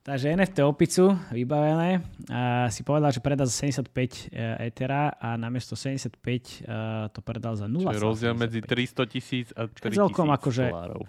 Takže 0.04 0.36
NFT 0.36 0.68
opicu 0.68 1.16
vybavené. 1.32 2.04
A 2.28 2.68
si 2.68 2.84
povedal, 2.84 3.16
že 3.16 3.24
predá 3.24 3.48
za 3.48 3.56
75 3.56 4.36
Ethera 4.60 5.16
a 5.16 5.40
namiesto 5.40 5.80
75 5.80 6.20
eh, 6.20 7.08
to 7.08 7.20
predal 7.24 7.56
za 7.56 7.72
0. 7.72 7.88
Čo 7.88 7.96
je 7.96 8.04
rozdiel 8.04 8.36
medzi 8.36 8.60
300 8.60 9.08
tisíc 9.08 9.48
a 9.56 9.72
3 9.72 9.96
celkom 9.96 10.28
tisíc 10.28 10.40
akože- 10.44 10.70
dolárov. 10.76 11.08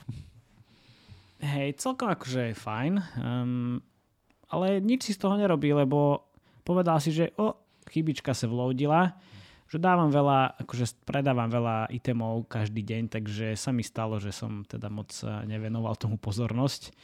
Hej, 1.45 1.77
celkom 1.77 2.09
akože 2.09 2.51
je 2.51 2.55
fajn. 2.57 2.95
Um, 3.21 3.85
ale 4.49 4.81
nič 4.81 5.05
si 5.05 5.13
z 5.13 5.21
toho 5.21 5.37
nerobí, 5.37 5.77
lebo 5.77 6.25
povedal 6.65 6.97
si, 7.05 7.13
že 7.13 7.37
o, 7.37 7.53
chybička 7.93 8.33
sa 8.33 8.49
vloadila, 8.49 9.13
že 9.69 9.77
dávam 9.77 10.09
veľa, 10.09 10.57
akože 10.65 11.05
predávam 11.05 11.53
veľa 11.53 11.93
itemov 11.93 12.49
každý 12.49 12.81
deň, 12.81 13.03
takže 13.13 13.47
sa 13.61 13.77
mi 13.77 13.85
stalo, 13.85 14.17
že 14.17 14.33
som 14.33 14.65
teda 14.65 14.89
moc 14.89 15.13
nevenoval 15.45 16.01
tomu 16.01 16.17
pozornosť 16.17 16.97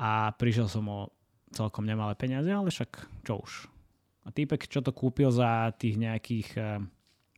a 0.00 0.32
prišiel 0.32 0.68
som 0.68 0.84
o 0.88 1.00
celkom 1.52 1.84
nemalé 1.84 2.16
peniaze, 2.16 2.48
ale 2.48 2.72
však 2.72 2.90
čo 3.22 3.44
už. 3.44 3.52
A 4.24 4.32
týpek, 4.32 4.64
čo 4.64 4.80
to 4.80 4.96
kúpil 4.96 5.28
za 5.28 5.68
tých 5.76 6.00
nejakých 6.00 6.48
eh, 6.56 6.80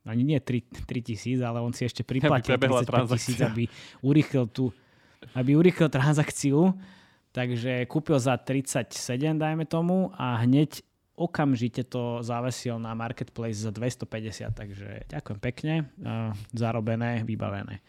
ani 0.06 0.22
nie 0.22 0.38
3, 0.38 0.86
3 0.86 1.02
tisíc, 1.02 1.38
ale 1.42 1.58
on 1.58 1.74
si 1.74 1.82
ešte 1.82 2.06
priplatil 2.06 2.54
prebehla 2.54 2.86
35 2.86 3.10
tisíc, 3.10 3.38
aby 3.42 3.66
urýchlil 4.06 4.46
tú 4.54 4.70
aby 5.34 5.56
urýchlil 5.56 5.88
transakciu, 5.88 6.74
takže 7.36 7.84
kúpil 7.88 8.16
za 8.16 8.40
37, 8.40 8.92
dajme 9.36 9.68
tomu, 9.68 10.08
a 10.16 10.40
hneď 10.40 10.80
okamžite 11.16 11.88
to 11.88 12.20
zavesil 12.20 12.76
na 12.76 12.92
marketplace 12.92 13.64
za 13.64 13.72
250, 13.72 14.52
takže 14.52 14.88
ďakujem 15.08 15.38
pekne, 15.40 15.74
uh, 16.04 16.32
zarobené, 16.52 17.24
vybavené. 17.24 17.80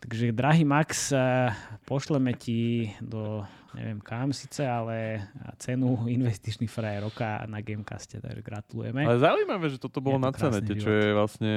Takže 0.00 0.36
drahý 0.36 0.64
Max, 0.68 1.12
uh, 1.12 1.52
pošleme 1.84 2.32
ti 2.36 2.88
do, 3.00 3.44
neviem 3.76 4.00
kam 4.00 4.32
síce, 4.32 4.64
ale 4.64 5.28
cenu 5.60 6.08
investičný 6.08 6.68
frajer 6.68 7.04
roka 7.04 7.44
na 7.48 7.60
Gamecaste, 7.60 8.20
takže 8.20 8.40
gratulujeme. 8.40 9.04
Ale 9.04 9.20
zaujímavé, 9.20 9.66
že 9.68 9.78
toto 9.80 10.00
bolo 10.00 10.20
to 10.20 10.24
na 10.24 10.32
Cenete, 10.32 10.76
čo 10.80 10.88
je 10.88 11.08
vlastne, 11.12 11.54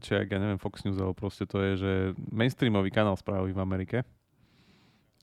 čo 0.00 0.16
je, 0.16 0.20
ja 0.24 0.38
neviem, 0.40 0.60
Fox 0.60 0.88
News, 0.88 0.96
alebo 0.96 1.16
proste 1.16 1.44
to 1.44 1.60
je, 1.60 1.72
že 1.76 1.92
mainstreamový 2.32 2.88
kanál 2.88 3.16
správy 3.20 3.52
v 3.52 3.60
Amerike. 3.60 3.98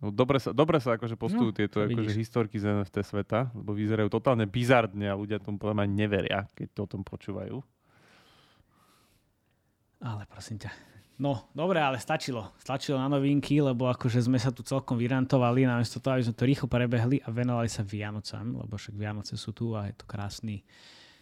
No, 0.02 0.10
Dobre 0.10 0.42
sa, 0.42 0.50
dobre 0.50 0.82
sa 0.82 0.98
akože 0.98 1.14
postujú 1.14 1.54
No, 1.54 1.56
tieto 1.56 1.78
to 1.78 1.86
akože 1.86 2.18
historky 2.18 2.58
z 2.58 2.74
NFT 2.74 3.06
sveta, 3.06 3.54
lebo 3.54 3.78
vyzerajú 3.78 4.10
totálne 4.10 4.50
bizardne 4.50 5.06
a 5.06 5.16
ľudia 5.16 5.38
tomu 5.38 5.62
podľa 5.62 5.78
mňa 5.78 5.88
neveria, 5.88 6.40
keď 6.58 6.68
to 6.74 6.80
o 6.84 6.90
tom 6.90 7.02
počúvajú. 7.06 7.62
Ale 10.02 10.26
prosím 10.26 10.58
ťa, 10.58 10.74
No, 11.22 11.54
dobre, 11.54 11.78
ale 11.78 12.02
stačilo. 12.02 12.50
Stačilo 12.58 12.98
na 12.98 13.06
novinky, 13.06 13.62
lebo 13.62 13.86
akože 13.94 14.26
sme 14.26 14.42
sa 14.42 14.50
tu 14.50 14.66
celkom 14.66 14.98
vyrantovali, 14.98 15.70
namiesto 15.70 16.02
toho, 16.02 16.18
aby 16.18 16.26
sme 16.26 16.34
to 16.34 16.50
rýchlo 16.50 16.66
prebehli 16.66 17.22
a 17.22 17.30
venovali 17.30 17.70
sa 17.70 17.86
Vianocam, 17.86 18.58
lebo 18.58 18.74
však 18.74 18.98
Vianoce 18.98 19.38
sú 19.38 19.54
tu 19.54 19.78
a 19.78 19.86
je 19.86 20.02
to 20.02 20.10
krásny, 20.10 20.66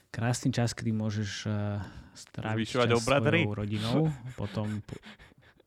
krásny 0.08 0.56
čas, 0.56 0.72
kedy 0.72 0.96
môžeš 0.96 1.52
uh, 1.52 1.84
stráviť 2.16 2.64
Zvyšovať 2.64 2.88
čas 2.88 3.00
obradry. 3.04 3.44
svojou 3.44 3.60
rodinou. 3.60 3.96
Potom 4.40 4.80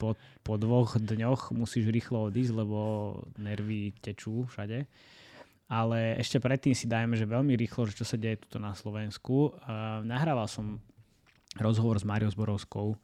po, 0.02 0.18
po, 0.42 0.58
dvoch 0.58 0.98
dňoch 0.98 1.54
musíš 1.54 1.94
rýchlo 1.94 2.26
odísť, 2.26 2.58
lebo 2.58 2.78
nervy 3.38 3.94
tečú 4.02 4.50
všade. 4.50 4.90
Ale 5.70 6.18
ešte 6.18 6.42
predtým 6.42 6.74
si 6.74 6.90
dajme, 6.90 7.14
že 7.14 7.30
veľmi 7.30 7.54
rýchlo, 7.54 7.86
že 7.86 8.02
čo 8.02 8.04
sa 8.04 8.18
deje 8.18 8.42
tuto 8.42 8.58
na 8.58 8.74
Slovensku. 8.74 9.54
Uh, 9.62 10.02
nahrával 10.02 10.50
som 10.50 10.82
rozhovor 11.56 11.96
s 11.96 12.04
Mariou 12.04 12.34
Zborovskou, 12.34 12.98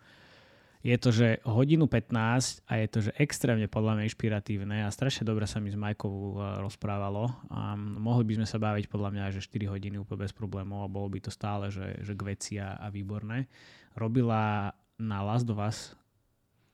je 0.78 0.94
to, 0.94 1.10
že 1.10 1.42
hodinu 1.42 1.90
15 1.90 2.62
a 2.70 2.72
je 2.78 2.86
to, 2.86 2.98
že 3.10 3.16
extrémne 3.18 3.66
podľa 3.66 3.98
mňa 3.98 4.06
inšpiratívne 4.06 4.86
a 4.86 4.94
strašne 4.94 5.26
dobre 5.26 5.42
sa 5.50 5.58
mi 5.58 5.74
s 5.74 5.78
Majkou 5.78 6.38
uh, 6.38 6.62
rozprávalo. 6.62 7.34
A 7.50 7.74
mohli 7.74 8.22
by 8.30 8.42
sme 8.42 8.46
sa 8.46 8.62
baviť 8.62 8.86
podľa 8.86 9.10
mňa, 9.10 9.34
že 9.34 9.42
4 9.42 9.74
hodiny 9.74 9.98
úplne 9.98 10.22
bez 10.22 10.30
problémov 10.30 10.86
a 10.86 10.92
bolo 10.92 11.10
by 11.10 11.18
to 11.18 11.34
stále, 11.34 11.66
že, 11.74 11.98
že 12.06 12.14
k 12.14 12.22
veci 12.22 12.54
a, 12.62 12.78
a 12.78 12.94
výborné. 12.94 13.50
Robila 13.98 14.70
na 15.02 15.18
Last 15.26 15.50
of 15.50 15.58
Us 15.58 15.98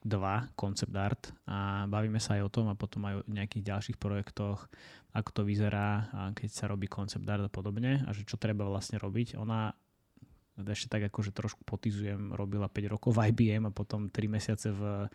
2 0.05 0.53
concept 0.53 0.93
art 0.93 1.33
a 1.49 1.89
bavíme 1.89 2.21
sa 2.21 2.37
aj 2.37 2.41
o 2.45 2.53
tom 2.53 2.69
a 2.69 2.77
potom 2.77 3.09
aj 3.09 3.13
o 3.19 3.21
nejakých 3.25 3.65
ďalších 3.73 3.97
projektoch, 3.97 4.69
ako 5.17 5.29
to 5.33 5.41
vyzerá, 5.41 6.13
keď 6.37 6.49
sa 6.53 6.69
robí 6.69 6.85
concept 6.85 7.25
art 7.25 7.41
a 7.41 7.49
podobne 7.49 8.05
a 8.05 8.09
že 8.13 8.21
čo 8.21 8.37
treba 8.37 8.69
vlastne 8.69 9.01
robiť. 9.01 9.33
Ona 9.41 9.73
ešte 10.55 10.87
tak 10.87 11.11
akože 11.11 11.35
trošku 11.35 11.67
potizujem, 11.67 12.31
robila 12.31 12.71
5 12.71 12.93
rokov 12.93 13.11
v 13.11 13.33
IBM 13.33 13.67
a 13.67 13.75
potom 13.75 14.07
3 14.07 14.29
mesiace 14.29 14.71
v, 14.71 15.09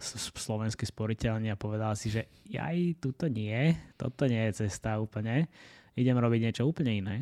slovenskej 0.00 0.88
sporiteľni 0.88 1.52
a 1.52 1.60
povedala 1.60 1.92
si, 1.96 2.08
že 2.08 2.28
aj 2.52 3.00
tuto 3.00 3.28
nie, 3.28 3.76
toto 3.96 4.24
nie 4.24 4.40
je 4.48 4.64
cesta 4.64 4.96
úplne, 4.96 5.48
idem 5.96 6.16
robiť 6.16 6.40
niečo 6.40 6.64
úplne 6.68 6.92
iné. 6.96 7.16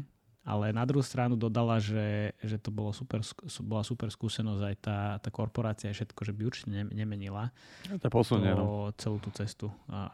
Ale 0.44 0.76
na 0.76 0.84
druhú 0.84 1.00
stranu 1.00 1.40
dodala, 1.40 1.80
že, 1.80 2.36
že 2.44 2.60
to 2.60 2.68
bolo 2.68 2.92
super, 2.92 3.24
bola 3.64 3.80
super 3.80 4.12
skúsenosť 4.12 4.62
aj 4.62 4.76
tá, 4.76 4.98
tá 5.16 5.30
korporácia 5.32 5.88
a 5.88 5.96
všetko, 5.96 6.20
že 6.20 6.36
by 6.36 6.42
určite 6.44 6.68
ne, 6.68 6.84
nemenila 6.92 7.48
to 7.88 8.12
posunie, 8.12 8.52
no. 8.52 8.92
celú 9.00 9.16
tú 9.24 9.32
cestu. 9.32 9.72
A, 9.88 10.12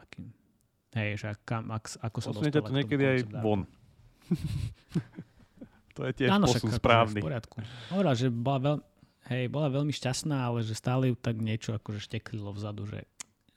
hej, 0.95 1.19
že 1.19 1.35
kam, 1.43 1.67
ak, 1.67 1.99
ako 1.99 2.17
sa 2.23 2.31
Posuniete 2.31 2.63
to 2.63 2.71
niekedy 2.71 3.03
aj 3.03 3.19
von. 3.43 3.67
To 5.95 6.07
je 6.07 6.13
tiež 6.23 6.29
Áno, 6.31 6.47
posun 6.47 6.71
však, 6.71 6.79
správny. 6.79 7.19
V 7.19 7.25
poriadku. 7.27 7.57
Hovorila, 7.91 8.15
že 8.15 8.27
bola, 8.31 8.59
veľ, 8.63 8.77
hej, 9.35 9.43
bola 9.51 9.67
veľmi 9.67 9.91
šťastná, 9.91 10.47
ale 10.47 10.63
že 10.63 10.71
stále 10.75 11.11
ju 11.11 11.15
tak 11.19 11.39
niečo 11.39 11.75
akože 11.75 11.99
šteklilo 11.99 12.55
vzadu, 12.55 12.87
že, 12.87 13.03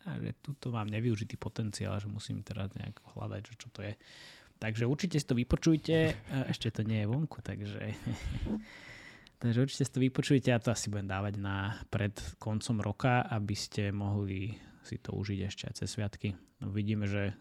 že 0.02 0.30
tuto 0.42 0.74
mám 0.74 0.90
nevyužitý 0.90 1.38
potenciál, 1.38 1.94
že 2.02 2.10
musím 2.10 2.42
teraz 2.42 2.74
nejak 2.74 2.98
hľadať, 3.14 3.40
že 3.46 3.54
čo 3.54 3.68
to 3.70 3.86
je. 3.86 3.94
Takže 4.64 4.88
určite 4.88 5.20
si 5.20 5.28
to 5.28 5.36
vypočujte. 5.36 6.16
Ešte 6.48 6.72
to 6.72 6.88
nie 6.88 7.04
je 7.04 7.10
vonku, 7.12 7.44
takže... 7.44 7.92
takže 9.44 9.58
určite 9.60 9.84
si 9.84 9.92
to 9.92 10.00
vypočujte 10.00 10.48
a 10.48 10.62
to 10.62 10.72
asi 10.72 10.88
budem 10.88 11.04
dávať 11.04 11.36
na 11.36 11.76
pred 11.92 12.16
koncom 12.40 12.80
roka, 12.80 13.28
aby 13.28 13.52
ste 13.52 13.92
mohli 13.92 14.56
si 14.80 14.96
to 14.96 15.12
užiť 15.12 15.38
ešte 15.44 15.62
aj 15.68 15.74
cez 15.76 15.88
sviatky. 15.92 16.32
No, 16.64 16.72
vidíme, 16.72 17.04
že 17.04 17.36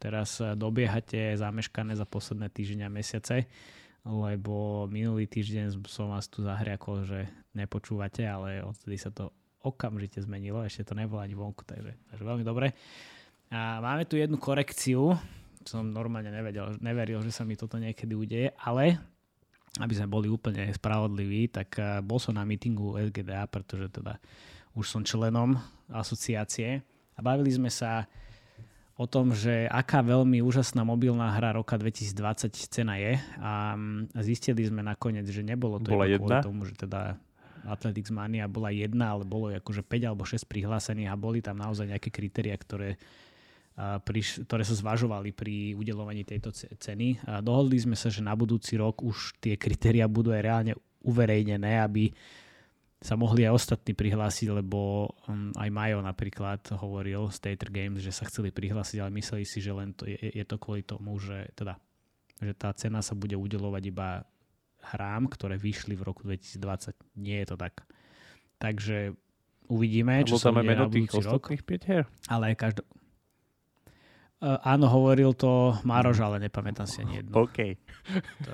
teraz 0.00 0.40
dobiehate 0.40 1.36
zameškané 1.36 1.92
za 1.92 2.08
posledné 2.08 2.48
týždňa 2.48 2.88
mesiace 2.88 3.52
lebo 4.02 4.86
minulý 4.90 5.30
týždeň 5.30 5.86
som 5.86 6.10
vás 6.10 6.26
tu 6.26 6.42
zahriakol, 6.42 7.06
že 7.06 7.30
nepočúvate, 7.54 8.26
ale 8.26 8.58
odtedy 8.58 8.98
sa 8.98 9.14
to 9.14 9.30
okamžite 9.62 10.18
zmenilo, 10.18 10.66
ešte 10.66 10.90
to 10.90 10.98
nebolo 10.98 11.22
ani 11.22 11.38
vonku, 11.38 11.62
takže, 11.62 11.94
takže 12.10 12.24
veľmi 12.26 12.42
dobre. 12.42 12.74
A 13.54 13.78
máme 13.78 14.02
tu 14.10 14.18
jednu 14.18 14.42
korekciu, 14.42 15.14
som 15.64 15.88
normálne 15.88 16.30
nevedel, 16.30 16.78
neveril, 16.82 17.20
že 17.22 17.32
sa 17.34 17.42
mi 17.46 17.54
toto 17.54 17.78
niekedy 17.78 18.12
udeje, 18.14 18.48
ale 18.60 18.98
aby 19.80 19.92
sme 19.96 20.08
boli 20.10 20.28
úplne 20.28 20.68
spravodliví, 20.68 21.48
tak 21.48 21.80
eh, 21.80 22.04
bol 22.04 22.20
som 22.20 22.36
na 22.36 22.44
mítingu 22.44 23.00
SGDA, 23.08 23.48
pretože 23.48 23.88
teda 23.88 24.20
už 24.76 24.88
som 24.88 25.02
členom 25.04 25.56
asociácie 25.88 26.80
a 27.16 27.20
bavili 27.20 27.52
sme 27.52 27.68
sa 27.68 28.08
o 28.96 29.08
tom, 29.08 29.32
že 29.32 29.66
aká 29.72 30.04
veľmi 30.04 30.44
úžasná 30.44 30.84
mobilná 30.84 31.32
hra 31.32 31.56
roka 31.56 31.80
2020 31.80 32.52
cena 32.68 33.00
je 33.00 33.16
a 33.40 33.76
zistili 34.20 34.68
sme 34.68 34.84
nakoniec, 34.84 35.24
že 35.28 35.40
nebolo 35.40 35.80
to 35.80 35.96
bola 35.96 36.08
jedna? 36.08 36.44
tomu, 36.44 36.68
že 36.68 36.76
teda 36.76 37.16
Athletics 37.62 38.10
Mania 38.10 38.50
bola 38.50 38.74
jedna, 38.74 39.14
ale 39.16 39.24
bolo 39.24 39.48
akože 39.48 39.86
5 39.86 40.08
alebo 40.08 40.26
6 40.26 40.44
prihlásených 40.44 41.08
a 41.08 41.16
boli 41.16 41.38
tam 41.40 41.62
naozaj 41.62 41.94
nejaké 41.94 42.10
kritéria, 42.10 42.58
ktoré, 42.58 42.98
priš, 43.78 44.44
ktoré 44.44 44.62
sa 44.68 44.76
zvažovali 44.76 45.32
pri 45.32 45.72
udelovaní 45.72 46.28
tejto 46.28 46.52
ceny. 46.54 47.24
A 47.24 47.40
dohodli 47.40 47.80
sme 47.80 47.96
sa, 47.96 48.12
že 48.12 48.20
na 48.20 48.36
budúci 48.36 48.76
rok 48.76 49.00
už 49.00 49.40
tie 49.40 49.56
kritéria 49.56 50.04
budú 50.04 50.30
aj 50.32 50.42
reálne 50.44 50.72
uverejnené, 51.02 51.80
aby 51.80 52.12
sa 53.02 53.18
mohli 53.18 53.42
aj 53.42 53.58
ostatní 53.58 53.98
prihlásiť, 53.98 54.62
lebo 54.62 55.10
um, 55.26 55.50
aj 55.58 55.68
Majo 55.74 55.98
napríklad 55.98 56.62
hovoril 56.78 57.26
z 57.34 57.38
Tater 57.42 57.74
Games, 57.74 57.98
že 57.98 58.14
sa 58.14 58.30
chceli 58.30 58.54
prihlásiť, 58.54 59.02
ale 59.02 59.10
mysleli 59.18 59.42
si, 59.42 59.58
že 59.58 59.74
len 59.74 59.90
to 59.90 60.06
je, 60.06 60.14
je 60.14 60.44
to 60.46 60.54
kvôli 60.62 60.86
tomu, 60.86 61.18
že, 61.18 61.50
teda, 61.58 61.82
že 62.38 62.54
tá 62.54 62.70
cena 62.78 63.02
sa 63.02 63.18
bude 63.18 63.34
udelovať 63.34 63.82
iba 63.90 64.22
hrám, 64.94 65.26
ktoré 65.26 65.58
vyšli 65.58 65.98
v 65.98 66.06
roku 66.06 66.22
2020. 66.22 66.94
Nie 67.18 67.42
je 67.42 67.46
to 67.50 67.56
tak. 67.58 67.82
Takže 68.62 69.18
uvidíme, 69.66 70.22
čo 70.22 70.38
sa 70.38 70.54
bude 70.54 70.70
na 70.70 70.86
tých 70.86 71.10
rok. 71.10 71.50
5 71.50 71.90
her? 71.90 72.06
Ale 72.30 72.54
každý... 72.54 72.86
Uh, 74.42 74.58
áno, 74.66 74.90
hovoril 74.90 75.38
to 75.38 75.78
Maroš, 75.86 76.18
ale 76.18 76.42
nepamätám 76.42 76.90
si 76.90 76.98
ani 77.06 77.22
jedno. 77.22 77.46
OK. 77.46 77.78
To, 78.42 78.52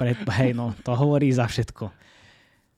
pred, 0.00 0.16
hej, 0.40 0.56
no, 0.56 0.72
to 0.80 0.96
hovorí 0.96 1.28
za 1.28 1.44
všetko 1.44 1.92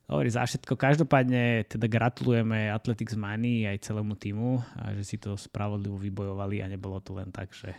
hovorí 0.08 0.28
za 0.28 0.44
všetko. 0.44 0.76
Každopádne 0.76 1.64
teda 1.64 1.86
gratulujeme 1.88 2.68
Athletics 2.68 3.16
Money 3.16 3.64
aj 3.64 3.88
celému 3.88 4.14
týmu, 4.14 4.60
a 4.76 4.92
že 4.92 5.04
si 5.04 5.16
to 5.16 5.36
spravodlivo 5.36 5.96
vybojovali 5.96 6.60
a 6.60 6.68
nebolo 6.68 7.00
to 7.00 7.16
len 7.16 7.32
tak, 7.32 7.52
že 7.56 7.72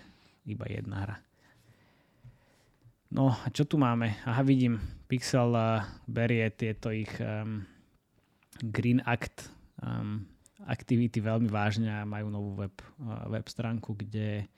iba 0.45 0.65
jedna 0.65 1.05
hra. 1.05 1.17
No 3.13 3.31
a 3.31 3.47
čo 3.53 3.63
tu 3.69 3.77
máme? 3.77 4.17
Aha, 4.25 4.41
vidím, 4.41 4.81
Pixel 5.05 5.53
uh, 5.53 5.85
berie 6.09 6.49
tieto 6.51 6.89
ich 6.89 7.09
um, 7.21 7.63
Green 8.59 8.99
Act 9.05 9.53
um, 9.79 10.25
aktivity 10.65 11.21
veľmi 11.21 11.47
vážne 11.47 11.89
a 11.89 12.03
majú 12.03 12.27
novú 12.33 12.51
web, 12.65 12.75
web 13.29 13.45
stránku, 13.45 13.93
kde 13.93 14.49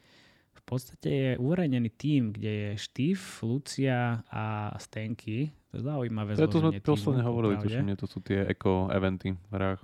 v 0.55 0.61
podstate 0.63 1.09
je 1.11 1.31
uverejnený 1.39 1.89
tým, 1.95 2.35
kde 2.35 2.51
je 2.51 2.69
Steve, 2.79 3.23
Lucia 3.43 4.23
a 4.27 4.75
Stenky 4.79 5.51
to 5.67 5.73
je 5.79 5.83
zaujímavé 5.83 6.31
To, 6.39 6.47
to 6.47 6.59
sme 6.63 6.79
posledne 6.79 7.23
hovorili, 7.27 7.53
tuším, 7.59 7.91
to 7.99 8.07
sú 8.07 8.23
tie 8.23 8.47
eco-eventy 8.47 9.35
v 9.35 9.51
hrách. 9.51 9.81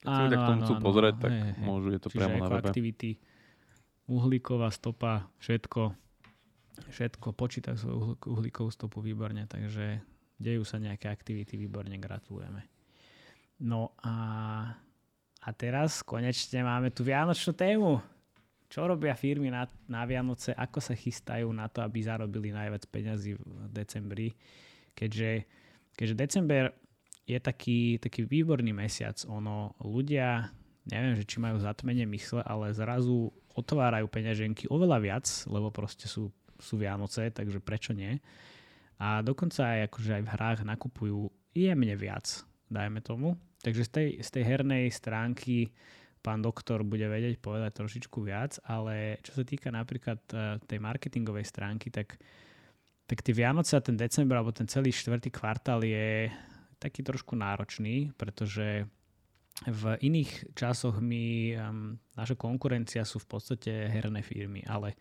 Keď 0.00 0.08
áno, 0.08 0.22
ľudia 0.24 0.38
k 0.38 0.44
tomu 0.46 0.60
chcú 0.64 0.74
pozrieť, 0.80 1.14
tak 1.20 1.32
hej, 1.34 1.52
môžu, 1.60 1.88
je 1.92 2.00
to 2.00 2.08
Čiže 2.08 2.16
priamo 2.16 2.36
na 2.40 2.48
webe. 2.48 2.68
aktivity, 2.70 3.10
uhlíková 4.08 4.72
stopa, 4.72 5.28
všetko, 5.42 5.82
všetko, 6.88 7.26
počítajú 7.36 7.76
svoju 7.76 7.98
uhlíkovú 8.24 8.70
stopu 8.72 9.04
výborne, 9.04 9.44
takže 9.44 10.00
dejú 10.40 10.64
sa 10.64 10.80
nejaké 10.80 11.12
aktivity, 11.12 11.60
výborne 11.60 11.92
gratulujeme. 12.00 12.64
No 13.60 13.92
a, 14.00 14.14
a 15.40 15.48
teraz 15.56 16.04
konečne 16.04 16.60
máme 16.60 16.92
tu 16.92 17.00
Vianočnú 17.00 17.56
tému. 17.56 17.92
Čo 18.70 18.86
robia 18.86 19.18
firmy 19.18 19.50
na, 19.50 19.66
na 19.90 20.06
Vianoce, 20.06 20.54
ako 20.54 20.78
sa 20.78 20.94
chystajú 20.94 21.50
na 21.50 21.66
to, 21.66 21.82
aby 21.82 22.06
zarobili 22.06 22.54
najviac 22.54 22.86
peňazí 22.86 23.34
v 23.34 23.66
decembri, 23.72 24.30
keďže, 24.94 25.48
keďže 25.98 26.14
december 26.14 26.64
je 27.26 27.38
taký, 27.42 27.98
taký 27.98 28.30
výborný 28.30 28.70
mesiac. 28.70 29.18
Ono, 29.26 29.74
ľudia, 29.82 30.54
neviem, 30.86 31.18
že 31.18 31.26
či 31.26 31.42
majú 31.42 31.58
zatmenie 31.58 32.06
mysle, 32.14 32.46
ale 32.46 32.70
zrazu 32.70 33.34
otvárajú 33.58 34.06
peňaženky 34.06 34.70
oveľa 34.70 34.98
viac, 35.02 35.26
lebo 35.50 35.74
proste 35.74 36.06
sú, 36.06 36.30
sú 36.62 36.78
Vianoce, 36.78 37.34
takže 37.34 37.58
prečo 37.58 37.90
nie? 37.90 38.22
A 39.02 39.24
dokonca 39.24 39.66
aj, 39.66 39.90
akože 39.90 40.10
aj 40.20 40.22
v 40.22 40.32
hrách 40.36 40.60
nakupujú 40.62 41.32
jemne 41.56 41.96
viac, 41.98 42.44
dajme 42.70 43.02
tomu. 43.02 43.34
Takže 43.60 43.82
z 43.84 43.90
tej, 43.90 44.08
z 44.24 44.28
tej 44.32 44.44
hernej 44.44 44.88
stránky 44.88 45.68
pán 46.20 46.40
doktor 46.40 46.84
bude 46.84 47.04
vedieť 47.08 47.40
povedať 47.40 47.80
trošičku 47.80 48.24
viac, 48.24 48.60
ale 48.68 49.20
čo 49.24 49.40
sa 49.40 49.44
týka 49.44 49.72
napríklad 49.72 50.20
e, 50.32 50.60
tej 50.64 50.78
marketingovej 50.80 51.48
stránky, 51.48 51.88
tak, 51.88 52.20
tak 53.08 53.18
tie 53.24 53.32
Vianoce 53.36 53.76
a 53.76 53.84
ten 53.84 53.96
december 53.96 54.36
alebo 54.36 54.52
ten 54.52 54.68
celý 54.68 54.92
štvrtý 54.92 55.32
kvartál 55.32 55.84
je 55.84 56.28
taký 56.80 57.04
trošku 57.04 57.36
náročný, 57.36 58.12
pretože 58.16 58.88
v 59.68 59.82
iných 60.00 60.56
časoch 60.56 61.04
my, 61.04 61.52
um, 61.60 62.00
naša 62.16 62.32
konkurencia 62.40 63.04
sú 63.04 63.20
v 63.20 63.28
podstate 63.28 63.92
herné 63.92 64.24
firmy, 64.24 64.64
ale 64.64 64.96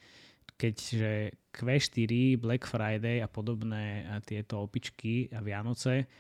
keďže 0.60 1.32
Q4, 1.56 2.36
Black 2.36 2.68
Friday 2.68 3.24
a 3.24 3.32
podobné 3.32 4.04
a 4.12 4.20
tieto 4.20 4.68
opičky 4.68 5.32
a 5.32 5.40
Vianoce 5.40 6.12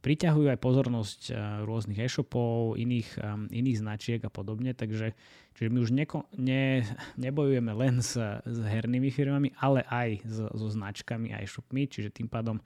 priťahujú 0.00 0.48
aj 0.48 0.58
pozornosť 0.60 1.20
uh, 1.30 1.36
rôznych 1.68 2.00
e-shopov, 2.00 2.80
iných, 2.80 3.20
um, 3.20 3.46
iných 3.52 3.80
značiek 3.80 4.20
a 4.24 4.32
podobne, 4.32 4.72
takže 4.72 5.12
čiže 5.54 5.68
my 5.68 5.78
už 5.80 5.90
neko, 5.92 6.24
ne, 6.40 6.84
nebojujeme 7.20 7.72
len 7.76 8.00
s, 8.00 8.16
s 8.44 8.58
hernými 8.64 9.12
firmami, 9.12 9.52
ale 9.60 9.84
aj 9.86 10.24
so 10.24 10.66
značkami 10.66 11.36
a 11.36 11.44
e-shopmi, 11.44 11.84
čiže 11.86 12.16
tým 12.16 12.28
pádom 12.32 12.58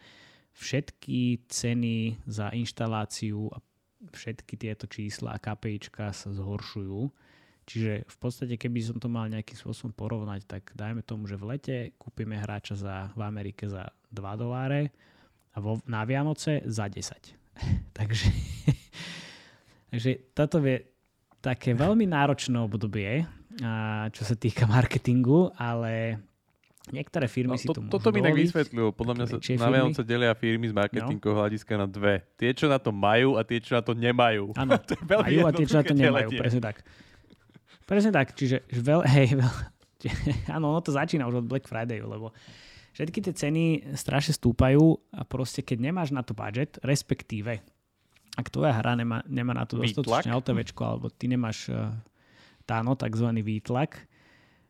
všetky 0.55 1.51
ceny 1.51 2.23
za 2.31 2.55
inštaláciu 2.55 3.51
a 3.51 3.59
všetky 4.15 4.55
tieto 4.55 4.87
čísla 4.87 5.35
a 5.35 5.43
KPIčka 5.43 6.15
sa 6.15 6.31
zhoršujú. 6.31 7.11
Čiže 7.65 8.05
v 8.05 8.17
podstate, 8.21 8.55
keby 8.61 8.81
som 8.85 8.97
to 9.01 9.09
mal 9.09 9.25
nejakým 9.25 9.57
spôsobom 9.57 9.97
porovnať, 9.97 10.45
tak 10.45 10.63
dajme 10.77 11.01
tomu, 11.01 11.25
že 11.25 11.41
v 11.41 11.57
lete 11.57 11.77
kúpime 11.97 12.37
hráča 12.37 12.77
za, 12.77 13.09
v 13.17 13.25
Amerike 13.25 13.65
za 13.65 13.89
2 14.13 14.21
doláre 14.37 14.93
a 15.55 15.57
vo, 15.63 15.79
na 15.87 16.03
Vianoce 16.03 16.61
za 16.67 16.91
10. 16.91 16.99
takže, 17.99 18.29
takže 19.95 20.11
toto 20.35 20.59
je 20.61 20.83
také 21.39 21.73
veľmi 21.73 22.11
náročné 22.11 22.59
obdobie, 22.59 23.23
a, 23.63 24.07
čo 24.11 24.23
sa 24.27 24.35
týka 24.35 24.67
marketingu, 24.67 25.55
ale 25.55 26.19
Niektoré 26.85 27.33
firmy 27.33 27.57
no, 27.57 27.61
si 27.61 27.65
to, 27.65 27.81
to 27.81 27.97
Toto 27.97 28.13
mi 28.13 28.21
tak 28.21 28.37
vysvetlilo. 28.37 28.93
Podľa 28.93 29.15
mňa 29.17 29.25
sa 29.25 29.37
na 29.41 29.69
Vianoce 29.73 30.05
delia 30.05 30.37
firmy 30.37 30.69
z 30.69 30.77
marketingového 30.77 31.33
no. 31.33 31.43
hľadiska 31.49 31.73
na 31.81 31.89
dve. 31.89 32.21
Tie, 32.37 32.53
čo 32.53 32.69
na 32.69 32.77
to 32.77 32.93
majú 32.93 33.41
a 33.41 33.43
tie, 33.49 33.57
čo 33.57 33.73
na 33.73 33.81
to 33.81 33.97
nemajú. 33.97 34.53
Áno, 34.53 34.77
majú 35.25 35.41
a 35.49 35.51
tie, 35.57 35.65
čo 35.65 35.81
na 35.81 35.85
to 35.89 35.97
nemajú. 35.97 36.29
Presne 36.37 36.61
tak. 36.61 36.85
Presne 37.89 38.13
tak. 38.13 38.37
Čiže 38.37 38.69
veľ, 38.69 39.01
hej, 39.01 39.33
veľ, 39.33 39.53
áno, 40.53 40.77
ono 40.77 40.81
to 40.85 40.93
začína 40.93 41.25
už 41.25 41.41
od 41.41 41.49
Black 41.49 41.65
Friday, 41.65 42.05
lebo 42.05 42.37
všetky 42.95 43.19
tie 43.27 43.35
ceny 43.35 43.65
strašne 43.99 44.33
stúpajú 44.33 44.97
a 45.13 45.27
proste 45.27 45.61
keď 45.61 45.91
nemáš 45.91 46.15
na 46.15 46.23
to 46.23 46.33
budget, 46.33 46.79
respektíve 46.81 47.61
ak 48.35 48.51
tvoja 48.51 48.75
hra 48.75 48.99
nemá, 48.99 49.23
nemá 49.31 49.55
na 49.55 49.63
to 49.63 49.79
dostatočne 49.79 50.35
LTVčko, 50.35 50.83
alebo 50.83 51.07
ty 51.07 51.31
nemáš 51.31 51.71
uh, 51.71 51.95
táno, 52.67 52.99
takzvaný 52.99 53.47
výtlak, 53.47 54.11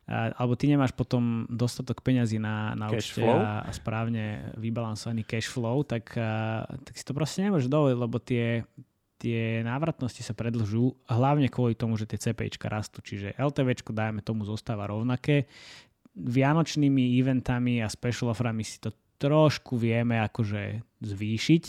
alebo 0.05 0.53
ty 0.53 0.69
nemáš 0.69 0.93
potom 0.93 1.49
dostatok 1.49 2.05
peňazí 2.05 2.37
na, 2.37 2.77
na 2.77 2.93
účte 2.93 3.25
a, 3.25 3.65
a 3.65 3.71
správne 3.73 4.53
vybalansovaný 4.61 5.25
cash 5.25 5.49
flow, 5.49 5.81
tak, 5.81 6.13
a, 6.21 6.61
tak 6.85 6.93
si 6.93 7.05
to 7.09 7.17
proste 7.17 7.41
nemôžeš 7.41 7.73
dovoliť, 7.73 7.97
lebo 7.97 8.21
tie, 8.21 8.69
tie 9.17 9.65
návratnosti 9.65 10.21
sa 10.21 10.37
predlžujú, 10.37 11.09
hlavne 11.09 11.49
kvôli 11.49 11.73
tomu, 11.73 11.97
že 11.97 12.05
tie 12.05 12.21
CPIčka 12.21 12.69
rastú, 12.69 13.01
čiže 13.01 13.33
LTVčko 13.41 13.97
dajme 13.97 14.21
tomu 14.21 14.45
zostáva 14.45 14.85
rovnaké. 14.85 15.49
Vianočnými 16.15 17.19
eventami 17.19 17.83
a 17.83 17.91
special 17.91 18.31
offerami 18.31 18.63
si 18.63 18.79
to 18.79 18.95
trošku 19.19 19.79
vieme 19.79 20.19
akože 20.23 20.83
zvýšiť, 21.03 21.65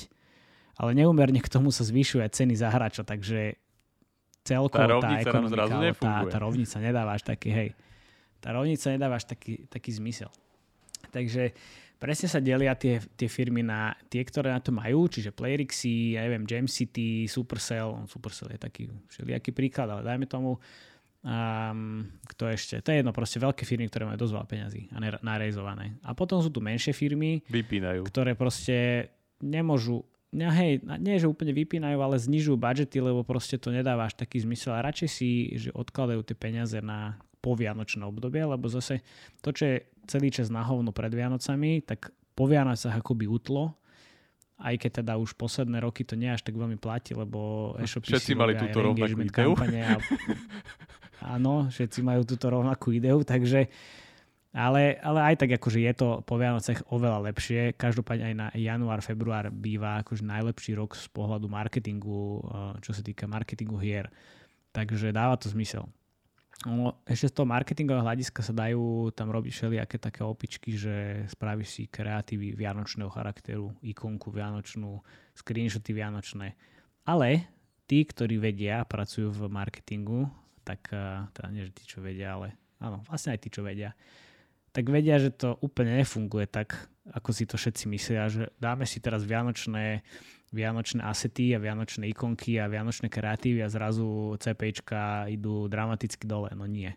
ale 0.81 0.91
neumerne 0.93 1.39
k 1.41 1.49
tomu 1.49 1.69
sa 1.69 1.85
zvyšuje 1.87 2.25
ceny 2.29 2.53
za 2.53 2.69
hráča, 2.69 3.07
takže 3.07 3.57
celkovo 4.45 5.01
tá, 5.01 5.09
tá 5.09 5.17
ekonomika, 5.21 5.93
tá, 5.97 6.15
tá 6.29 6.37
rovnica 6.37 6.77
nedáva 6.77 7.17
až 7.17 7.23
taký, 7.25 7.49
hej, 7.49 7.69
tá 8.37 8.53
rovnica 8.53 8.85
nedáva 8.93 9.17
až 9.17 9.25
taký, 9.25 9.65
taký 9.65 9.89
zmysel. 9.97 10.29
Takže 11.09 11.55
presne 11.97 12.27
sa 12.29 12.43
delia 12.43 12.77
tie, 12.77 13.01
tie 13.17 13.29
firmy 13.31 13.65
na 13.65 13.97
tie, 14.11 14.21
ktoré 14.21 14.53
na 14.53 14.61
to 14.61 14.69
majú, 14.69 15.09
čiže 15.09 15.33
Playrixy, 15.33 16.19
ja 16.19 16.27
neviem, 16.27 16.45
Jam 16.45 16.69
City, 16.69 17.25
Supercell, 17.25 18.05
Supercell 18.05 18.53
je 18.53 18.59
taký 18.61 18.83
všelijaký 19.09 19.49
príklad, 19.55 19.89
ale 19.89 20.05
dajme 20.05 20.29
tomu, 20.29 20.61
um, 21.25 22.05
kto 22.29 22.53
ešte, 22.53 22.79
to 22.85 22.93
je 22.93 23.01
jedno, 23.01 23.09
proste 23.11 23.41
veľké 23.41 23.65
firmy, 23.65 23.89
ktoré 23.89 24.05
majú 24.05 24.21
dosť 24.21 24.33
veľa 24.37 24.47
peňazí 24.47 24.81
a 24.93 24.97
narejzované. 25.25 25.97
A 26.05 26.13
potom 26.13 26.39
sú 26.39 26.53
tu 26.53 26.61
menšie 26.61 26.93
firmy, 26.93 27.41
Vypínajú. 27.49 28.05
ktoré 28.05 28.37
proste 28.37 29.09
nemôžu 29.41 30.05
No 30.35 30.51
hej, 30.51 30.83
nie 30.99 31.15
že 31.15 31.31
úplne 31.31 31.55
vypínajú, 31.55 31.95
ale 31.95 32.19
znižujú 32.19 32.59
budžety, 32.59 32.99
lebo 32.99 33.23
proste 33.23 33.55
to 33.55 33.71
nedáva 33.71 34.11
až 34.11 34.19
taký 34.19 34.43
zmysel 34.43 34.75
a 34.75 34.83
radšej 34.83 35.07
si, 35.07 35.55
že 35.55 35.71
odkladajú 35.71 36.27
tie 36.27 36.35
peniaze 36.35 36.75
na 36.83 37.15
povianočné 37.39 38.03
obdobie, 38.03 38.43
lebo 38.43 38.67
zase 38.67 38.99
to, 39.39 39.55
čo 39.55 39.63
je 39.63 39.75
celý 40.11 40.35
čas 40.35 40.51
na 40.51 40.59
hovno 40.59 40.91
pred 40.91 41.13
Vianocami, 41.15 41.87
tak 41.87 42.11
po 42.35 42.51
Vianocach 42.51 42.99
akoby 42.99 43.31
utlo, 43.31 43.79
aj 44.55 44.75
keď 44.79 44.91
teda 45.03 45.13
už 45.19 45.35
posledné 45.35 45.83
roky 45.83 46.07
to 46.07 46.15
nie 46.15 46.31
až 46.31 46.43
tak 46.47 46.55
veľmi 46.55 46.79
platí, 46.79 47.11
lebo 47.11 47.73
e-shopy 47.75 48.07
všetci 48.07 48.33
mali 48.39 48.55
túto 48.55 48.79
rovnakú 48.79 49.19
ideu. 49.19 49.51
A, 49.51 49.99
áno, 51.35 51.67
všetci 51.67 51.99
majú 51.99 52.23
túto 52.23 52.47
rovnakú 52.47 52.95
ideu, 52.95 53.19
takže 53.27 53.67
ale, 54.55 54.95
ale 55.03 55.19
aj 55.19 55.35
tak 55.43 55.59
akože 55.59 55.83
je 55.83 55.93
to 55.99 56.23
po 56.23 56.39
Vianocech 56.39 56.87
oveľa 56.87 57.27
lepšie. 57.27 57.75
Každopádne 57.75 58.31
aj 58.31 58.35
na 58.39 58.47
január, 58.55 59.03
február 59.03 59.51
býva 59.51 59.99
akože 59.99 60.23
najlepší 60.23 60.79
rok 60.79 60.95
z 60.95 61.11
pohľadu 61.11 61.51
marketingu, 61.51 62.39
eh, 62.39 62.79
čo 62.79 62.95
sa 62.95 63.03
týka 63.03 63.27
marketingu 63.27 63.75
hier. 63.75 64.07
Takže 64.71 65.11
dáva 65.11 65.35
to 65.35 65.51
zmysel. 65.51 65.91
No, 66.63 67.03
ešte 67.03 67.27
z 67.27 67.35
toho 67.35 67.51
marketingového 67.51 68.07
hľadiska 68.07 68.39
sa 68.39 68.55
dajú 68.55 69.11
tam 69.11 69.27
robiť 69.27 69.51
všelijaké 69.51 69.99
také 69.99 70.23
opičky, 70.23 70.79
že 70.79 71.27
spravíš 71.27 71.67
si 71.67 71.83
kreatívy 71.91 72.55
vianočného 72.55 73.11
charakteru, 73.11 73.75
ikonku 73.83 74.31
vianočnú, 74.31 75.03
screenshoty 75.35 75.91
vianočné. 75.91 76.55
Ale 77.03 77.51
tí, 77.91 78.07
ktorí 78.07 78.39
vedia, 78.39 78.87
pracujú 78.87 79.35
v 79.35 79.51
marketingu, 79.51 80.31
tak 80.63 80.95
eh, 80.95 81.27
teda 81.35 81.47
nie, 81.51 81.67
že 81.67 81.75
tí, 81.75 81.83
čo 81.83 81.99
vedia, 81.99 82.39
ale 82.39 82.55
áno, 82.79 83.03
vlastne 83.03 83.35
aj 83.35 83.39
tí, 83.43 83.49
čo 83.51 83.59
vedia, 83.59 83.91
tak 84.75 84.91
vedia, 84.91 85.15
že 85.19 85.31
to 85.31 85.55
úplne 85.63 85.99
nefunguje 86.03 86.47
tak, 86.51 86.75
ako 87.11 87.29
si 87.31 87.47
to 87.47 87.55
všetci 87.55 87.87
myslia, 87.91 88.27
že 88.27 88.51
dáme 88.59 88.83
si 88.83 88.99
teraz 88.99 89.23
vianočné 89.23 90.03
vianočné 90.55 91.03
asety 91.03 91.51
a 91.51 91.59
vianočné 91.59 92.07
ikonky 92.15 92.55
a 92.63 92.71
vianočné 92.71 93.11
kreatívy 93.11 93.59
a 93.59 93.67
zrazu 93.67 94.39
CPčka 94.39 95.27
idú 95.27 95.67
dramaticky 95.67 96.23
dole. 96.23 96.55
No 96.55 96.63
nie. 96.63 96.95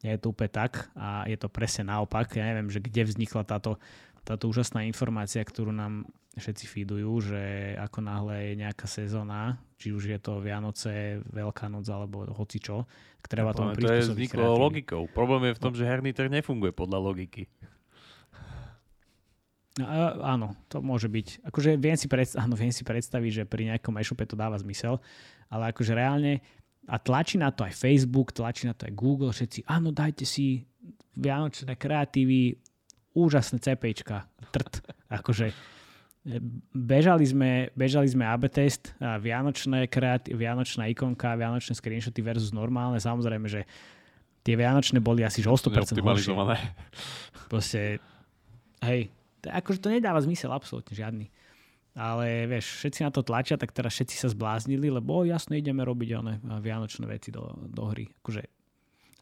Nie 0.00 0.16
je 0.16 0.20
to 0.22 0.32
úplne 0.32 0.48
tak 0.54 0.88
a 0.94 1.26
je 1.26 1.36
to 1.36 1.50
presne 1.50 1.90
naopak. 1.90 2.30
Ja 2.38 2.46
neviem, 2.46 2.70
že 2.70 2.78
kde 2.78 3.04
vznikla 3.04 3.42
táto, 3.44 3.76
táto 4.22 4.48
úžasná 4.48 4.86
informácia, 4.86 5.42
ktorú 5.42 5.74
nám 5.74 6.08
všetci 6.38 6.64
feedujú, 6.70 7.34
že 7.34 7.74
ako 7.74 7.98
náhle 8.06 8.34
je 8.38 8.52
nejaká 8.62 8.86
sezóna, 8.86 9.58
či 9.76 9.90
už 9.90 10.14
je 10.14 10.18
to 10.22 10.38
Vianoce, 10.38 11.18
Veľká 11.26 11.66
noc 11.66 11.90
alebo 11.90 12.22
hoci 12.30 12.62
čo, 12.62 12.86
tak 13.20 13.34
treba 13.34 13.50
tomu 13.50 13.74
prispôsobiť. 13.74 13.90
To 13.90 13.98
je 13.98 14.14
vzniklo 14.14 14.46
logikou. 14.56 15.02
Problém 15.10 15.50
je 15.50 15.58
v 15.58 15.62
tom, 15.62 15.72
že 15.74 15.84
herný 15.84 16.14
trh 16.14 16.30
nefunguje 16.30 16.70
podľa 16.70 17.02
logiky. 17.02 17.50
No, 19.78 19.86
áno, 20.26 20.58
to 20.66 20.82
môže 20.82 21.06
byť. 21.06 21.46
Akože 21.46 21.78
viem 21.78 21.94
si, 21.94 22.10
predstaviť, 22.10 22.42
áno, 22.42 22.58
viem 22.58 22.74
si 22.74 22.82
predstaviť, 22.82 23.30
že 23.30 23.44
pri 23.46 23.70
nejakom 23.70 23.94
e-shope 24.02 24.26
to 24.26 24.34
dáva 24.34 24.58
zmysel, 24.58 24.98
ale 25.46 25.70
akože 25.70 25.94
reálne 25.94 26.42
a 26.90 26.98
tlačí 26.98 27.38
na 27.38 27.54
to 27.54 27.62
aj 27.62 27.78
Facebook, 27.78 28.34
tlačí 28.34 28.66
na 28.66 28.74
to 28.74 28.90
aj 28.90 28.92
Google, 28.98 29.30
všetci, 29.30 29.62
áno, 29.70 29.94
dajte 29.94 30.26
si 30.26 30.66
vianočné 31.14 31.78
kreatívy, 31.78 32.58
úžasné 33.14 33.62
CPčka, 33.62 34.26
trt. 34.50 34.82
Akože 35.22 35.54
e, 35.54 35.54
bežali 36.74 37.22
sme, 37.30 37.70
bežali 37.78 38.10
sme 38.10 38.26
AB 38.26 38.50
test, 38.50 38.90
a 38.98 39.22
vianočné 39.22 39.86
kreatív, 39.86 40.34
vianočná 40.34 40.90
ikonka, 40.90 41.38
vianočné 41.38 41.78
screenshoty 41.78 42.18
versus 42.26 42.50
normálne. 42.50 42.98
Samozrejme, 42.98 43.46
že 43.46 43.62
tie 44.42 44.58
vianočné 44.58 44.98
boli 44.98 45.22
asi 45.22 45.46
že 45.46 45.50
o 45.50 45.54
100% 45.54 45.94
horšie. 46.02 46.34
Proste, 47.50 48.02
hej, 48.82 49.10
akože 49.48 49.80
to 49.80 49.88
nedáva 49.88 50.20
zmysel 50.20 50.52
absolútne 50.52 50.92
žiadny. 50.92 51.32
Ale 51.94 52.46
vieš, 52.46 52.78
všetci 52.80 53.02
na 53.02 53.10
to 53.10 53.26
tlačia, 53.26 53.58
tak 53.58 53.74
teraz 53.74 53.98
všetci 53.98 54.14
sa 54.14 54.28
zbláznili, 54.30 54.94
lebo 54.94 55.26
jasne 55.26 55.58
ideme 55.58 55.82
robiť 55.82 56.08
one 56.22 56.38
vianočné 56.62 57.04
veci 57.08 57.34
do, 57.34 57.50
do 57.66 57.90
hry. 57.90 58.06
Akože 58.22 58.46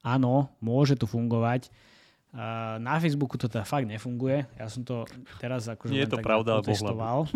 áno, 0.05 0.53
môže 0.61 0.99
to 0.99 1.09
fungovať. 1.09 1.73
Uh, 2.29 2.77
na 2.77 3.01
Facebooku 3.01 3.41
to 3.41 3.49
teda 3.49 3.65
fakt 3.65 3.89
nefunguje. 3.89 4.45
Ja 4.61 4.69
som 4.69 4.85
to 4.85 5.09
teraz 5.41 5.65
akože 5.65 5.97
Nie 5.97 6.05
je 6.05 6.13
to 6.13 6.21
pravda, 6.21 6.61
ale 6.61 6.69
testoval. 6.69 7.25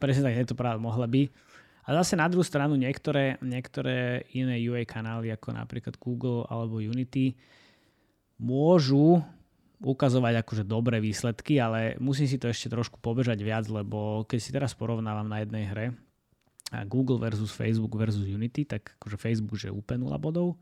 Presne 0.00 0.24
tak, 0.24 0.32
nie 0.32 0.44
je 0.48 0.52
to 0.52 0.56
pravda, 0.56 0.80
mohla 0.80 1.04
by. 1.04 1.28
A 1.84 2.00
zase 2.00 2.16
na 2.16 2.24
druhú 2.32 2.40
stranu 2.40 2.80
niektoré, 2.80 3.36
niektoré 3.44 4.24
iné 4.32 4.56
UA 4.64 4.88
kanály, 4.88 5.28
ako 5.28 5.52
napríklad 5.52 6.00
Google 6.00 6.48
alebo 6.48 6.80
Unity, 6.80 7.36
môžu 8.40 9.20
ukazovať 9.84 10.40
akože 10.40 10.64
dobré 10.64 10.98
výsledky, 10.98 11.60
ale 11.60 12.00
musím 12.00 12.24
si 12.24 12.40
to 12.40 12.48
ešte 12.48 12.72
trošku 12.72 12.98
pobežať 12.98 13.44
viac, 13.44 13.68
lebo 13.68 14.24
keď 14.24 14.38
si 14.40 14.50
teraz 14.50 14.72
porovnávam 14.72 15.28
na 15.28 15.44
jednej 15.44 15.68
hre 15.68 15.86
Google 16.88 17.20
versus 17.22 17.52
Facebook 17.52 17.94
versus 17.94 18.26
Unity, 18.26 18.66
tak 18.66 18.96
akože 18.98 19.20
Facebook 19.20 19.60
že 19.60 19.70
úplne 19.70 20.08
0 20.08 20.16
bodov. 20.18 20.58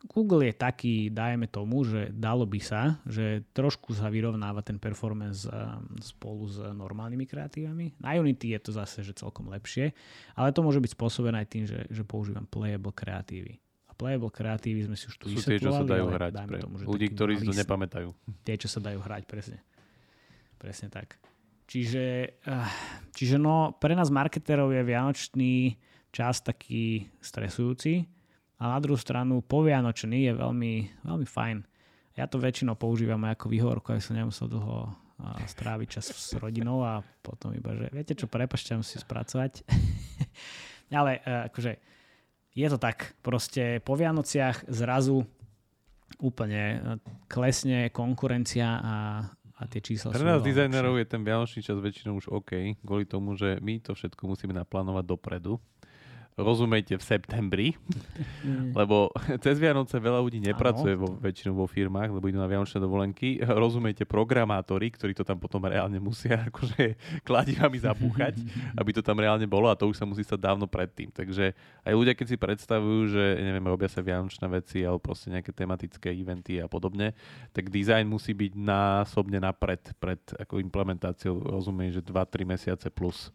Google 0.00 0.48
je 0.48 0.54
taký, 0.56 0.94
dajme 1.12 1.44
tomu, 1.52 1.84
že 1.84 2.08
dalo 2.08 2.48
by 2.48 2.56
sa, 2.56 2.96
že 3.04 3.44
trošku 3.52 3.92
sa 3.92 4.08
vyrovnáva 4.08 4.64
ten 4.64 4.80
performance 4.80 5.44
spolu 6.00 6.48
s 6.48 6.56
normálnymi 6.56 7.28
kreatívami. 7.28 8.00
Na 8.00 8.16
Unity 8.16 8.56
je 8.56 8.60
to 8.64 8.70
zase 8.72 9.04
že 9.04 9.20
celkom 9.20 9.52
lepšie, 9.52 9.92
ale 10.32 10.56
to 10.56 10.64
môže 10.64 10.80
byť 10.80 10.96
spôsobené 10.96 11.44
aj 11.44 11.48
tým, 11.52 11.64
že, 11.68 11.84
že 11.92 12.00
používam 12.08 12.48
playable 12.48 12.96
kreatívy 12.96 13.60
playable 14.00 14.32
kreatívy 14.32 14.88
sme 14.88 14.96
si 14.96 15.04
už 15.12 15.20
tu 15.20 15.28
Sú 15.28 15.44
tie, 15.44 15.60
čo 15.60 15.76
sa 15.76 15.84
dajú 15.84 16.08
hrať. 16.08 16.32
Pre 16.48 16.58
tomu, 16.64 16.74
ľudí, 16.80 17.12
ktorí 17.12 17.36
si 17.36 17.44
to 17.44 17.52
nepamätajú. 17.52 18.08
Tie, 18.40 18.56
čo 18.56 18.72
sa 18.72 18.80
dajú 18.80 19.04
hrať, 19.04 19.28
presne. 19.28 19.60
Presne 20.56 20.88
tak. 20.88 21.20
Čiže, 21.68 22.34
uh, 22.48 22.66
čiže 23.12 23.36
no, 23.36 23.76
pre 23.76 23.92
nás 23.92 24.08
marketerov 24.08 24.72
je 24.72 24.82
vianočný 24.82 25.76
čas 26.10 26.40
taký 26.40 27.06
stresujúci 27.22 28.08
a 28.58 28.74
na 28.74 28.78
druhú 28.82 28.98
stranu 28.98 29.44
povianočný 29.44 30.26
je 30.26 30.32
veľmi, 30.34 30.74
veľmi 31.06 31.26
fajn. 31.28 31.58
Ja 32.18 32.26
to 32.26 32.42
väčšinou 32.42 32.74
používam 32.74 33.22
ako 33.22 33.46
výhovorku, 33.46 33.94
aby 33.94 34.02
som 34.02 34.18
nemusel 34.18 34.50
dlho 34.50 34.90
stráviť 35.46 35.88
čas 36.00 36.10
s 36.10 36.32
rodinou 36.40 36.80
a 36.80 37.04
potom 37.20 37.52
iba, 37.52 37.76
že 37.76 37.86
viete 37.92 38.16
čo, 38.16 38.26
prepašte, 38.26 38.72
musím 38.74 39.04
spracovať. 39.04 39.62
Ale 40.90 41.22
uh, 41.22 41.46
akože 41.52 41.78
je 42.54 42.66
to 42.66 42.78
tak, 42.78 43.14
proste 43.22 43.78
po 43.82 43.94
Vianociach 43.94 44.66
zrazu 44.66 45.22
úplne 46.18 46.62
e, 46.62 46.78
klesne 47.30 47.88
konkurencia 47.94 48.68
a, 48.82 48.96
a 49.30 49.62
tie 49.70 49.78
čísla 49.78 50.10
Pre 50.10 50.26
nás 50.26 50.42
dizajnerov 50.42 50.98
je 50.98 51.06
ten 51.06 51.22
vianočný 51.22 51.62
čas 51.62 51.78
väčšinou 51.78 52.18
už 52.18 52.26
OK, 52.34 52.74
kvôli 52.82 53.06
tomu, 53.06 53.38
že 53.38 53.62
my 53.62 53.78
to 53.78 53.94
všetko 53.94 54.26
musíme 54.26 54.52
naplánovať 54.52 55.04
dopredu 55.06 55.62
rozumejte 56.40 56.96
v 56.96 57.04
septembri, 57.04 57.68
mm. 58.42 58.72
lebo 58.78 59.12
cez 59.38 59.60
Vianoce 59.60 60.00
veľa 60.00 60.20
ľudí 60.24 60.40
nepracuje 60.40 60.96
vo, 60.96 61.16
väčšinou 61.20 61.54
vo 61.54 61.68
firmách, 61.68 62.10
lebo 62.10 62.24
idú 62.26 62.40
na 62.40 62.48
Vianočné 62.48 62.80
dovolenky. 62.80 63.40
Rozumejte 63.44 64.08
programátori, 64.08 64.90
ktorí 64.90 65.12
to 65.12 65.22
tam 65.22 65.36
potom 65.36 65.62
reálne 65.68 66.00
musia 66.00 66.42
akože 66.50 66.96
kladivami 67.22 67.78
zapúchať, 67.78 68.40
aby 68.80 68.90
to 68.96 69.04
tam 69.04 69.20
reálne 69.20 69.44
bolo 69.44 69.68
a 69.68 69.78
to 69.78 69.88
už 69.88 70.00
sa 70.00 70.08
musí 70.08 70.24
stať 70.24 70.40
dávno 70.40 70.64
predtým. 70.64 71.12
Takže 71.12 71.52
aj 71.84 71.92
ľudia, 71.92 72.16
keď 72.16 72.26
si 72.26 72.36
predstavujú, 72.40 73.00
že 73.12 73.24
neviem, 73.40 73.64
robia 73.68 73.88
sa 73.88 74.00
Vianočné 74.00 74.46
veci 74.48 74.82
alebo 74.82 75.00
proste 75.00 75.28
nejaké 75.30 75.52
tematické 75.52 76.08
eventy 76.10 76.58
a 76.58 76.66
podobne, 76.66 77.12
tak 77.52 77.68
dizajn 77.68 78.08
musí 78.08 78.32
byť 78.32 78.52
násobne 78.56 79.38
napred 79.38 79.82
pred 80.00 80.20
ako 80.40 80.58
implementáciou, 80.58 81.38
rozumiem, 81.38 81.92
že 81.92 82.00
2-3 82.00 82.48
mesiace 82.48 82.88
plus 82.88 83.32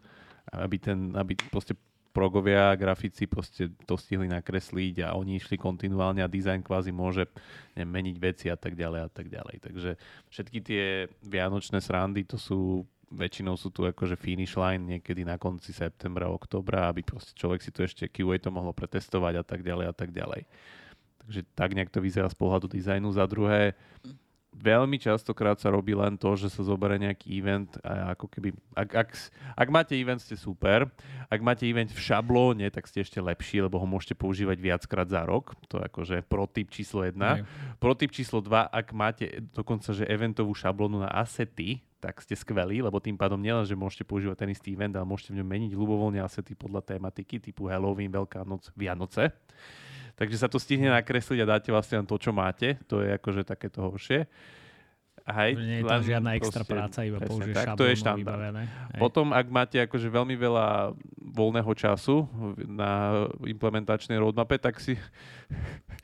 aby, 0.54 0.78
ten, 0.78 1.14
aby 1.18 1.34
proste 1.50 1.74
progovia, 2.16 2.72
grafici 2.80 3.28
proste 3.28 3.76
to 3.84 4.00
stihli 4.00 4.32
nakresliť 4.32 5.04
a 5.04 5.20
oni 5.20 5.36
išli 5.36 5.60
kontinuálne 5.60 6.24
a 6.24 6.32
dizajn 6.32 6.64
kvázi 6.64 6.96
môže 6.96 7.28
neviem, 7.76 7.92
meniť 7.92 8.16
veci 8.24 8.48
a 8.48 8.56
tak 8.56 8.80
ďalej 8.80 9.00
a 9.04 9.10
tak 9.12 9.28
ďalej. 9.28 9.56
Takže 9.60 9.92
všetky 10.32 10.60
tie 10.64 11.12
vianočné 11.28 11.84
srandy 11.84 12.24
to 12.24 12.40
sú 12.40 12.88
väčšinou 13.12 13.54
sú 13.60 13.70
tu 13.70 13.86
akože 13.86 14.18
finish 14.18 14.58
line 14.58 14.98
niekedy 14.98 15.22
na 15.22 15.38
konci 15.38 15.72
septembra, 15.76 16.32
oktobra, 16.32 16.90
aby 16.90 17.06
proste 17.06 17.38
človek 17.38 17.62
si 17.62 17.70
to 17.70 17.86
ešte 17.86 18.10
QA 18.10 18.42
to 18.42 18.50
mohlo 18.50 18.74
pretestovať 18.74 19.34
a 19.40 19.44
tak 19.46 19.62
ďalej 19.62 19.86
a 19.92 19.94
tak 19.94 20.10
ďalej. 20.10 20.48
Takže 21.26 21.42
tak 21.58 21.74
nejak 21.74 21.90
to 21.90 22.02
vyzerá 22.02 22.30
z 22.30 22.38
pohľadu 22.38 22.70
dizajnu. 22.70 23.10
Za 23.14 23.26
druhé, 23.26 23.74
veľmi 24.56 24.98
častokrát 24.98 25.60
sa 25.60 25.70
robí 25.70 25.92
len 25.92 26.16
to, 26.16 26.34
že 26.40 26.50
sa 26.50 26.64
zoberie 26.64 26.98
nejaký 27.04 27.28
event 27.38 27.70
a 27.84 28.16
ako 28.16 28.26
keby, 28.32 28.50
ak, 28.74 28.90
ak, 28.96 29.10
ak 29.56 29.68
máte 29.70 29.94
event, 29.94 30.24
ste 30.24 30.40
super. 30.40 30.88
Ak 31.28 31.44
máte 31.44 31.68
event 31.68 31.92
v 31.92 32.00
šablóne, 32.00 32.68
tak 32.72 32.88
ste 32.88 33.04
ešte 33.04 33.20
lepší, 33.20 33.62
lebo 33.62 33.78
ho 33.78 33.88
môžete 33.88 34.16
používať 34.16 34.58
viackrát 34.58 35.08
za 35.08 35.28
rok. 35.28 35.54
To 35.70 35.80
je 35.80 35.88
akože 35.88 36.16
typ 36.56 36.68
číslo 36.72 37.04
1. 37.04 37.20
typ 38.00 38.12
číslo 38.12 38.40
2, 38.40 38.72
ak 38.72 38.88
máte 38.96 39.44
dokonca, 39.52 39.92
že 39.92 40.08
eventovú 40.08 40.56
šablónu 40.56 41.04
na 41.04 41.12
asety, 41.12 41.84
tak 42.00 42.22
ste 42.22 42.38
skvelí, 42.38 42.86
lebo 42.86 43.02
tým 43.02 43.18
pádom 43.18 43.42
nielen, 43.42 43.66
že 43.66 43.74
môžete 43.74 44.06
používať 44.06 44.46
ten 44.46 44.54
istý 44.54 44.78
event, 44.78 44.94
ale 44.94 45.10
môžete 45.10 45.34
v 45.34 45.42
ňom 45.42 45.50
meniť 45.50 45.72
ľubovoľne 45.74 46.22
asety 46.22 46.54
podľa 46.54 46.86
tematiky 46.86 47.42
typu 47.42 47.66
Halloween, 47.66 48.14
Veľká 48.14 48.46
noc, 48.46 48.70
Vianoce. 48.78 49.34
Takže 50.16 50.36
sa 50.40 50.48
to 50.48 50.58
stihne 50.60 50.92
nakresliť 50.92 51.44
a 51.44 51.50
dáte 51.60 51.70
vlastne 51.76 52.04
len 52.04 52.08
to, 52.08 52.16
čo 52.16 52.32
máte. 52.32 52.80
To 52.88 53.04
je 53.04 53.16
akože 53.20 53.44
takéto 53.44 53.84
horšie. 53.84 54.28
Hej, 55.26 55.58
nie 55.58 55.82
je 55.82 55.90
tam 55.90 56.06
žiadna 56.06 56.38
extra 56.38 56.62
proste, 56.62 56.74
práca, 56.78 57.00
iba 57.02 57.18
použiješ 57.18 57.56
tak, 57.58 57.68
to 57.82 57.86
je 57.90 57.98
štandard. 57.98 58.62
Potom, 59.02 59.34
ak 59.34 59.50
máte 59.50 59.82
akože 59.82 60.06
veľmi 60.06 60.38
veľa 60.38 60.94
voľného 61.18 61.74
času 61.74 62.30
na 62.70 63.26
implementačnej 63.42 64.22
roadmape, 64.22 64.62
tak 64.62 64.78
si... 64.78 64.94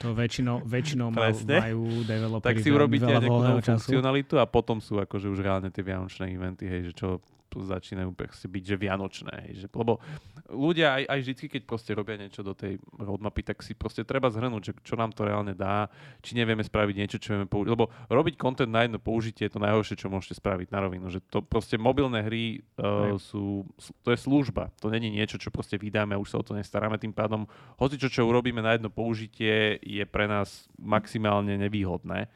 To 0.02 0.18
väčšinou, 0.18 0.66
väčšinou 0.66 1.14
majú 1.14 2.02
developeri 2.02 2.50
Tak 2.50 2.66
si 2.66 2.74
urobíte 2.74 3.06
nejakú 3.06 3.62
funkcionalitu 3.62 4.42
a 4.42 4.50
potom 4.50 4.82
sú 4.82 4.98
akože 4.98 5.30
už 5.30 5.46
reálne 5.46 5.70
tie 5.70 5.86
vianočné 5.86 6.34
eventy, 6.34 6.66
hej, 6.66 6.90
že 6.90 6.94
čo 6.98 7.22
začínajú 7.60 8.16
byť 8.48 8.64
že 8.64 8.78
vianočné. 8.80 9.34
Hej, 9.52 9.54
že, 9.64 9.68
lebo 9.76 10.00
ľudia 10.48 10.96
aj, 10.96 11.04
aj 11.12 11.20
vždy, 11.28 11.46
keď 11.52 11.62
proste 11.68 11.92
robia 11.92 12.16
niečo 12.16 12.40
do 12.40 12.56
tej 12.56 12.80
roadmapy, 12.96 13.44
tak 13.44 13.60
si 13.60 13.76
proste 13.76 14.08
treba 14.08 14.32
zhrnúť, 14.32 14.64
že 14.64 14.74
čo 14.88 14.96
nám 14.96 15.12
to 15.12 15.28
reálne 15.28 15.52
dá, 15.52 15.92
či 16.24 16.40
nevieme 16.40 16.64
spraviť 16.64 16.96
niečo, 16.96 17.18
čo 17.20 17.36
vieme 17.36 17.52
použiť. 17.52 17.70
Lebo 17.76 17.92
robiť 18.08 18.40
content 18.40 18.72
na 18.72 18.88
jedno 18.88 19.04
použitie 19.04 19.52
je 19.52 19.54
to 19.58 19.60
najhoršie, 19.60 20.00
čo 20.00 20.08
môžete 20.08 20.40
spraviť 20.40 20.72
na 20.72 20.80
rovinu. 20.80 21.12
Že 21.12 21.20
to 21.28 21.40
proste 21.44 21.76
mobilné 21.76 22.24
hry 22.24 22.64
uh, 22.80 23.20
sú, 23.20 23.68
to 24.06 24.16
je 24.16 24.20
služba. 24.22 24.72
To 24.80 24.88
není 24.88 25.12
niečo, 25.12 25.36
čo 25.36 25.52
proste 25.52 25.76
vydáme 25.76 26.16
a 26.16 26.22
už 26.22 26.32
sa 26.32 26.40
o 26.40 26.46
to 26.48 26.56
nestaráme. 26.56 26.96
Tým 26.96 27.12
pádom, 27.12 27.50
hoci 27.76 28.00
čo, 28.00 28.08
čo 28.08 28.24
urobíme 28.30 28.64
na 28.64 28.78
jedno 28.78 28.88
použitie, 28.88 29.82
je 29.82 30.04
pre 30.06 30.30
nás 30.30 30.70
maximálne 30.80 31.58
nevýhodné. 31.58 32.30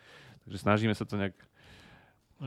Takže 0.46 0.58
snažíme 0.62 0.94
sa 0.98 1.06
to 1.06 1.18
nejak 1.18 1.38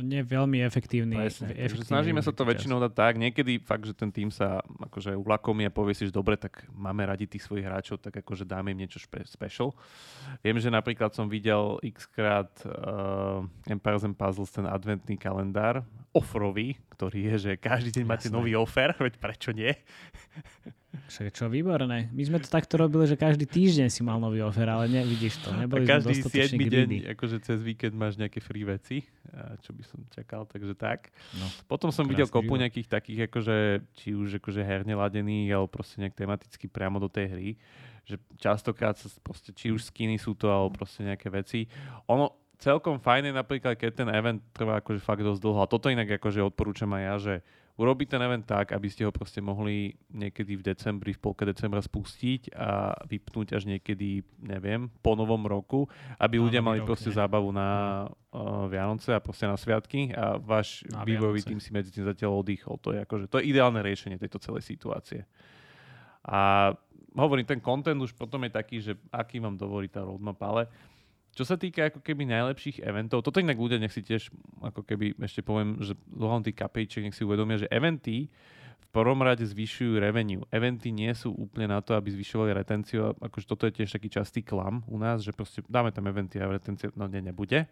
nie 0.04 0.20
veľmi 0.20 0.60
efektívny. 0.60 1.16
Presne, 1.16 1.48
efektívny 1.56 1.88
snažíme 1.88 2.20
sa 2.20 2.28
to 2.28 2.44
čas. 2.44 2.50
väčšinou 2.52 2.76
dať 2.76 2.92
tak. 2.92 3.16
Niekedy 3.16 3.56
fakt, 3.64 3.88
že 3.88 3.96
ten 3.96 4.12
tým 4.12 4.28
sa 4.28 4.60
akože 4.60 5.16
ulakomí 5.16 5.64
a 5.64 5.72
povie 5.72 5.96
si, 5.96 6.04
že 6.04 6.12
dobre, 6.12 6.36
tak 6.36 6.68
máme 6.76 7.08
radi 7.08 7.24
tých 7.24 7.48
svojich 7.48 7.64
hráčov, 7.64 7.96
tak 7.96 8.20
akože 8.20 8.44
dáme 8.44 8.76
im 8.76 8.84
niečo 8.84 9.00
špe- 9.00 9.24
special. 9.24 9.72
Viem, 10.44 10.60
že 10.60 10.68
napríklad 10.68 11.16
som 11.16 11.24
videl 11.26 11.80
x 11.80 12.04
krát 12.04 12.52
uh, 12.68 13.40
Empires 13.64 14.04
and 14.04 14.12
Puzzles, 14.12 14.52
ten 14.52 14.68
adventný 14.68 15.16
kalendár, 15.16 15.80
ofrový, 16.12 16.76
ktorý 16.92 17.32
je, 17.32 17.34
že 17.48 17.52
každý 17.56 17.88
deň 17.96 18.04
Jasne. 18.04 18.12
máte 18.12 18.28
nový 18.28 18.52
offer, 18.60 18.92
veď 19.08 19.14
prečo 19.16 19.56
nie? 19.56 19.72
Však 20.88 21.36
čo 21.36 21.52
výborné. 21.52 22.08
My 22.16 22.22
sme 22.24 22.40
to 22.40 22.48
takto 22.48 22.80
robili, 22.80 23.04
že 23.04 23.12
každý 23.12 23.44
týždeň 23.44 23.92
si 23.92 24.00
mal 24.00 24.16
nový 24.16 24.40
offer, 24.40 24.64
ale 24.64 24.88
nevidíš 24.88 25.36
to. 25.44 25.52
Neboli 25.52 25.84
a 25.84 26.00
každý 26.00 26.16
7 26.16 26.56
deň, 26.56 27.12
akože 27.12 27.44
cez 27.44 27.60
víkend 27.60 27.92
máš 27.92 28.16
nejaké 28.16 28.40
free 28.40 28.64
veci, 28.64 29.04
čo 29.60 29.76
by 29.76 29.82
som 29.84 30.00
čakal, 30.08 30.48
takže 30.48 30.72
tak. 30.72 31.12
No, 31.36 31.44
Potom 31.68 31.92
som 31.92 32.08
videl 32.08 32.24
kopu 32.24 32.56
život. 32.56 32.60
nejakých 32.64 32.88
takých, 32.88 33.20
akože, 33.28 33.56
či 34.00 34.16
už 34.16 34.40
akože 34.40 34.64
herne 34.64 34.96
ladených, 34.96 35.60
alebo 35.60 35.68
proste 35.68 36.00
nejak 36.00 36.16
tematicky 36.16 36.64
priamo 36.72 36.96
do 36.96 37.12
tej 37.12 37.26
hry, 37.36 37.48
že 38.08 38.16
častokrát 38.40 38.96
sa 38.96 39.12
proste, 39.20 39.52
či 39.52 39.68
už 39.68 39.92
skiny 39.92 40.16
sú 40.16 40.32
to, 40.32 40.48
alebo 40.48 40.72
proste 40.72 41.04
nejaké 41.04 41.28
veci. 41.28 41.68
Ono, 42.08 42.32
celkom 42.56 42.96
fajn 42.96 43.28
je 43.28 43.34
napríklad, 43.36 43.76
keď 43.76 43.90
ten 43.92 44.08
event 44.08 44.40
trvá 44.56 44.80
akože 44.80 45.04
fakt 45.04 45.20
dosť 45.20 45.40
dlho. 45.44 45.60
A 45.60 45.68
toto 45.68 45.92
inak 45.92 46.16
akože 46.16 46.40
odporúčam 46.40 46.88
aj 46.96 47.02
ja, 47.04 47.14
že 47.20 47.34
urobiť 47.78 48.06
ten 48.10 48.20
event 48.26 48.42
tak, 48.42 48.74
aby 48.74 48.90
ste 48.90 49.06
ho 49.06 49.14
proste 49.14 49.38
mohli 49.38 49.94
niekedy 50.10 50.58
v 50.58 50.66
decembri, 50.66 51.14
v 51.14 51.22
polke 51.22 51.46
decembra 51.46 51.78
spustiť 51.78 52.50
a 52.58 52.90
vypnúť 53.06 53.54
až 53.54 53.70
niekedy, 53.70 54.26
neviem, 54.42 54.90
po 54.98 55.14
novom 55.14 55.46
roku, 55.46 55.86
aby 56.18 56.42
ľudia 56.42 56.58
mali 56.58 56.82
rok, 56.82 56.90
proste 56.90 57.14
ne? 57.14 57.16
zábavu 57.22 57.54
na 57.54 57.70
uh, 58.34 58.66
Vianoce 58.66 59.14
a 59.14 59.22
proste 59.22 59.46
na 59.46 59.54
sviatky 59.54 60.10
a 60.10 60.42
váš 60.42 60.82
na 60.90 61.06
vývojový 61.06 61.46
tým 61.46 61.62
si 61.62 61.70
medzi 61.70 61.94
tým 61.94 62.02
zatiaľ 62.02 62.42
oddychol. 62.42 62.82
To 62.82 62.90
je, 62.90 62.98
akože, 62.98 63.30
to 63.30 63.38
je 63.38 63.46
ideálne 63.46 63.78
riešenie 63.78 64.18
tejto 64.18 64.42
celej 64.42 64.66
situácie. 64.66 65.22
A 66.26 66.74
hovorím, 67.14 67.46
ten 67.46 67.62
content 67.62 68.02
už 68.02 68.10
potom 68.18 68.42
je 68.42 68.52
taký, 68.58 68.82
že 68.82 68.98
aký 69.14 69.38
vám 69.38 69.54
dovolí 69.54 69.86
tá 69.86 70.02
roadmap, 70.02 70.36
ale 70.42 70.66
čo 71.38 71.46
sa 71.46 71.54
týka 71.54 71.86
ako 71.86 72.02
keby 72.02 72.26
najlepších 72.26 72.82
eventov, 72.82 73.22
toto 73.22 73.38
inak 73.38 73.54
ľudia 73.54 73.78
nech 73.78 73.94
si 73.94 74.02
tiež 74.02 74.26
ako 74.58 74.82
keby 74.82 75.14
ešte 75.22 75.46
poviem, 75.46 75.78
že 75.78 75.94
dlhom 76.10 76.42
tých 76.42 76.58
kapejčiek 76.58 77.06
nech 77.06 77.14
si 77.14 77.22
uvedomia, 77.22 77.62
že 77.62 77.70
eventy 77.70 78.26
prvom 78.88 79.20
rade 79.20 79.44
zvyšujú 79.44 80.00
revenue. 80.00 80.42
Eventy 80.48 80.88
nie 80.88 81.12
sú 81.12 81.32
úplne 81.36 81.68
na 81.68 81.84
to, 81.84 81.92
aby 81.92 82.08
zvyšovali 82.08 82.56
retenciu. 82.56 83.12
Akože 83.20 83.44
toto 83.44 83.68
je 83.68 83.76
tiež 83.82 83.92
taký 83.92 84.08
častý 84.08 84.40
klam 84.40 84.80
u 84.88 84.96
nás, 84.96 85.20
že 85.20 85.36
proste 85.36 85.60
dáme 85.68 85.92
tam 85.92 86.08
eventy 86.08 86.40
a 86.40 86.48
retencia 86.48 86.88
no 86.96 87.04
nie, 87.04 87.20
nebude. 87.20 87.68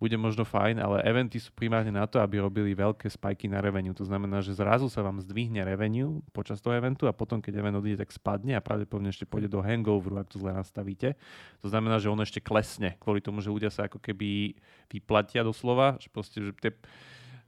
Bude 0.00 0.16
možno 0.16 0.48
fajn, 0.48 0.80
ale 0.80 1.04
eventy 1.04 1.36
sú 1.36 1.52
primárne 1.52 1.92
na 1.92 2.08
to, 2.08 2.24
aby 2.24 2.40
robili 2.40 2.72
veľké 2.72 3.04
spajky 3.04 3.52
na 3.52 3.60
revenue. 3.60 3.92
To 3.92 4.04
znamená, 4.04 4.40
že 4.40 4.56
zrazu 4.56 4.88
sa 4.88 5.04
vám 5.04 5.20
zdvihne 5.20 5.60
revenue 5.60 6.24
počas 6.32 6.56
toho 6.64 6.72
eventu 6.72 7.04
a 7.04 7.12
potom, 7.12 7.44
keď 7.44 7.60
event 7.60 7.76
odíde, 7.76 8.00
tak 8.00 8.08
spadne 8.08 8.56
a 8.56 8.64
pravdepodobne 8.64 9.12
ešte 9.12 9.28
pôjde 9.28 9.52
do 9.52 9.60
hangoveru, 9.60 10.16
ak 10.16 10.32
to 10.32 10.40
zle 10.40 10.56
nastavíte. 10.56 11.20
To 11.60 11.68
znamená, 11.68 12.00
že 12.00 12.08
on 12.08 12.16
ešte 12.16 12.40
klesne 12.40 12.96
kvôli 12.96 13.20
tomu, 13.20 13.44
že 13.44 13.52
ľudia 13.52 13.68
sa 13.68 13.92
ako 13.92 14.00
keby 14.00 14.56
vyplatia 14.88 15.44
doslova, 15.44 16.00
že 16.00 16.08
proste, 16.08 16.48
že 16.48 16.56
tie 16.56 16.72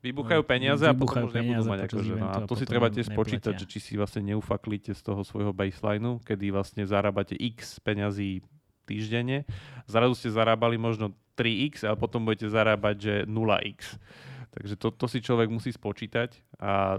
Vybuchajú 0.03 0.42
peniaze 0.42 0.82
a 0.82 0.90
potom 0.90 1.30
už 1.30 1.38
nebudú 1.38 1.62
mať 1.62 1.86
akože, 1.86 2.12
no, 2.18 2.26
a 2.26 2.42
to 2.42 2.59
si 2.59 2.66
treba 2.66 2.90
tiež 2.90 3.14
spočítať, 3.14 3.55
že 3.55 3.66
či 3.70 3.78
si 3.78 3.92
vlastne 3.94 4.34
neufaklíte 4.34 4.90
z 4.98 4.98
toho 4.98 5.22
svojho 5.22 5.55
baselineu, 5.55 6.18
kedy 6.26 6.50
vlastne 6.50 6.82
zarábate 6.82 7.38
x 7.38 7.78
peňazí 7.78 8.42
týždenne. 8.82 9.46
Zrazu 9.86 10.18
ste 10.18 10.34
zarábali 10.34 10.74
možno 10.74 11.14
3x 11.38 11.86
a 11.86 11.94
potom 11.94 12.26
budete 12.26 12.50
zarábať, 12.50 12.96
že 12.98 13.14
0x. 13.30 13.78
Takže 14.53 14.74
to, 14.74 14.90
to 14.90 15.07
si 15.07 15.22
človek 15.22 15.48
musí 15.48 15.70
spočítať 15.70 16.34
a 16.59 16.98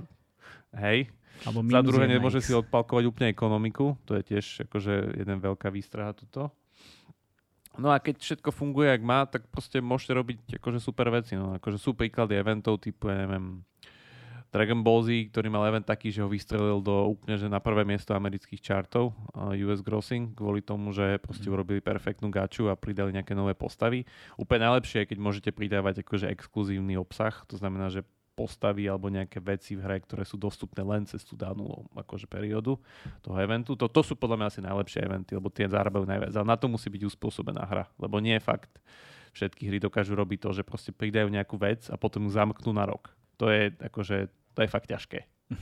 hej, 0.80 1.12
Alebo 1.44 1.66
za 1.68 1.82
druhé 1.84 2.06
nemôže 2.08 2.40
si 2.40 2.56
odpalkovať 2.56 3.04
úplne 3.04 3.30
ekonomiku, 3.30 4.00
to 4.08 4.16
je 4.16 4.24
tiež 4.32 4.64
akože 4.70 5.20
jeden 5.20 5.38
veľká 5.44 5.68
výstraha 5.70 6.16
tuto. 6.16 6.56
No 7.78 7.90
a 7.90 7.98
keď 7.98 8.22
všetko 8.22 8.54
funguje, 8.54 8.94
ak 8.94 9.02
má, 9.02 9.26
tak 9.26 9.50
proste 9.50 9.82
môžete 9.82 10.14
robiť 10.14 10.38
akože 10.62 10.78
super 10.78 11.10
veci. 11.10 11.34
No. 11.34 11.58
Akože 11.58 11.82
sú 11.82 11.98
príklady 11.98 12.38
eventov 12.38 12.78
typu, 12.78 13.10
ja 13.10 13.26
neviem, 13.26 13.66
Dragon 14.54 14.86
Ball 14.86 15.02
Z, 15.02 15.34
ktorý 15.34 15.50
mal 15.50 15.66
event 15.66 15.82
taký, 15.82 16.14
že 16.14 16.22
ho 16.22 16.30
vystrelil 16.30 16.78
do 16.78 17.10
úplne 17.10 17.42
že 17.42 17.50
na 17.50 17.58
prvé 17.58 17.82
miesto 17.82 18.14
amerických 18.14 18.62
chartov 18.62 19.18
uh, 19.34 19.50
US 19.66 19.82
Grossing, 19.82 20.30
kvôli 20.38 20.62
tomu, 20.62 20.94
že 20.94 21.18
proste 21.18 21.50
mm. 21.50 21.54
urobili 21.58 21.82
perfektnú 21.82 22.30
gaču 22.30 22.70
a 22.70 22.78
pridali 22.78 23.18
nejaké 23.18 23.34
nové 23.34 23.58
postavy. 23.58 24.06
Úplne 24.38 24.70
najlepšie 24.70 25.04
je, 25.04 25.10
keď 25.10 25.18
môžete 25.18 25.50
pridávať 25.50 26.06
akože 26.06 26.30
exkluzívny 26.30 26.94
obsah, 27.02 27.34
to 27.50 27.58
znamená, 27.58 27.90
že 27.90 28.06
postavy 28.34 28.90
alebo 28.90 29.14
nejaké 29.14 29.38
veci 29.38 29.78
v 29.78 29.86
hre, 29.86 30.02
ktoré 30.02 30.26
sú 30.26 30.42
dostupné 30.42 30.82
len 30.82 31.06
cez 31.06 31.22
tú 31.22 31.38
danú 31.38 31.86
akože 31.94 32.26
periódu 32.26 32.82
toho 33.22 33.38
eventu. 33.38 33.78
To, 33.78 33.86
to 33.86 34.02
sú 34.02 34.18
podľa 34.18 34.42
mňa 34.42 34.48
asi 34.50 34.62
najlepšie 34.66 35.00
eventy, 35.06 35.32
lebo 35.38 35.54
tie 35.54 35.70
zarábajú 35.70 36.06
najviac. 36.06 36.34
Ale 36.34 36.48
na 36.50 36.58
to 36.58 36.66
musí 36.66 36.90
byť 36.90 37.06
uspôsobená 37.14 37.64
hra, 37.64 37.86
lebo 38.02 38.18
nie 38.18 38.34
je 38.38 38.44
fakt 38.44 38.74
všetky 39.34 39.70
hry 39.70 39.78
dokážu 39.82 40.14
robiť 40.14 40.40
to, 40.46 40.50
že 40.62 40.64
proste 40.66 40.94
pridajú 40.94 41.30
nejakú 41.30 41.58
vec 41.58 41.90
a 41.90 41.98
potom 41.98 42.26
ju 42.26 42.32
zamknú 42.34 42.70
na 42.70 42.86
rok. 42.86 43.10
To 43.42 43.50
je 43.50 43.74
akože 43.82 44.30
to 44.54 44.60
je 44.62 44.70
fakt 44.70 44.90
ťažké. 44.90 45.26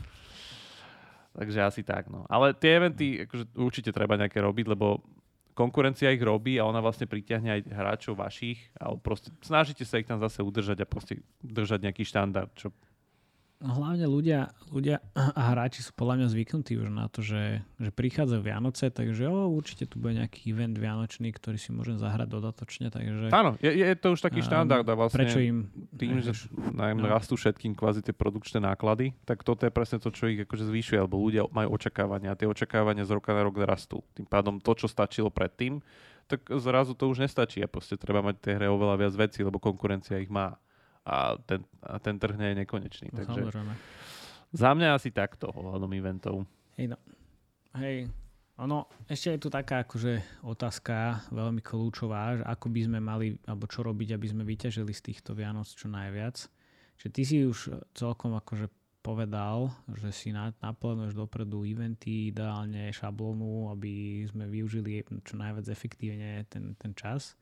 Takže 1.39 1.59
asi 1.63 1.82
tak, 1.88 2.11
no. 2.11 2.28
Ale 2.28 2.51
tie 2.51 2.76
eventy 2.76 3.24
akože 3.24 3.55
určite 3.55 3.95
treba 3.95 4.19
nejaké 4.19 4.43
robiť, 4.43 4.65
lebo 4.67 4.99
konkurencia 5.62 6.09
ich 6.09 6.22
robí 6.26 6.57
a 6.57 6.66
ona 6.66 6.82
vlastne 6.82 7.05
pritiahne 7.05 7.62
aj 7.62 7.62
hráčov 7.70 8.18
vašich 8.18 8.74
a 8.82 8.97
proste 8.97 9.30
snažíte 9.45 9.86
sa 9.86 10.01
ich 10.01 10.09
tam 10.09 10.18
zase 10.18 10.41
udržať 10.41 10.82
a 10.82 10.89
proste 10.89 11.22
držať 11.45 11.86
nejaký 11.86 12.01
štandard, 12.01 12.49
čo 12.57 12.74
hlavne 13.62 14.09
ľudia, 14.09 14.49
ľudia 14.74 14.99
a 15.14 15.41
hráči 15.53 15.86
sú 15.86 15.93
podľa 15.93 16.22
mňa 16.22 16.28
zvyknutí 16.34 16.74
už 16.82 16.89
na 16.89 17.05
to, 17.07 17.22
že, 17.22 17.62
že 17.78 17.89
prichádzajú 17.93 18.41
Vianoce, 18.41 18.89
takže 18.89 19.30
o, 19.30 19.53
určite 19.53 19.86
tu 19.86 20.01
bude 20.01 20.18
nejaký 20.18 20.49
event 20.49 20.74
vianočný, 20.74 21.30
ktorý 21.30 21.62
si 21.62 21.70
môžem 21.70 22.01
zahrať 22.01 22.28
dodatočne. 22.28 22.89
Takže, 22.89 23.30
Áno, 23.30 23.55
je, 23.62 23.70
je 23.70 23.95
to 23.95 24.18
už 24.18 24.22
taký 24.26 24.41
štandard 24.41 24.84
a 24.84 24.93
vlastne 24.97 25.22
prečo 25.22 25.39
im, 25.39 25.70
tým, 25.93 26.20
že 26.20 26.34
nám 26.74 26.97
no. 26.97 27.07
rastú 27.07 27.38
všetkým 27.38 27.78
kvázi 27.78 28.01
tie 28.01 28.12
produkčné 28.12 28.59
náklady, 28.59 29.14
tak 29.24 29.45
toto 29.45 29.70
je 29.70 29.72
presne 29.72 30.01
to, 30.01 30.09
čo 30.09 30.28
ich 30.28 30.41
akože 30.43 30.66
zvýšuje, 30.66 30.97
alebo 30.97 31.22
ľudia 31.22 31.45
majú 31.53 31.78
očakávania 31.78 32.34
a 32.34 32.38
tie 32.38 32.49
očakávania 32.49 33.05
z 33.05 33.14
roka 33.14 33.32
na 33.32 33.45
rok 33.45 33.62
rastú. 33.62 34.01
Tým 34.18 34.26
pádom 34.26 34.57
to, 34.57 34.74
čo 34.74 34.89
stačilo 34.89 35.30
predtým, 35.30 35.80
tak 36.26 36.47
zrazu 36.47 36.95
to 36.95 37.12
už 37.12 37.28
nestačí 37.28 37.59
a 37.59 37.68
proste 37.68 37.99
treba 37.99 38.24
mať 38.24 38.36
tie 38.39 38.53
hre 38.55 38.72
oveľa 38.72 38.95
viac 38.95 39.14
vecí, 39.20 39.43
lebo 39.43 39.59
konkurencia 39.59 40.16
ich 40.16 40.32
má 40.32 40.55
a 41.06 41.38
ten, 41.41 41.66
a 41.82 41.97
ten 41.97 42.16
trh 42.22 42.38
nie 42.38 42.54
je 42.54 42.60
nekonečný. 42.66 43.08
No, 43.12 43.18
takže 43.26 43.39
samozrejme. 43.41 43.74
za 44.54 44.70
mňa 44.78 44.88
asi 44.95 45.10
takto 45.10 45.49
ohľadom 45.49 45.91
eventov. 45.97 46.45
Hej, 46.78 46.93
no. 46.93 46.97
Hej, 47.78 48.12
ono, 48.62 48.86
ešte 49.10 49.34
je 49.34 49.41
tu 49.41 49.49
taká 49.49 49.82
akože 49.82 50.43
otázka 50.45 51.26
veľmi 51.34 51.66
kľúčová, 51.66 52.38
že 52.38 52.43
ako 52.45 52.68
by 52.70 52.82
sme 52.86 52.99
mali, 53.02 53.28
alebo 53.49 53.66
čo 53.66 53.82
robiť, 53.82 54.14
aby 54.14 54.28
sme 54.30 54.43
vyťažili 54.45 54.93
z 54.93 55.02
týchto 55.10 55.34
Vianoc 55.34 55.66
čo 55.66 55.89
najviac. 55.89 56.45
Čiže 57.02 57.10
ty 57.10 57.22
si 57.26 57.38
už 57.41 57.74
celkom 57.97 58.38
akože 58.38 58.70
povedal, 59.02 59.74
že 59.97 60.14
si 60.14 60.30
naplánuješ 60.30 61.18
dopredu 61.18 61.66
eventy, 61.66 62.30
ideálne 62.30 62.93
šablónu, 62.93 63.74
aby 63.74 64.22
sme 64.30 64.45
využili 64.45 65.02
čo 65.26 65.41
najviac 65.41 65.66
efektívne 65.66 66.45
ten, 66.45 66.78
ten 66.78 66.93
čas. 66.93 67.34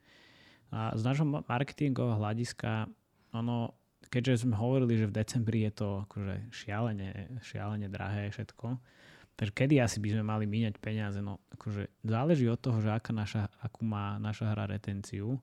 A 0.71 0.95
z 0.95 1.03
nášho 1.03 1.27
marketingového 1.27 2.15
hľadiska 2.15 2.87
ono, 3.35 3.77
keďže 4.09 4.47
sme 4.47 4.57
hovorili, 4.57 4.97
že 4.97 5.09
v 5.09 5.15
decembri 5.15 5.65
je 5.69 5.71
to 5.73 5.87
akože 6.09 6.49
šialene, 6.49 7.39
šialene 7.45 7.87
drahé 7.87 8.33
všetko, 8.33 8.79
takže 9.39 9.53
kedy 9.55 9.79
asi 9.79 10.03
by 10.03 10.09
sme 10.17 10.23
mali 10.25 10.45
míňať 10.49 10.75
peniaze? 10.83 11.19
No 11.23 11.39
akože 11.55 11.87
záleží 12.03 12.49
od 12.51 12.59
toho, 12.59 12.83
že 12.83 12.91
aká 12.91 13.15
naša, 13.15 13.47
akú 13.63 13.87
má 13.87 14.19
naša 14.19 14.51
hra 14.51 14.67
retenciu. 14.67 15.39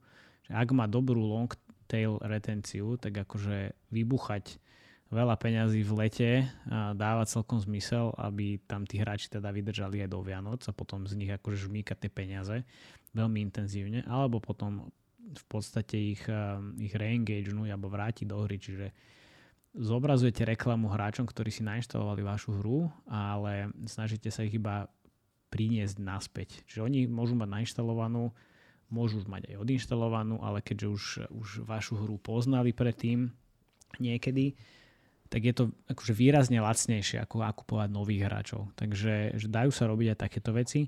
Že 0.46 0.52
ak 0.52 0.68
má 0.76 0.84
dobrú 0.84 1.24
long 1.24 1.48
tail 1.88 2.20
retenciu, 2.20 2.98
tak 3.00 3.16
akože 3.16 3.72
vybuchať 3.94 4.58
veľa 5.06 5.38
peňazí 5.38 5.86
v 5.86 5.92
lete 6.02 6.30
a 6.66 6.90
dáva 6.90 7.22
celkom 7.30 7.62
zmysel, 7.62 8.10
aby 8.18 8.58
tam 8.66 8.82
tí 8.82 8.98
hráči 8.98 9.30
teda 9.30 9.54
vydržali 9.54 10.02
aj 10.02 10.10
do 10.10 10.18
Vianoc 10.18 10.66
a 10.66 10.74
potom 10.74 11.06
z 11.06 11.14
nich 11.14 11.30
akože 11.30 11.70
žmýkať 11.70 12.06
tie 12.06 12.10
peniaze 12.10 12.56
veľmi 13.14 13.38
intenzívne, 13.38 14.02
alebo 14.04 14.42
potom 14.42 14.90
v 15.34 15.44
podstate 15.50 15.96
ich, 15.98 16.22
eh, 16.30 16.58
ich 16.78 16.94
reengagenú 16.94 17.66
alebo 17.66 17.90
vráti 17.90 18.22
do 18.22 18.38
hry, 18.46 18.60
čiže 18.62 18.94
zobrazujete 19.76 20.48
reklamu 20.48 20.88
hráčom, 20.88 21.28
ktorí 21.28 21.52
si 21.52 21.60
nainštalovali 21.60 22.24
vašu 22.24 22.62
hru, 22.62 22.88
ale 23.10 23.68
snažíte 23.84 24.32
sa 24.32 24.46
ich 24.46 24.56
iba 24.56 24.88
priniesť 25.52 26.00
naspäť. 26.00 26.64
Čiže 26.64 26.80
oni 26.80 26.98
môžu 27.06 27.36
mať 27.36 27.48
nainštalovanú, 27.52 28.32
môžu 28.88 29.20
mať 29.28 29.52
aj 29.52 29.56
odinštalovanú, 29.60 30.40
ale 30.40 30.64
keďže 30.64 30.86
už, 30.88 31.04
už 31.28 31.48
vašu 31.68 32.00
hru 32.00 32.16
poznali 32.16 32.72
predtým 32.72 33.30
niekedy, 34.00 34.56
tak 35.26 35.42
je 35.42 35.54
to 35.54 35.64
akože 35.90 36.14
výrazne 36.14 36.62
lacnejšie 36.62 37.18
ako 37.18 37.42
kupovať 37.42 37.88
nových 37.90 38.30
hráčov. 38.30 38.70
Takže 38.78 39.34
že 39.34 39.46
dajú 39.50 39.70
sa 39.74 39.90
robiť 39.90 40.14
aj 40.14 40.18
takéto 40.18 40.54
veci. 40.54 40.86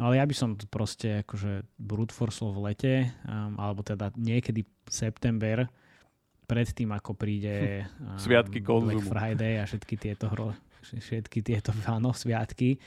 No 0.00 0.08
ale 0.08 0.16
ja 0.16 0.24
by 0.24 0.32
som 0.32 0.56
to 0.56 0.64
proste 0.64 1.28
akože 1.28 1.68
brute 1.76 2.16
force 2.16 2.40
v 2.40 2.72
lete, 2.72 2.94
um, 3.28 3.60
alebo 3.60 3.84
teda 3.84 4.08
niekedy 4.16 4.64
september, 4.88 5.68
pred 6.48 6.66
tým, 6.72 6.96
ako 6.96 7.12
príde 7.12 7.84
um, 8.00 8.16
Sviatky 8.16 8.64
Black 8.64 9.04
Friday 9.04 9.60
a 9.60 9.68
všetky 9.68 10.00
tieto, 10.00 10.32
hro, 10.32 10.56
všetky 10.80 11.44
tieto 11.44 11.76
áno, 11.84 12.16
sviatky, 12.16 12.80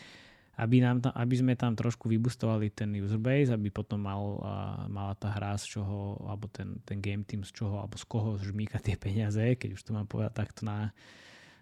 aby, 0.57 0.82
nám 0.82 1.05
tam, 1.05 1.14
aby 1.14 1.36
sme 1.38 1.53
tam 1.53 1.78
trošku 1.78 2.09
vybustovali 2.09 2.74
ten 2.74 2.89
user 2.97 3.22
base, 3.22 3.53
aby 3.53 3.70
potom 3.70 4.01
mal, 4.01 4.41
uh, 4.41 4.89
mala 4.89 5.14
tá 5.14 5.30
hra 5.38 5.53
z 5.61 5.78
čoho, 5.78 6.18
alebo 6.26 6.49
ten, 6.49 6.82
ten 6.82 6.97
game 6.97 7.22
team 7.22 7.45
z 7.45 7.53
čoho, 7.53 7.78
alebo 7.78 7.93
z 7.93 8.09
koho 8.09 8.41
žmýka 8.41 8.82
tie 8.82 8.97
peniaze, 8.97 9.53
keď 9.53 9.78
už 9.78 9.86
to 9.86 9.93
mám 9.93 10.09
povedať 10.09 10.34
takto 10.34 10.66
na, 10.66 10.89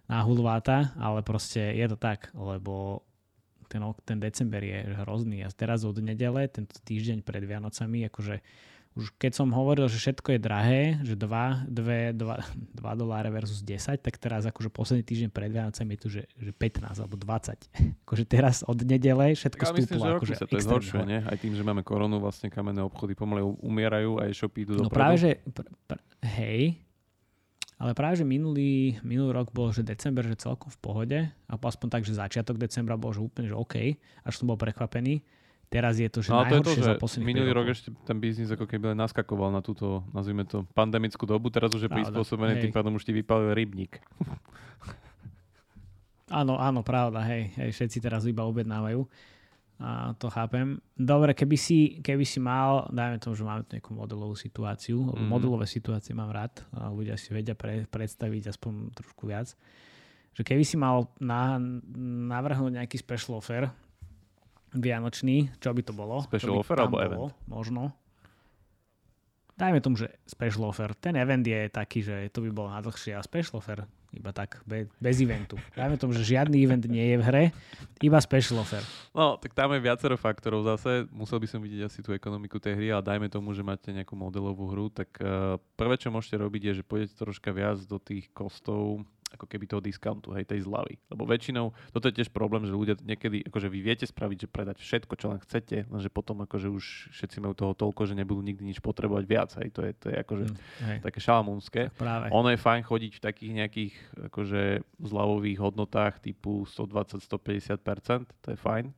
na 0.07 0.23
hulváta, 0.23 0.95
ale 0.95 1.19
proste 1.27 1.75
je 1.75 1.85
to 1.91 1.99
tak, 1.99 2.31
lebo 2.31 3.03
ten, 3.71 3.79
ten 4.03 4.19
december 4.19 4.59
je 4.59 4.91
hrozný 5.07 5.47
a 5.47 5.49
teraz 5.55 5.87
od 5.87 5.95
nedele, 6.03 6.43
tento 6.51 6.75
týždeň 6.83 7.23
pred 7.23 7.47
Vianocami, 7.47 8.03
akože 8.11 8.43
už 8.91 9.15
keď 9.15 9.31
som 9.31 9.47
hovoril, 9.55 9.87
že 9.87 9.95
všetko 10.03 10.35
je 10.35 10.39
drahé, 10.43 10.81
že 11.07 11.15
2, 11.15 11.71
2, 11.71 12.11
2, 12.11 12.75
2 12.75 12.99
doláre 12.99 13.31
versus 13.31 13.63
10, 13.63 14.03
tak 14.03 14.19
teraz 14.19 14.43
akože 14.43 14.67
posledný 14.67 15.07
týždeň 15.07 15.29
pred 15.31 15.47
Vianocami 15.47 15.95
je 15.95 15.99
tu, 16.03 16.07
že, 16.11 16.23
že 16.35 16.51
15 16.51 16.99
alebo 16.99 17.15
20. 17.15 17.71
Akože 18.03 18.23
teraz 18.27 18.67
od 18.67 18.83
nedele 18.83 19.31
všetko 19.31 19.63
ja 19.63 19.69
stúplo. 19.71 19.95
Myslím, 19.95 20.19
akože 20.19 20.35
sa 20.35 20.43
to 20.43 20.59
je 20.59 20.67
zhoršuje, 20.67 21.03
nie? 21.07 21.19
Aj 21.23 21.37
tým, 21.39 21.55
že 21.55 21.63
máme 21.63 21.87
koronu, 21.87 22.19
vlastne 22.19 22.51
kamenné 22.51 22.83
obchody 22.83 23.15
pomaly 23.15 23.39
umierajú 23.63 24.19
a 24.19 24.27
e-shopy 24.27 24.67
idú 24.67 24.75
No 24.75 24.91
práve, 24.91 25.15
že 25.23 25.29
pr- 25.47 25.71
pr- 25.87 26.03
hej, 26.27 26.83
ale 27.81 27.97
práve, 27.97 28.21
že 28.21 28.25
minulý, 28.29 29.01
minulý 29.01 29.33
rok 29.33 29.49
bol, 29.49 29.73
že 29.73 29.81
december, 29.81 30.21
že 30.21 30.37
celkom 30.37 30.69
v 30.69 30.77
pohode, 30.77 31.19
a 31.25 31.53
aspoň 31.57 31.87
tak, 31.89 32.05
že 32.05 32.13
začiatok 32.13 32.61
decembra 32.61 32.93
bol, 32.93 33.09
že 33.09 33.25
úplne, 33.25 33.49
že 33.49 33.57
OK, 33.57 33.97
až 34.21 34.33
som 34.37 34.45
bol 34.45 34.53
prekvapený. 34.53 35.25
Teraz 35.71 35.97
je 35.97 36.05
to, 36.11 36.21
že 36.21 36.29
no, 36.35 36.45
najhoršie 36.45 36.83
to 36.83 36.93
je 36.93 36.99
to, 36.99 37.07
že 37.09 37.23
Minulý 37.23 37.55
rok 37.55 37.71
ešte 37.71 37.95
ten 38.05 38.19
biznis 38.21 38.51
ako 38.53 38.67
keby 38.67 38.91
naskakoval 38.91 39.49
na 39.49 39.63
túto, 39.65 40.05
nazvime 40.13 40.45
to, 40.45 40.67
pandemickú 40.77 41.25
dobu, 41.25 41.49
teraz 41.49 41.73
už 41.73 41.87
je 41.87 41.89
prispôsobený, 41.89 42.59
tým 42.59 42.75
pádom 42.75 42.93
už 42.99 43.07
ti 43.07 43.15
vypalil 43.15 43.55
rybník. 43.55 43.97
áno, 46.43 46.59
áno, 46.61 46.85
pravda, 46.85 47.23
hej, 47.23 47.55
hej, 47.55 47.71
všetci 47.71 47.97
teraz 48.03 48.27
iba 48.29 48.45
objednávajú. 48.45 49.09
A 49.81 50.13
to 50.13 50.29
chápem. 50.29 50.77
Dobre, 50.93 51.33
keby 51.33 51.57
si, 51.57 51.97
keby 52.05 52.21
si 52.21 52.37
mal, 52.37 52.85
dajme 52.93 53.17
tomu, 53.17 53.33
že 53.33 53.41
máme 53.41 53.65
tu 53.65 53.73
nejakú 53.73 53.97
modelovú 53.97 54.37
situáciu, 54.37 55.01
mm. 55.01 55.25
modelové 55.25 55.65
situácie 55.65 56.13
mám 56.13 56.29
rád, 56.29 56.61
a 56.69 56.93
ľudia 56.93 57.17
si 57.17 57.33
vedia 57.33 57.57
pre, 57.57 57.89
predstaviť 57.89 58.53
aspoň 58.53 58.93
trošku 58.93 59.25
viac, 59.25 59.57
že 60.37 60.41
keby 60.45 60.61
si 60.61 60.77
mal 60.77 61.09
na, 61.17 61.57
navrhnúť 62.29 62.77
nejaký 62.77 63.01
special 63.01 63.41
offer 63.41 63.73
vianočný, 64.77 65.49
čo 65.57 65.73
by 65.73 65.81
to 65.81 65.97
bolo? 65.97 66.21
Special 66.29 66.61
offer 66.61 66.77
alebo 66.77 67.01
bolo, 67.01 67.05
event? 67.09 67.49
Možno. 67.49 67.81
Dajme 69.57 69.81
tomu, 69.81 69.97
že 69.97 70.13
special 70.29 70.69
offer. 70.69 70.93
Ten 70.93 71.17
event 71.17 71.41
je 71.41 71.73
taký, 71.73 72.05
že 72.05 72.29
to 72.29 72.45
by 72.45 72.53
bolo 72.53 72.69
na 72.69 72.85
dlhšie 72.85 73.17
a 73.17 73.25
special 73.25 73.57
offer 73.57 73.89
iba 74.11 74.35
tak, 74.35 74.59
bez, 74.67 74.91
bez 74.99 75.15
eventu. 75.23 75.55
Dajme 75.71 75.95
tomu, 75.95 76.11
že 76.11 76.27
žiadny 76.35 76.59
event 76.59 76.83
nie 76.83 77.15
je 77.15 77.17
v 77.19 77.23
hre, 77.23 77.43
iba 78.03 78.19
special 78.19 78.59
offer. 78.59 78.83
No, 79.15 79.39
tak 79.39 79.55
tam 79.55 79.71
je 79.71 79.79
viacero 79.79 80.19
faktorov 80.19 80.67
zase. 80.67 81.07
Musel 81.15 81.39
by 81.39 81.47
som 81.47 81.63
vidieť 81.63 81.87
asi 81.87 81.99
tú 82.03 82.11
ekonomiku 82.11 82.59
tej 82.59 82.75
hry, 82.75 82.87
ale 82.91 83.07
dajme 83.07 83.27
tomu, 83.31 83.55
že 83.55 83.63
máte 83.63 83.95
nejakú 83.95 84.13
modelovú 84.19 84.67
hru, 84.67 84.91
tak 84.91 85.15
uh, 85.23 85.55
prvé, 85.79 85.95
čo 85.95 86.11
môžete 86.11 86.35
robiť, 86.35 86.61
je, 86.61 86.73
že 86.83 86.87
pôjdete 86.87 87.15
troška 87.15 87.49
viac 87.55 87.79
do 87.87 87.97
tých 87.97 88.27
kostov 88.35 89.07
ako 89.31 89.45
keby 89.47 89.65
toho 89.67 89.79
discountu, 89.79 90.35
hej, 90.35 90.43
tej 90.43 90.67
zľavy. 90.67 90.99
Lebo 91.07 91.23
väčšinou, 91.23 91.71
toto 91.95 92.11
je 92.11 92.19
tiež 92.19 92.29
problém, 92.35 92.67
že 92.67 92.75
ľudia 92.75 92.99
niekedy, 92.99 93.47
akože 93.47 93.71
vy 93.71 93.79
viete 93.79 94.05
spraviť, 94.05 94.37
že 94.45 94.47
predať 94.51 94.77
všetko, 94.83 95.13
čo 95.15 95.25
len 95.31 95.39
chcete, 95.39 95.87
lenže 95.87 96.11
potom 96.11 96.43
akože 96.43 96.67
už 96.67 96.85
všetci 97.15 97.37
majú 97.39 97.55
toho 97.55 97.73
toľko, 97.73 98.11
že 98.11 98.17
nebudú 98.19 98.43
nikdy 98.43 98.63
nič 98.75 98.79
potrebovať 98.83 99.23
viac, 99.25 99.49
hej, 99.63 99.71
to 99.71 99.81
je, 99.87 99.91
to 99.95 100.07
je 100.11 100.17
akože 100.19 100.45
mm, 100.51 100.99
také 101.03 101.19
šalamúnske. 101.23 101.81
Práve. 101.95 102.27
Ono 102.35 102.49
je 102.51 102.59
fajn 102.59 102.81
chodiť 102.83 103.11
v 103.17 103.21
takých 103.23 103.53
nejakých 103.55 103.93
akože 104.31 104.61
zľavových 104.99 105.57
hodnotách 105.63 106.19
typu 106.19 106.67
120-150%, 106.67 108.27
to 108.43 108.47
je 108.51 108.59
fajn. 108.59 108.91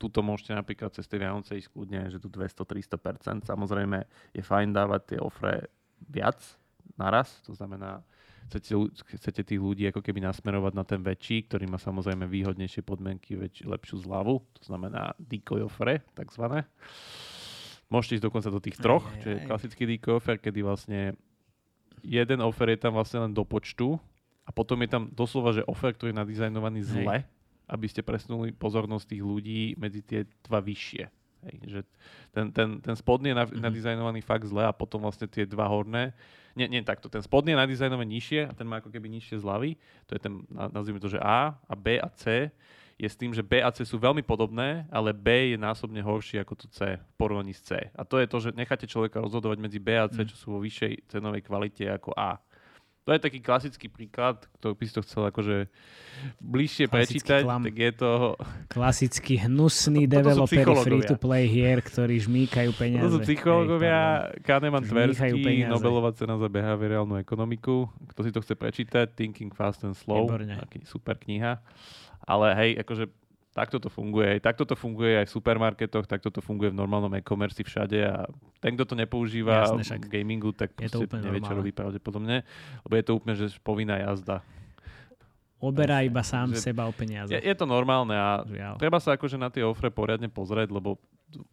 Tuto 0.00 0.24
môžete 0.24 0.56
napríklad 0.56 0.96
cez 0.96 1.04
tie 1.04 1.20
Vianoce 1.20 1.60
ísť 1.60 1.76
kľudne, 1.76 2.08
že 2.08 2.16
tu 2.16 2.32
200-300%. 2.32 3.44
Samozrejme 3.44 4.08
je 4.32 4.40
fajn 4.40 4.72
dávať 4.72 5.00
tie 5.12 5.18
ofre 5.20 5.68
viac 6.08 6.40
naraz, 6.96 7.40
to 7.44 7.52
znamená 7.52 8.00
chcete, 8.50 8.74
chcete 9.22 9.42
tých 9.46 9.60
ľudí 9.62 9.86
ako 9.86 10.02
keby 10.02 10.18
nasmerovať 10.26 10.72
na 10.74 10.82
ten 10.82 10.98
väčší, 11.00 11.46
ktorý 11.46 11.70
má 11.70 11.78
samozrejme 11.78 12.26
výhodnejšie 12.26 12.82
podmienky, 12.82 13.38
väč, 13.38 13.62
lepšiu 13.62 14.02
zľavu, 14.02 14.42
to 14.58 14.62
znamená 14.66 15.14
decoy 15.22 15.62
offer, 15.62 16.02
takzvané. 16.18 16.66
Môžete 17.86 18.18
ísť 18.18 18.26
dokonca 18.26 18.50
do 18.50 18.58
tých 18.58 18.76
troch, 18.82 19.06
aj, 19.06 19.14
aj, 19.14 19.20
čo 19.22 19.28
je 19.30 19.36
klasický 19.46 19.82
decoy 19.86 20.18
offer, 20.18 20.36
kedy 20.42 20.60
vlastne 20.66 21.14
jeden 22.02 22.42
offer 22.42 22.74
je 22.74 22.82
tam 22.82 22.98
vlastne 22.98 23.30
len 23.30 23.32
do 23.32 23.46
počtu 23.46 23.94
a 24.42 24.50
potom 24.50 24.82
je 24.82 24.90
tam 24.90 25.06
doslova, 25.14 25.54
že 25.54 25.66
offer, 25.70 25.94
ktorý 25.94 26.10
je 26.10 26.20
nadizajnovaný 26.20 26.80
zle, 26.82 27.22
aby 27.70 27.86
ste 27.86 28.02
presunuli 28.02 28.50
pozornosť 28.50 29.14
tých 29.14 29.22
ľudí 29.22 29.78
medzi 29.78 30.02
tie 30.02 30.26
dva 30.42 30.58
vyššie. 30.58 31.19
Hej, 31.46 31.54
že 31.64 31.80
ten, 32.34 32.52
ten, 32.52 32.80
ten 32.80 32.94
spodný 32.96 33.32
je 33.32 33.36
mm-hmm. 33.36 33.62
nadizajnovaný 33.64 34.20
fakt 34.20 34.44
zle 34.48 34.66
a 34.66 34.76
potom 34.76 35.00
vlastne 35.00 35.24
tie 35.24 35.48
dva 35.48 35.66
horné. 35.66 36.12
Nie, 36.58 36.66
nie 36.66 36.82
takto, 36.82 37.06
ten 37.06 37.22
spodný 37.22 37.54
je 37.54 37.62
nadizajnovaný 37.62 38.08
nižšie 38.18 38.40
a 38.50 38.52
ten 38.52 38.66
má 38.66 38.82
ako 38.82 38.90
keby 38.90 39.06
nižšie 39.08 39.40
zľavy. 39.40 39.78
To 40.10 40.18
je 40.18 40.20
ten, 40.20 40.34
nazvime 40.50 40.98
to, 40.98 41.08
že 41.08 41.22
A 41.22 41.54
a 41.54 41.74
B 41.78 41.96
a 41.96 42.10
C 42.12 42.50
je 43.00 43.08
s 43.08 43.16
tým, 43.16 43.32
že 43.32 43.40
B 43.40 43.64
a 43.64 43.72
C 43.72 43.80
sú 43.88 43.96
veľmi 43.96 44.20
podobné, 44.20 44.84
ale 44.92 45.16
B 45.16 45.56
je 45.56 45.58
násobne 45.58 46.04
horší 46.04 46.36
ako 46.44 46.52
to 46.52 46.66
C 46.68 47.00
v 47.00 47.12
porovnaní 47.16 47.56
s 47.56 47.64
C. 47.64 47.88
A 47.96 48.04
to 48.04 48.20
je 48.20 48.28
to, 48.28 48.36
že 48.44 48.52
necháte 48.52 48.84
človeka 48.84 49.24
rozhodovať 49.24 49.56
medzi 49.56 49.80
B 49.80 49.96
a 49.96 50.04
C, 50.04 50.20
mhm. 50.20 50.28
čo 50.28 50.36
sú 50.36 50.46
vo 50.52 50.60
vyššej 50.60 51.08
cenovej 51.08 51.40
kvalite 51.40 51.88
ako 51.88 52.12
A. 52.12 52.36
To 53.08 53.16
je 53.16 53.20
taký 53.20 53.40
klasický 53.40 53.88
príklad, 53.88 54.44
ktorý 54.60 54.76
by 54.76 54.84
si 54.84 54.92
to 54.92 55.00
chcel 55.00 55.24
akože 55.32 55.72
bližšie 56.36 56.84
klasický 56.86 57.20
prečítať, 57.24 57.42
klam. 57.48 57.62
tak 57.64 57.76
je 57.80 57.92
to... 57.96 58.10
Klasický 58.68 59.34
hnusný 59.40 60.04
developer 60.14 60.64
free-to-play 60.84 61.48
hier, 61.48 61.80
ktorí 61.80 62.20
žmýkajú 62.20 62.70
peniaze. 62.76 63.08
To 63.08 63.16
sú 63.16 63.20
psychológovia, 63.24 64.30
Kahneman 64.44 64.84
Tversky, 64.84 65.64
Nobelová 65.64 66.12
cena 66.12 66.36
za 66.36 66.46
behaviorálnu 66.52 67.16
ekonomiku. 67.16 67.88
Kto 68.12 68.20
si 68.20 68.30
to 68.36 68.44
chce 68.44 68.54
prečítať, 68.54 69.16
Thinking 69.16 69.56
Fast 69.56 69.80
and 69.82 69.96
Slow, 69.96 70.28
taký 70.28 70.84
super 70.84 71.16
kniha. 71.16 71.56
Ale 72.28 72.52
hej, 72.52 72.70
akože 72.84 73.08
takto 73.50 73.82
to 73.82 73.90
funguje. 73.90 74.38
Takto 74.38 74.62
to 74.62 74.78
funguje 74.78 75.18
aj 75.18 75.26
v 75.26 75.34
supermarketoch, 75.34 76.06
takto 76.06 76.30
to 76.30 76.38
funguje 76.38 76.70
v 76.70 76.78
normálnom 76.78 77.10
e-commerce 77.18 77.58
všade 77.58 77.98
a 78.06 78.30
ten, 78.62 78.78
kto 78.78 78.94
to 78.94 78.94
nepoužíva 78.94 79.66
Jasne, 79.66 80.06
v 80.06 80.10
gamingu, 80.10 80.54
tak 80.54 80.74
je 80.78 80.86
to 80.86 81.02
nevie, 81.18 81.42
čo 81.42 81.54
robí 81.54 81.74
pravdepodobne, 81.74 82.46
lebo 82.86 82.94
je 82.94 83.04
to 83.04 83.12
úplne, 83.18 83.34
že 83.34 83.50
povinná 83.60 83.98
jazda. 83.98 84.42
Oberá 85.60 86.00
iba 86.00 86.24
sám 86.24 86.56
že 86.56 86.72
seba 86.72 86.88
o 86.88 86.92
peniaze. 86.94 87.36
Je, 87.36 87.40
je 87.44 87.52
to 87.52 87.68
normálne 87.68 88.16
a 88.16 88.40
Žiaľ. 88.48 88.74
treba 88.80 88.96
sa 88.96 89.12
akože 89.12 89.36
na 89.36 89.52
tie 89.52 89.60
ofre 89.60 89.92
poriadne 89.92 90.32
pozrieť, 90.32 90.72
lebo 90.72 90.96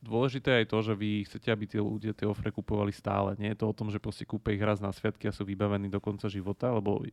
dôležité 0.01 0.49
je 0.49 0.59
aj 0.65 0.67
to, 0.73 0.79
že 0.81 0.93
vy 0.97 1.11
chcete, 1.29 1.49
aby 1.53 1.65
tí 1.69 1.77
ľudia 1.77 2.13
tie 2.17 2.25
ofre 2.25 2.49
kupovali 2.49 2.89
stále. 2.89 3.37
Nie 3.37 3.53
je 3.53 3.61
to 3.61 3.69
o 3.69 3.77
tom, 3.77 3.93
že 3.93 4.01
proste 4.01 4.25
kúpe 4.25 4.49
ich 4.49 4.61
raz 4.61 4.81
na 4.81 4.89
sviatky 4.89 5.29
a 5.29 5.35
sú 5.35 5.45
vybavení 5.45 5.87
do 5.87 6.01
konca 6.01 6.25
života, 6.25 6.73
lebo 6.73 7.05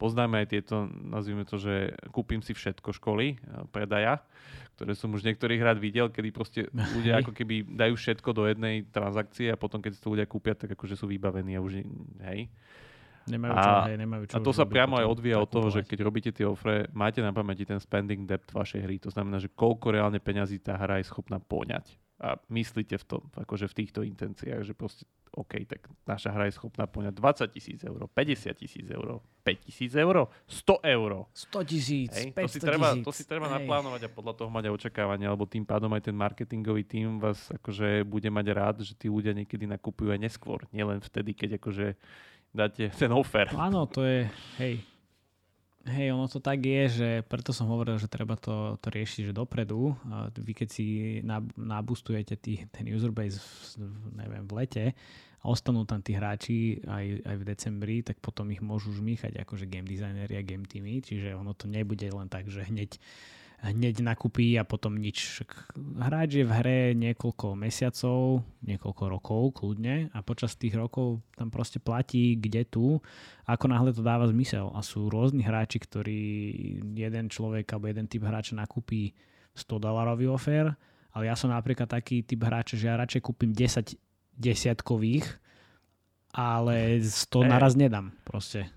poznáme 0.00 0.40
aj 0.44 0.46
tieto, 0.48 0.88
nazvime 0.88 1.44
to, 1.44 1.60
že 1.60 1.92
kúpim 2.08 2.40
si 2.40 2.56
všetko 2.56 2.96
školy, 2.96 3.36
predaja, 3.68 4.24
ktoré 4.80 4.96
som 4.96 5.12
už 5.12 5.24
niektorých 5.28 5.60
rád 5.60 5.78
videl, 5.80 6.08
kedy 6.08 6.28
proste 6.32 6.60
ľudia 6.72 7.20
ako 7.20 7.36
keby 7.36 7.68
dajú 7.68 7.94
všetko 7.96 8.30
do 8.32 8.48
jednej 8.48 8.88
transakcie 8.88 9.52
a 9.52 9.60
potom 9.60 9.84
keď 9.84 9.96
si 9.96 10.00
to 10.00 10.12
ľudia 10.12 10.24
kúpia, 10.24 10.56
tak 10.56 10.72
akože 10.72 10.96
sú 10.96 11.04
vybavení 11.08 11.56
a 11.56 11.60
už 11.60 11.84
hej. 12.32 12.48
Nemajú 13.26 13.58
čo, 13.58 13.70
a, 13.74 13.90
hej, 13.90 13.98
nemajú 13.98 14.22
čo 14.30 14.38
a 14.38 14.38
to 14.38 14.54
sa 14.54 14.62
priamo 14.62 15.02
aj 15.02 15.06
odvíja 15.10 15.42
od 15.42 15.50
toho, 15.50 15.66
že 15.66 15.82
keď 15.82 15.98
robíte 16.06 16.30
tie 16.30 16.46
ofre, 16.46 16.86
máte 16.94 17.18
na 17.18 17.34
pamäti 17.34 17.66
ten 17.66 17.82
spending 17.82 18.22
depth 18.22 18.54
vašej 18.54 18.86
hry. 18.86 19.02
To 19.02 19.10
znamená, 19.10 19.42
že 19.42 19.50
koľko 19.50 19.90
reálne 19.90 20.22
peňazí 20.22 20.62
tá 20.62 20.78
hra 20.78 21.02
je 21.02 21.10
schopná 21.10 21.42
poňať 21.42 22.05
a 22.16 22.40
myslíte 22.48 22.96
v 22.96 23.04
tom, 23.04 23.22
akože 23.36 23.68
v 23.68 23.74
týchto 23.76 24.00
intenciách, 24.00 24.64
že 24.64 24.72
proste 24.72 25.04
OK, 25.36 25.68
tak 25.68 25.84
naša 26.08 26.32
hra 26.32 26.48
je 26.48 26.56
schopná 26.56 26.88
poňať 26.88 27.12
20 27.12 27.52
tisíc 27.52 27.80
eur, 27.84 28.08
50 28.08 28.56
tisíc 28.56 28.88
eur, 28.88 29.20
5 29.44 29.66
tisíc 29.68 29.92
eur, 29.92 30.32
100 30.48 30.80
eur. 30.96 31.10
100 31.28 31.70
tisíc, 31.70 32.12
500 32.32 32.40
to 32.40 32.48
si 32.48 32.58
treba, 32.58 32.88
To 33.04 33.12
si 33.12 33.24
treba 33.28 33.52
naplánovať 33.52 34.08
a 34.08 34.10
podľa 34.10 34.32
toho 34.32 34.48
mať 34.48 34.72
aj 34.72 34.76
očakávania, 34.80 35.28
lebo 35.28 35.44
tým 35.44 35.68
pádom 35.68 35.92
aj 35.92 36.08
ten 36.08 36.16
marketingový 36.16 36.88
tým 36.88 37.20
vás 37.20 37.52
akože 37.52 38.08
bude 38.08 38.32
mať 38.32 38.46
rád, 38.56 38.76
že 38.80 38.96
tí 38.96 39.12
ľudia 39.12 39.36
niekedy 39.36 39.68
nakupujú 39.68 40.08
aj 40.16 40.20
neskôr, 40.24 40.64
nielen 40.72 41.04
vtedy, 41.04 41.36
keď 41.36 41.60
akože 41.60 42.00
dáte 42.56 42.88
ten 42.96 43.12
offer. 43.12 43.52
Áno, 43.52 43.84
to 43.84 44.08
je, 44.08 44.24
hej, 44.56 44.80
Hej, 45.86 46.18
ono 46.18 46.26
to 46.26 46.42
tak 46.42 46.66
je, 46.66 46.82
že 46.90 47.08
preto 47.30 47.54
som 47.54 47.70
hovoril, 47.70 47.94
že 48.02 48.10
treba 48.10 48.34
to, 48.34 48.74
to 48.82 48.90
riešiť 48.90 49.30
že 49.30 49.38
dopredu. 49.38 49.94
Vy 50.34 50.52
keď 50.52 50.68
si 50.68 50.86
nabustujete 51.54 52.34
tý, 52.34 52.66
ten 52.74 52.90
userbase 52.90 53.38
v, 53.78 54.18
neviem, 54.18 54.42
v 54.50 54.52
lete 54.58 54.84
a 55.38 55.44
ostanú 55.46 55.86
tam 55.86 56.02
tí 56.02 56.18
hráči 56.18 56.82
aj, 56.90 57.22
aj 57.22 57.36
v 57.38 57.46
decembri, 57.46 57.96
tak 58.02 58.18
potom 58.18 58.50
ich 58.50 58.58
môžu 58.58 58.90
žmýchať 58.98 59.38
akože 59.46 59.70
game 59.70 59.86
designery 59.86 60.34
a 60.34 60.42
game 60.42 60.66
teamy, 60.66 61.06
čiže 61.06 61.38
ono 61.38 61.54
to 61.54 61.70
nebude 61.70 62.10
len 62.10 62.26
tak, 62.26 62.50
že 62.50 62.66
hneď 62.66 62.98
hneď 63.64 64.04
nakupí 64.04 64.54
a 64.60 64.68
potom 64.68 65.00
nič. 65.00 65.40
Hráč 65.96 66.42
je 66.42 66.44
v 66.44 66.52
hre 66.52 66.80
niekoľko 66.92 67.56
mesiacov, 67.56 68.44
niekoľko 68.62 69.04
rokov 69.08 69.42
kľudne 69.56 70.12
a 70.12 70.18
počas 70.20 70.60
tých 70.60 70.76
rokov 70.76 71.24
tam 71.34 71.48
proste 71.48 71.80
platí 71.80 72.36
kde 72.36 72.68
tu, 72.68 73.00
ako 73.48 73.64
náhle 73.72 73.90
to 73.96 74.04
dáva 74.04 74.28
zmysel. 74.28 74.70
A 74.76 74.84
sú 74.84 75.08
rôzni 75.08 75.40
hráči, 75.40 75.80
ktorí 75.80 76.20
jeden 76.94 77.32
človek 77.32 77.64
alebo 77.72 77.88
jeden 77.88 78.06
typ 78.06 78.28
hráča 78.28 78.56
nakúpi 78.56 79.16
100 79.56 79.80
dolarový 79.80 80.28
offer, 80.28 80.68
ale 81.16 81.32
ja 81.32 81.34
som 81.34 81.48
napríklad 81.48 81.88
taký 81.88 82.20
typ 82.20 82.44
hráča, 82.44 82.76
že 82.76 82.92
ja 82.92 83.00
radšej 83.00 83.24
kúpim 83.24 83.56
10 83.56 83.96
desiatkových, 84.36 85.24
ale 86.36 87.00
100 87.00 87.48
naraz 87.48 87.72
nedám 87.72 88.12
proste. 88.20 88.68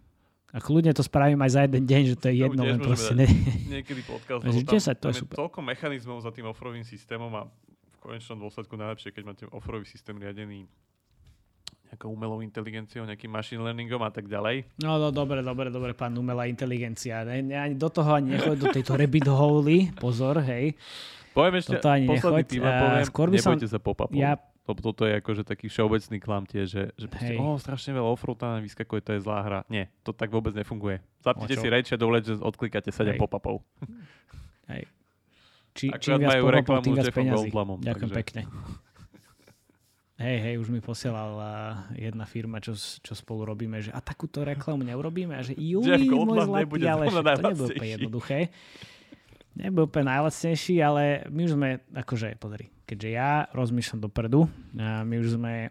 A 0.49 0.57
kľudne 0.57 0.89
to 0.97 1.05
spravím 1.05 1.37
aj 1.45 1.51
za 1.53 1.61
jeden 1.69 1.85
deň, 1.85 2.01
že 2.09 2.15
to 2.17 2.25
je 2.33 2.41
jedno, 2.41 2.65
len 2.65 2.81
proste... 2.81 3.13
Ne... 3.13 3.29
Niekedy 3.69 4.01
podcast, 4.01 4.41
lebo 4.41 4.65
tam, 4.65 4.81
10, 4.81 4.97
to 4.97 5.05
tam 5.05 5.11
je, 5.13 5.21
super. 5.21 5.35
toľko 5.45 5.59
mechanizmov 5.61 6.17
za 6.25 6.33
tým 6.33 6.49
offrovým 6.49 6.81
systémom 6.81 7.29
a 7.37 7.45
v 7.45 7.97
konečnom 8.01 8.41
dôsledku 8.41 8.73
najlepšie, 8.73 9.13
keď 9.13 9.23
máte 9.29 9.43
offrový 9.53 9.85
systém 9.85 10.17
riadený 10.17 10.65
nejakou 11.89 12.13
umelou 12.13 12.41
inteligenciou, 12.45 13.05
nejakým 13.05 13.29
machine 13.33 13.61
learningom 13.65 14.01
a 14.05 14.13
tak 14.13 14.29
ďalej. 14.29 14.65
No, 14.81 15.01
no 15.01 15.09
dobre, 15.09 15.41
dobre, 15.41 15.73
dobre, 15.73 15.93
pán 15.97 16.13
umelá 16.17 16.45
inteligencia. 16.45 17.25
Ne, 17.25 17.41
ne, 17.41 17.57
ani 17.57 17.75
do 17.77 17.89
toho 17.89 18.13
ani 18.13 18.37
nechoď, 18.37 18.57
do 18.61 18.67
tejto 18.69 18.93
rabbit 18.93 19.25
hole, 19.29 19.89
pozor, 19.97 20.41
hej. 20.45 20.77
Poviem 21.33 21.61
ešte, 21.61 21.77
Toto 21.77 21.89
ani 21.93 22.05
posledný 22.09 22.41
nechoď. 22.41 22.49
tým 22.49 22.61
poviem, 22.65 23.05
skôr 23.05 23.27
by 23.29 23.37
som, 23.37 23.53
sa 23.57 23.81
pop-upom. 23.81 24.17
Ja 24.17 24.37
lebo 24.69 24.79
toto 24.85 25.09
je 25.09 25.17
akože 25.17 25.41
taký 25.41 25.65
všeobecný 25.65 26.17
klam 26.21 26.45
tie, 26.45 26.69
že, 26.69 26.93
že 26.93 27.09
proste, 27.09 27.33
oh, 27.41 27.57
strašne 27.57 27.97
veľa 27.97 28.09
offroad 28.13 28.37
tam 28.37 28.61
vyskakuje, 28.61 29.01
to 29.01 29.11
je 29.17 29.19
zlá 29.25 29.41
hra. 29.41 29.59
Nie, 29.65 29.89
to 30.05 30.13
tak 30.13 30.29
vôbec 30.29 30.53
nefunguje. 30.53 31.01
Zapnite 31.25 31.57
si 31.57 31.65
Raid 31.65 31.89
Shadow 31.89 32.13
Legends, 32.13 32.45
odklikáte 32.45 32.93
7 32.93 33.17
pop-upov. 33.17 33.65
Hej. 34.69 34.85
Či, 35.73 35.89
čím 35.97 36.21
viac 36.21 36.37
pop-upov, 36.37 36.85
tým 36.85 36.93
viac 36.93 37.09
peniazí. 37.09 37.49
Ďakujem 37.49 38.09
takže... 38.13 38.19
pekne. 38.21 38.41
Hej, 40.19 40.37
hej, 40.43 40.55
už 40.59 40.67
mi 40.67 40.83
posielala 40.83 41.87
jedna 41.95 42.27
firma, 42.27 42.59
čo, 42.59 42.75
čo 42.75 43.15
spolu 43.15 43.47
robíme, 43.47 43.79
že 43.79 43.87
a 43.95 44.03
takúto 44.03 44.43
reklamu 44.43 44.83
neurobíme 44.83 45.31
a 45.31 45.39
že 45.39 45.55
juj, 45.55 45.87
môj 46.11 46.43
zlatý, 46.43 46.83
ale 46.83 47.07
to 47.07 47.23
nebude 47.23 47.71
úplne 47.71 47.89
jednoduché. 47.95 48.39
Nebude 49.55 49.87
úplne 49.87 50.11
najlacnejší, 50.11 50.75
ale 50.83 51.23
my 51.31 51.41
už 51.47 51.51
sme, 51.55 51.69
akože, 51.95 52.35
pozri, 52.35 52.67
keďže 52.89 53.09
ja 53.13 53.45
rozmýšľam 53.53 54.01
dopredu, 54.09 54.49
a 54.81 55.05
my 55.05 55.15
už 55.21 55.37
sme 55.37 55.69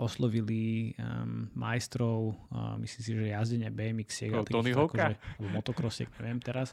oslovili 0.00 0.96
um, 0.96 1.52
majstrov, 1.52 2.32
uh, 2.48 2.80
myslím 2.80 3.02
si, 3.04 3.10
že 3.12 3.34
jazdenia 3.34 3.68
BMX, 3.68 4.32
oh, 4.32 4.44
Tony 4.48 4.72
Hawka? 4.72 5.12
Akože, 5.12 5.52
motokrosiek, 5.52 6.08
neviem 6.20 6.40
teraz. 6.40 6.72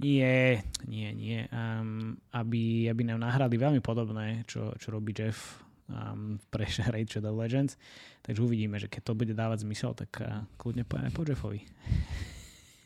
Nie, 0.00 0.66
nie, 0.88 1.12
nie. 1.14 1.46
Um, 1.52 2.18
aby, 2.34 2.90
aby 2.90 3.02
nám 3.06 3.22
nahrali 3.22 3.54
veľmi 3.56 3.80
podobné, 3.84 4.42
čo, 4.48 4.74
čo 4.80 4.90
robí 4.90 5.14
Jeff 5.14 5.62
um, 5.86 6.40
pre 6.50 6.66
Raid 6.92 7.08
Shadow 7.08 7.36
Legends. 7.36 7.78
Takže 8.20 8.40
uvidíme, 8.42 8.76
že 8.76 8.90
keď 8.90 9.12
to 9.12 9.16
bude 9.16 9.32
dávať 9.32 9.64
zmysel, 9.64 9.96
tak 9.96 10.10
uh, 10.20 10.44
kľudne 10.58 10.84
pojeme 10.88 11.12
po 11.14 11.22
Jeffovi. 11.22 11.62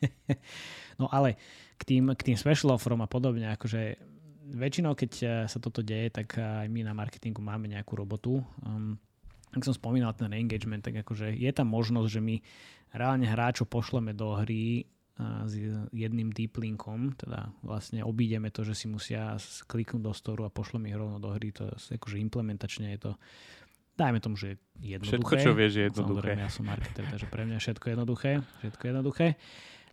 no 1.00 1.08
ale 1.08 1.40
k 1.80 1.82
tým, 1.86 2.12
k 2.12 2.22
tým 2.32 2.36
special 2.36 2.76
offerom 2.76 3.00
a 3.00 3.08
podobne, 3.08 3.48
akože 3.54 4.15
väčšinou, 4.46 4.94
keď 4.94 5.12
eh, 5.22 5.28
sa 5.50 5.58
toto 5.58 5.82
deje, 5.82 6.12
tak 6.14 6.38
eh, 6.38 6.66
aj 6.66 6.68
my 6.70 6.86
na 6.86 6.94
marketingu 6.94 7.42
máme 7.42 7.66
nejakú 7.66 7.98
robotu. 7.98 8.42
Um, 8.62 8.98
ak 9.50 9.64
som 9.64 9.74
spomínal 9.74 10.12
ten 10.12 10.30
engagement, 10.36 10.84
tak 10.84 11.00
akože 11.00 11.32
je 11.32 11.50
tam 11.50 11.72
možnosť, 11.72 12.08
že 12.12 12.20
my 12.20 12.36
reálne 12.92 13.24
hráčov 13.24 13.72
pošleme 13.72 14.12
do 14.12 14.36
hry 14.36 14.84
uh, 15.16 15.48
s 15.48 15.56
jedným 15.94 16.28
deep 16.28 16.60
linkom, 16.60 17.16
teda 17.16 17.48
vlastne 17.64 18.04
obídeme 18.04 18.52
to, 18.52 18.68
že 18.68 18.76
si 18.76 18.86
musia 18.90 19.40
kliknúť 19.64 20.02
do 20.02 20.12
storu 20.12 20.44
a 20.44 20.52
pošleme 20.52 20.92
ich 20.92 20.98
rovno 20.98 21.16
do 21.16 21.32
hry. 21.32 21.56
To 21.56 21.72
je 21.72 21.96
akože 21.96 22.20
implementačne 22.20 22.92
je 22.94 23.00
to 23.00 23.12
dajme 23.96 24.20
tomu, 24.20 24.36
že 24.36 24.60
jednoduché. 24.76 25.16
Všetko, 25.16 25.34
čo 25.40 25.50
vieš, 25.56 25.72
je 25.72 25.84
jednoduché. 25.88 26.36
Samozrejme, 26.36 26.40
ja 26.44 26.50
som 26.52 26.64
marketer, 26.68 27.04
takže 27.08 27.26
pre 27.32 27.42
mňa 27.48 27.58
všetko 27.58 27.86
jednoduché. 27.96 28.30
Všetko 28.60 28.82
jednoduché. 28.92 29.26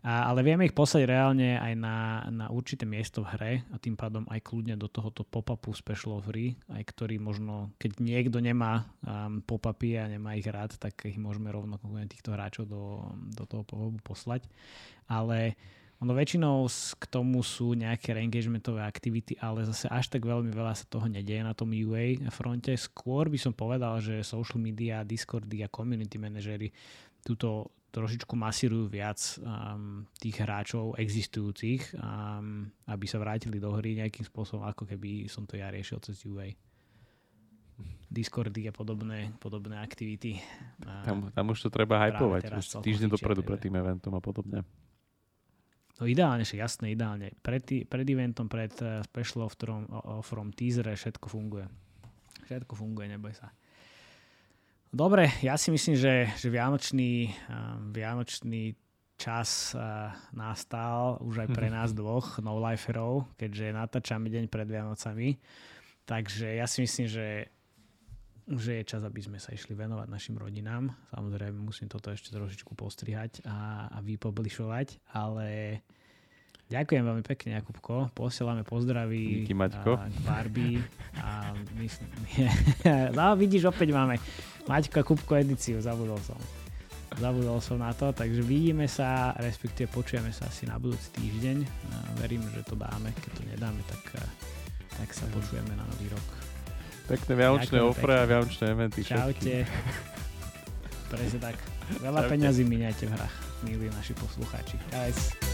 A, 0.04 0.28
ale 0.28 0.44
vieme 0.44 0.68
ich 0.68 0.76
poslať 0.76 1.08
reálne 1.08 1.56
aj 1.56 1.74
na, 1.80 2.28
na 2.28 2.46
určité 2.52 2.84
miesto 2.84 3.24
v 3.24 3.28
hre 3.40 3.54
a 3.72 3.80
tým 3.80 3.96
pádom 3.96 4.28
aj 4.28 4.44
kľudne 4.44 4.76
do 4.76 4.92
tohoto 4.92 5.24
pop-upu 5.24 5.72
special 5.72 6.20
hry, 6.20 6.60
aj 6.76 6.84
ktorý 6.92 7.24
možno, 7.24 7.72
keď 7.80 8.04
niekto 8.04 8.44
nemá 8.44 8.84
um, 9.08 9.40
pop-upy 9.40 9.96
a 9.96 10.12
nemá 10.12 10.36
ich 10.36 10.44
rád, 10.44 10.76
tak 10.76 11.08
ich 11.08 11.16
môžeme 11.16 11.48
rovno 11.56 11.80
týchto 12.04 12.36
hráčov 12.36 12.68
do, 12.68 13.16
do 13.32 13.48
toho 13.48 13.64
pop-upu 13.64 14.04
poslať. 14.04 14.44
Ale 15.08 15.56
ono 16.04 16.12
väčšinou 16.12 16.68
k 17.00 17.04
tomu 17.08 17.40
sú 17.40 17.72
nejaké 17.72 18.12
reengagementové 18.12 18.84
aktivity, 18.84 19.40
ale 19.40 19.64
zase 19.64 19.88
až 19.88 20.12
tak 20.12 20.28
veľmi 20.28 20.52
veľa 20.52 20.76
sa 20.76 20.84
toho 20.84 21.08
nedieje 21.08 21.48
na 21.48 21.56
tom 21.56 21.72
UA 21.72 22.28
fronte. 22.28 22.76
Skôr 22.76 23.32
by 23.32 23.40
som 23.40 23.56
povedal, 23.56 24.04
že 24.04 24.20
social 24.20 24.60
media, 24.60 25.08
Discordy 25.08 25.64
a 25.64 25.72
community 25.72 26.20
manažery 26.20 26.76
túto 27.24 27.72
trošičku 27.94 28.34
masírujú 28.34 28.90
viac 28.90 29.22
um, 29.38 30.02
tých 30.18 30.42
hráčov 30.42 30.98
existujúcich, 30.98 31.94
um, 32.02 32.66
aby 32.90 33.06
sa 33.06 33.22
vrátili 33.22 33.62
do 33.62 33.70
hry 33.78 33.94
nejakým 34.02 34.26
spôsobom, 34.26 34.66
ako 34.66 34.90
keby 34.90 35.30
som 35.30 35.46
to 35.46 35.62
ja 35.62 35.70
riešil 35.70 36.02
cez 36.02 36.26
UA. 36.26 36.58
Discordy 38.10 38.70
a 38.70 38.74
podobné, 38.74 39.34
podobné 39.38 39.78
aktivity. 39.82 40.38
Tam, 41.06 41.30
tam 41.34 41.46
už 41.50 41.66
to 41.66 41.70
treba 41.74 42.02
hypovať, 42.10 42.50
týždeň 42.82 43.10
dopredu 43.14 43.42
pred 43.46 43.62
tým 43.62 43.78
eventom 43.78 44.14
a 44.18 44.22
podobne. 44.22 44.66
No 46.02 46.10
ideálne, 46.10 46.42
že 46.42 46.58
jasné, 46.58 46.98
ideálne. 46.98 47.38
Pred, 47.46 47.86
pred 47.86 48.06
eventom, 48.10 48.50
pred 48.50 48.74
uh, 48.82 49.06
special 49.06 49.46
offerom, 49.46 49.86
offerom, 50.18 50.50
teasere, 50.50 50.98
všetko 50.98 51.30
funguje. 51.30 51.70
Všetko 52.50 52.74
funguje, 52.74 53.14
neboj 53.14 53.38
sa. 53.38 53.54
Dobre, 54.94 55.26
ja 55.42 55.58
si 55.58 55.74
myslím, 55.74 55.98
že, 55.98 56.30
že 56.38 56.54
Vianočný, 56.54 57.34
uh, 57.50 57.82
Vianočný 57.90 58.78
čas 59.18 59.74
uh, 59.74 60.14
nastal 60.38 61.18
už 61.26 61.44
aj 61.44 61.50
pre 61.50 61.66
nás 61.74 61.98
dvoch, 61.98 62.38
no 62.46 62.62
liferov, 62.62 63.26
keďže 63.34 63.74
natáčame 63.74 64.30
deň 64.30 64.46
pred 64.54 64.70
Vianocami. 64.70 65.42
Takže 66.06 66.62
ja 66.62 66.70
si 66.70 66.86
myslím, 66.86 67.10
že, 67.10 67.50
že 68.46 68.72
je 68.78 68.84
čas, 68.86 69.02
aby 69.02 69.18
sme 69.18 69.42
sa 69.42 69.50
išli 69.50 69.74
venovať 69.74 70.06
našim 70.14 70.38
rodinám. 70.38 70.94
Samozrejme, 71.10 71.58
musím 71.58 71.90
toto 71.90 72.14
ešte 72.14 72.30
trošičku 72.30 72.78
postrihať 72.78 73.42
a, 73.50 73.90
a 73.90 73.98
vypoblišovať, 73.98 75.10
ale 75.10 75.82
Ďakujem 76.74 77.04
veľmi 77.06 77.22
pekne, 77.22 77.62
Jakubko. 77.62 78.10
Posielame 78.18 78.66
pozdraví 78.66 79.46
Díky, 79.46 79.54
Maťko. 79.54 79.94
k 79.94 80.18
Barbie. 80.26 80.82
A 81.22 81.54
myslím, 81.78 82.10
no, 83.18 83.38
vidíš, 83.38 83.70
opäť 83.70 83.94
máme 83.94 84.18
Maťko 84.66 84.98
a 84.98 85.06
Kupko 85.06 85.38
edíciu, 85.38 85.78
zabudol 85.86 86.18
som. 86.26 86.40
Zabudol 87.14 87.62
som 87.62 87.78
na 87.78 87.94
to, 87.94 88.10
takže 88.10 88.42
vidíme 88.42 88.90
sa, 88.90 89.38
respektíve 89.38 89.86
počujeme 89.94 90.34
sa 90.34 90.50
asi 90.50 90.66
na 90.66 90.82
budúci 90.82 91.14
týždeň. 91.14 91.62
Verím, 92.18 92.42
že 92.50 92.66
to 92.66 92.74
dáme, 92.74 93.14
keď 93.22 93.32
to 93.38 93.42
nedáme, 93.54 93.82
tak, 93.86 94.26
tak 94.98 95.10
sa 95.14 95.30
počujeme 95.30 95.78
na 95.78 95.86
nový 95.86 96.10
rok. 96.10 96.28
Pekné 97.06 97.38
vianočné 97.38 97.78
ofre 97.86 98.18
a 98.18 98.26
vianočné 98.26 98.66
eventy. 98.74 99.06
Čaute. 99.06 99.70
Presne 101.14 101.38
tak. 101.38 101.62
Veľa 102.02 102.26
Čaute. 102.26 102.32
peňazí 102.34 102.64
miniate 102.66 103.06
v 103.06 103.14
hrách, 103.14 103.36
milí 103.62 103.94
naši 103.94 104.18
poslucháči. 104.18 104.82
Guys. 104.90 105.53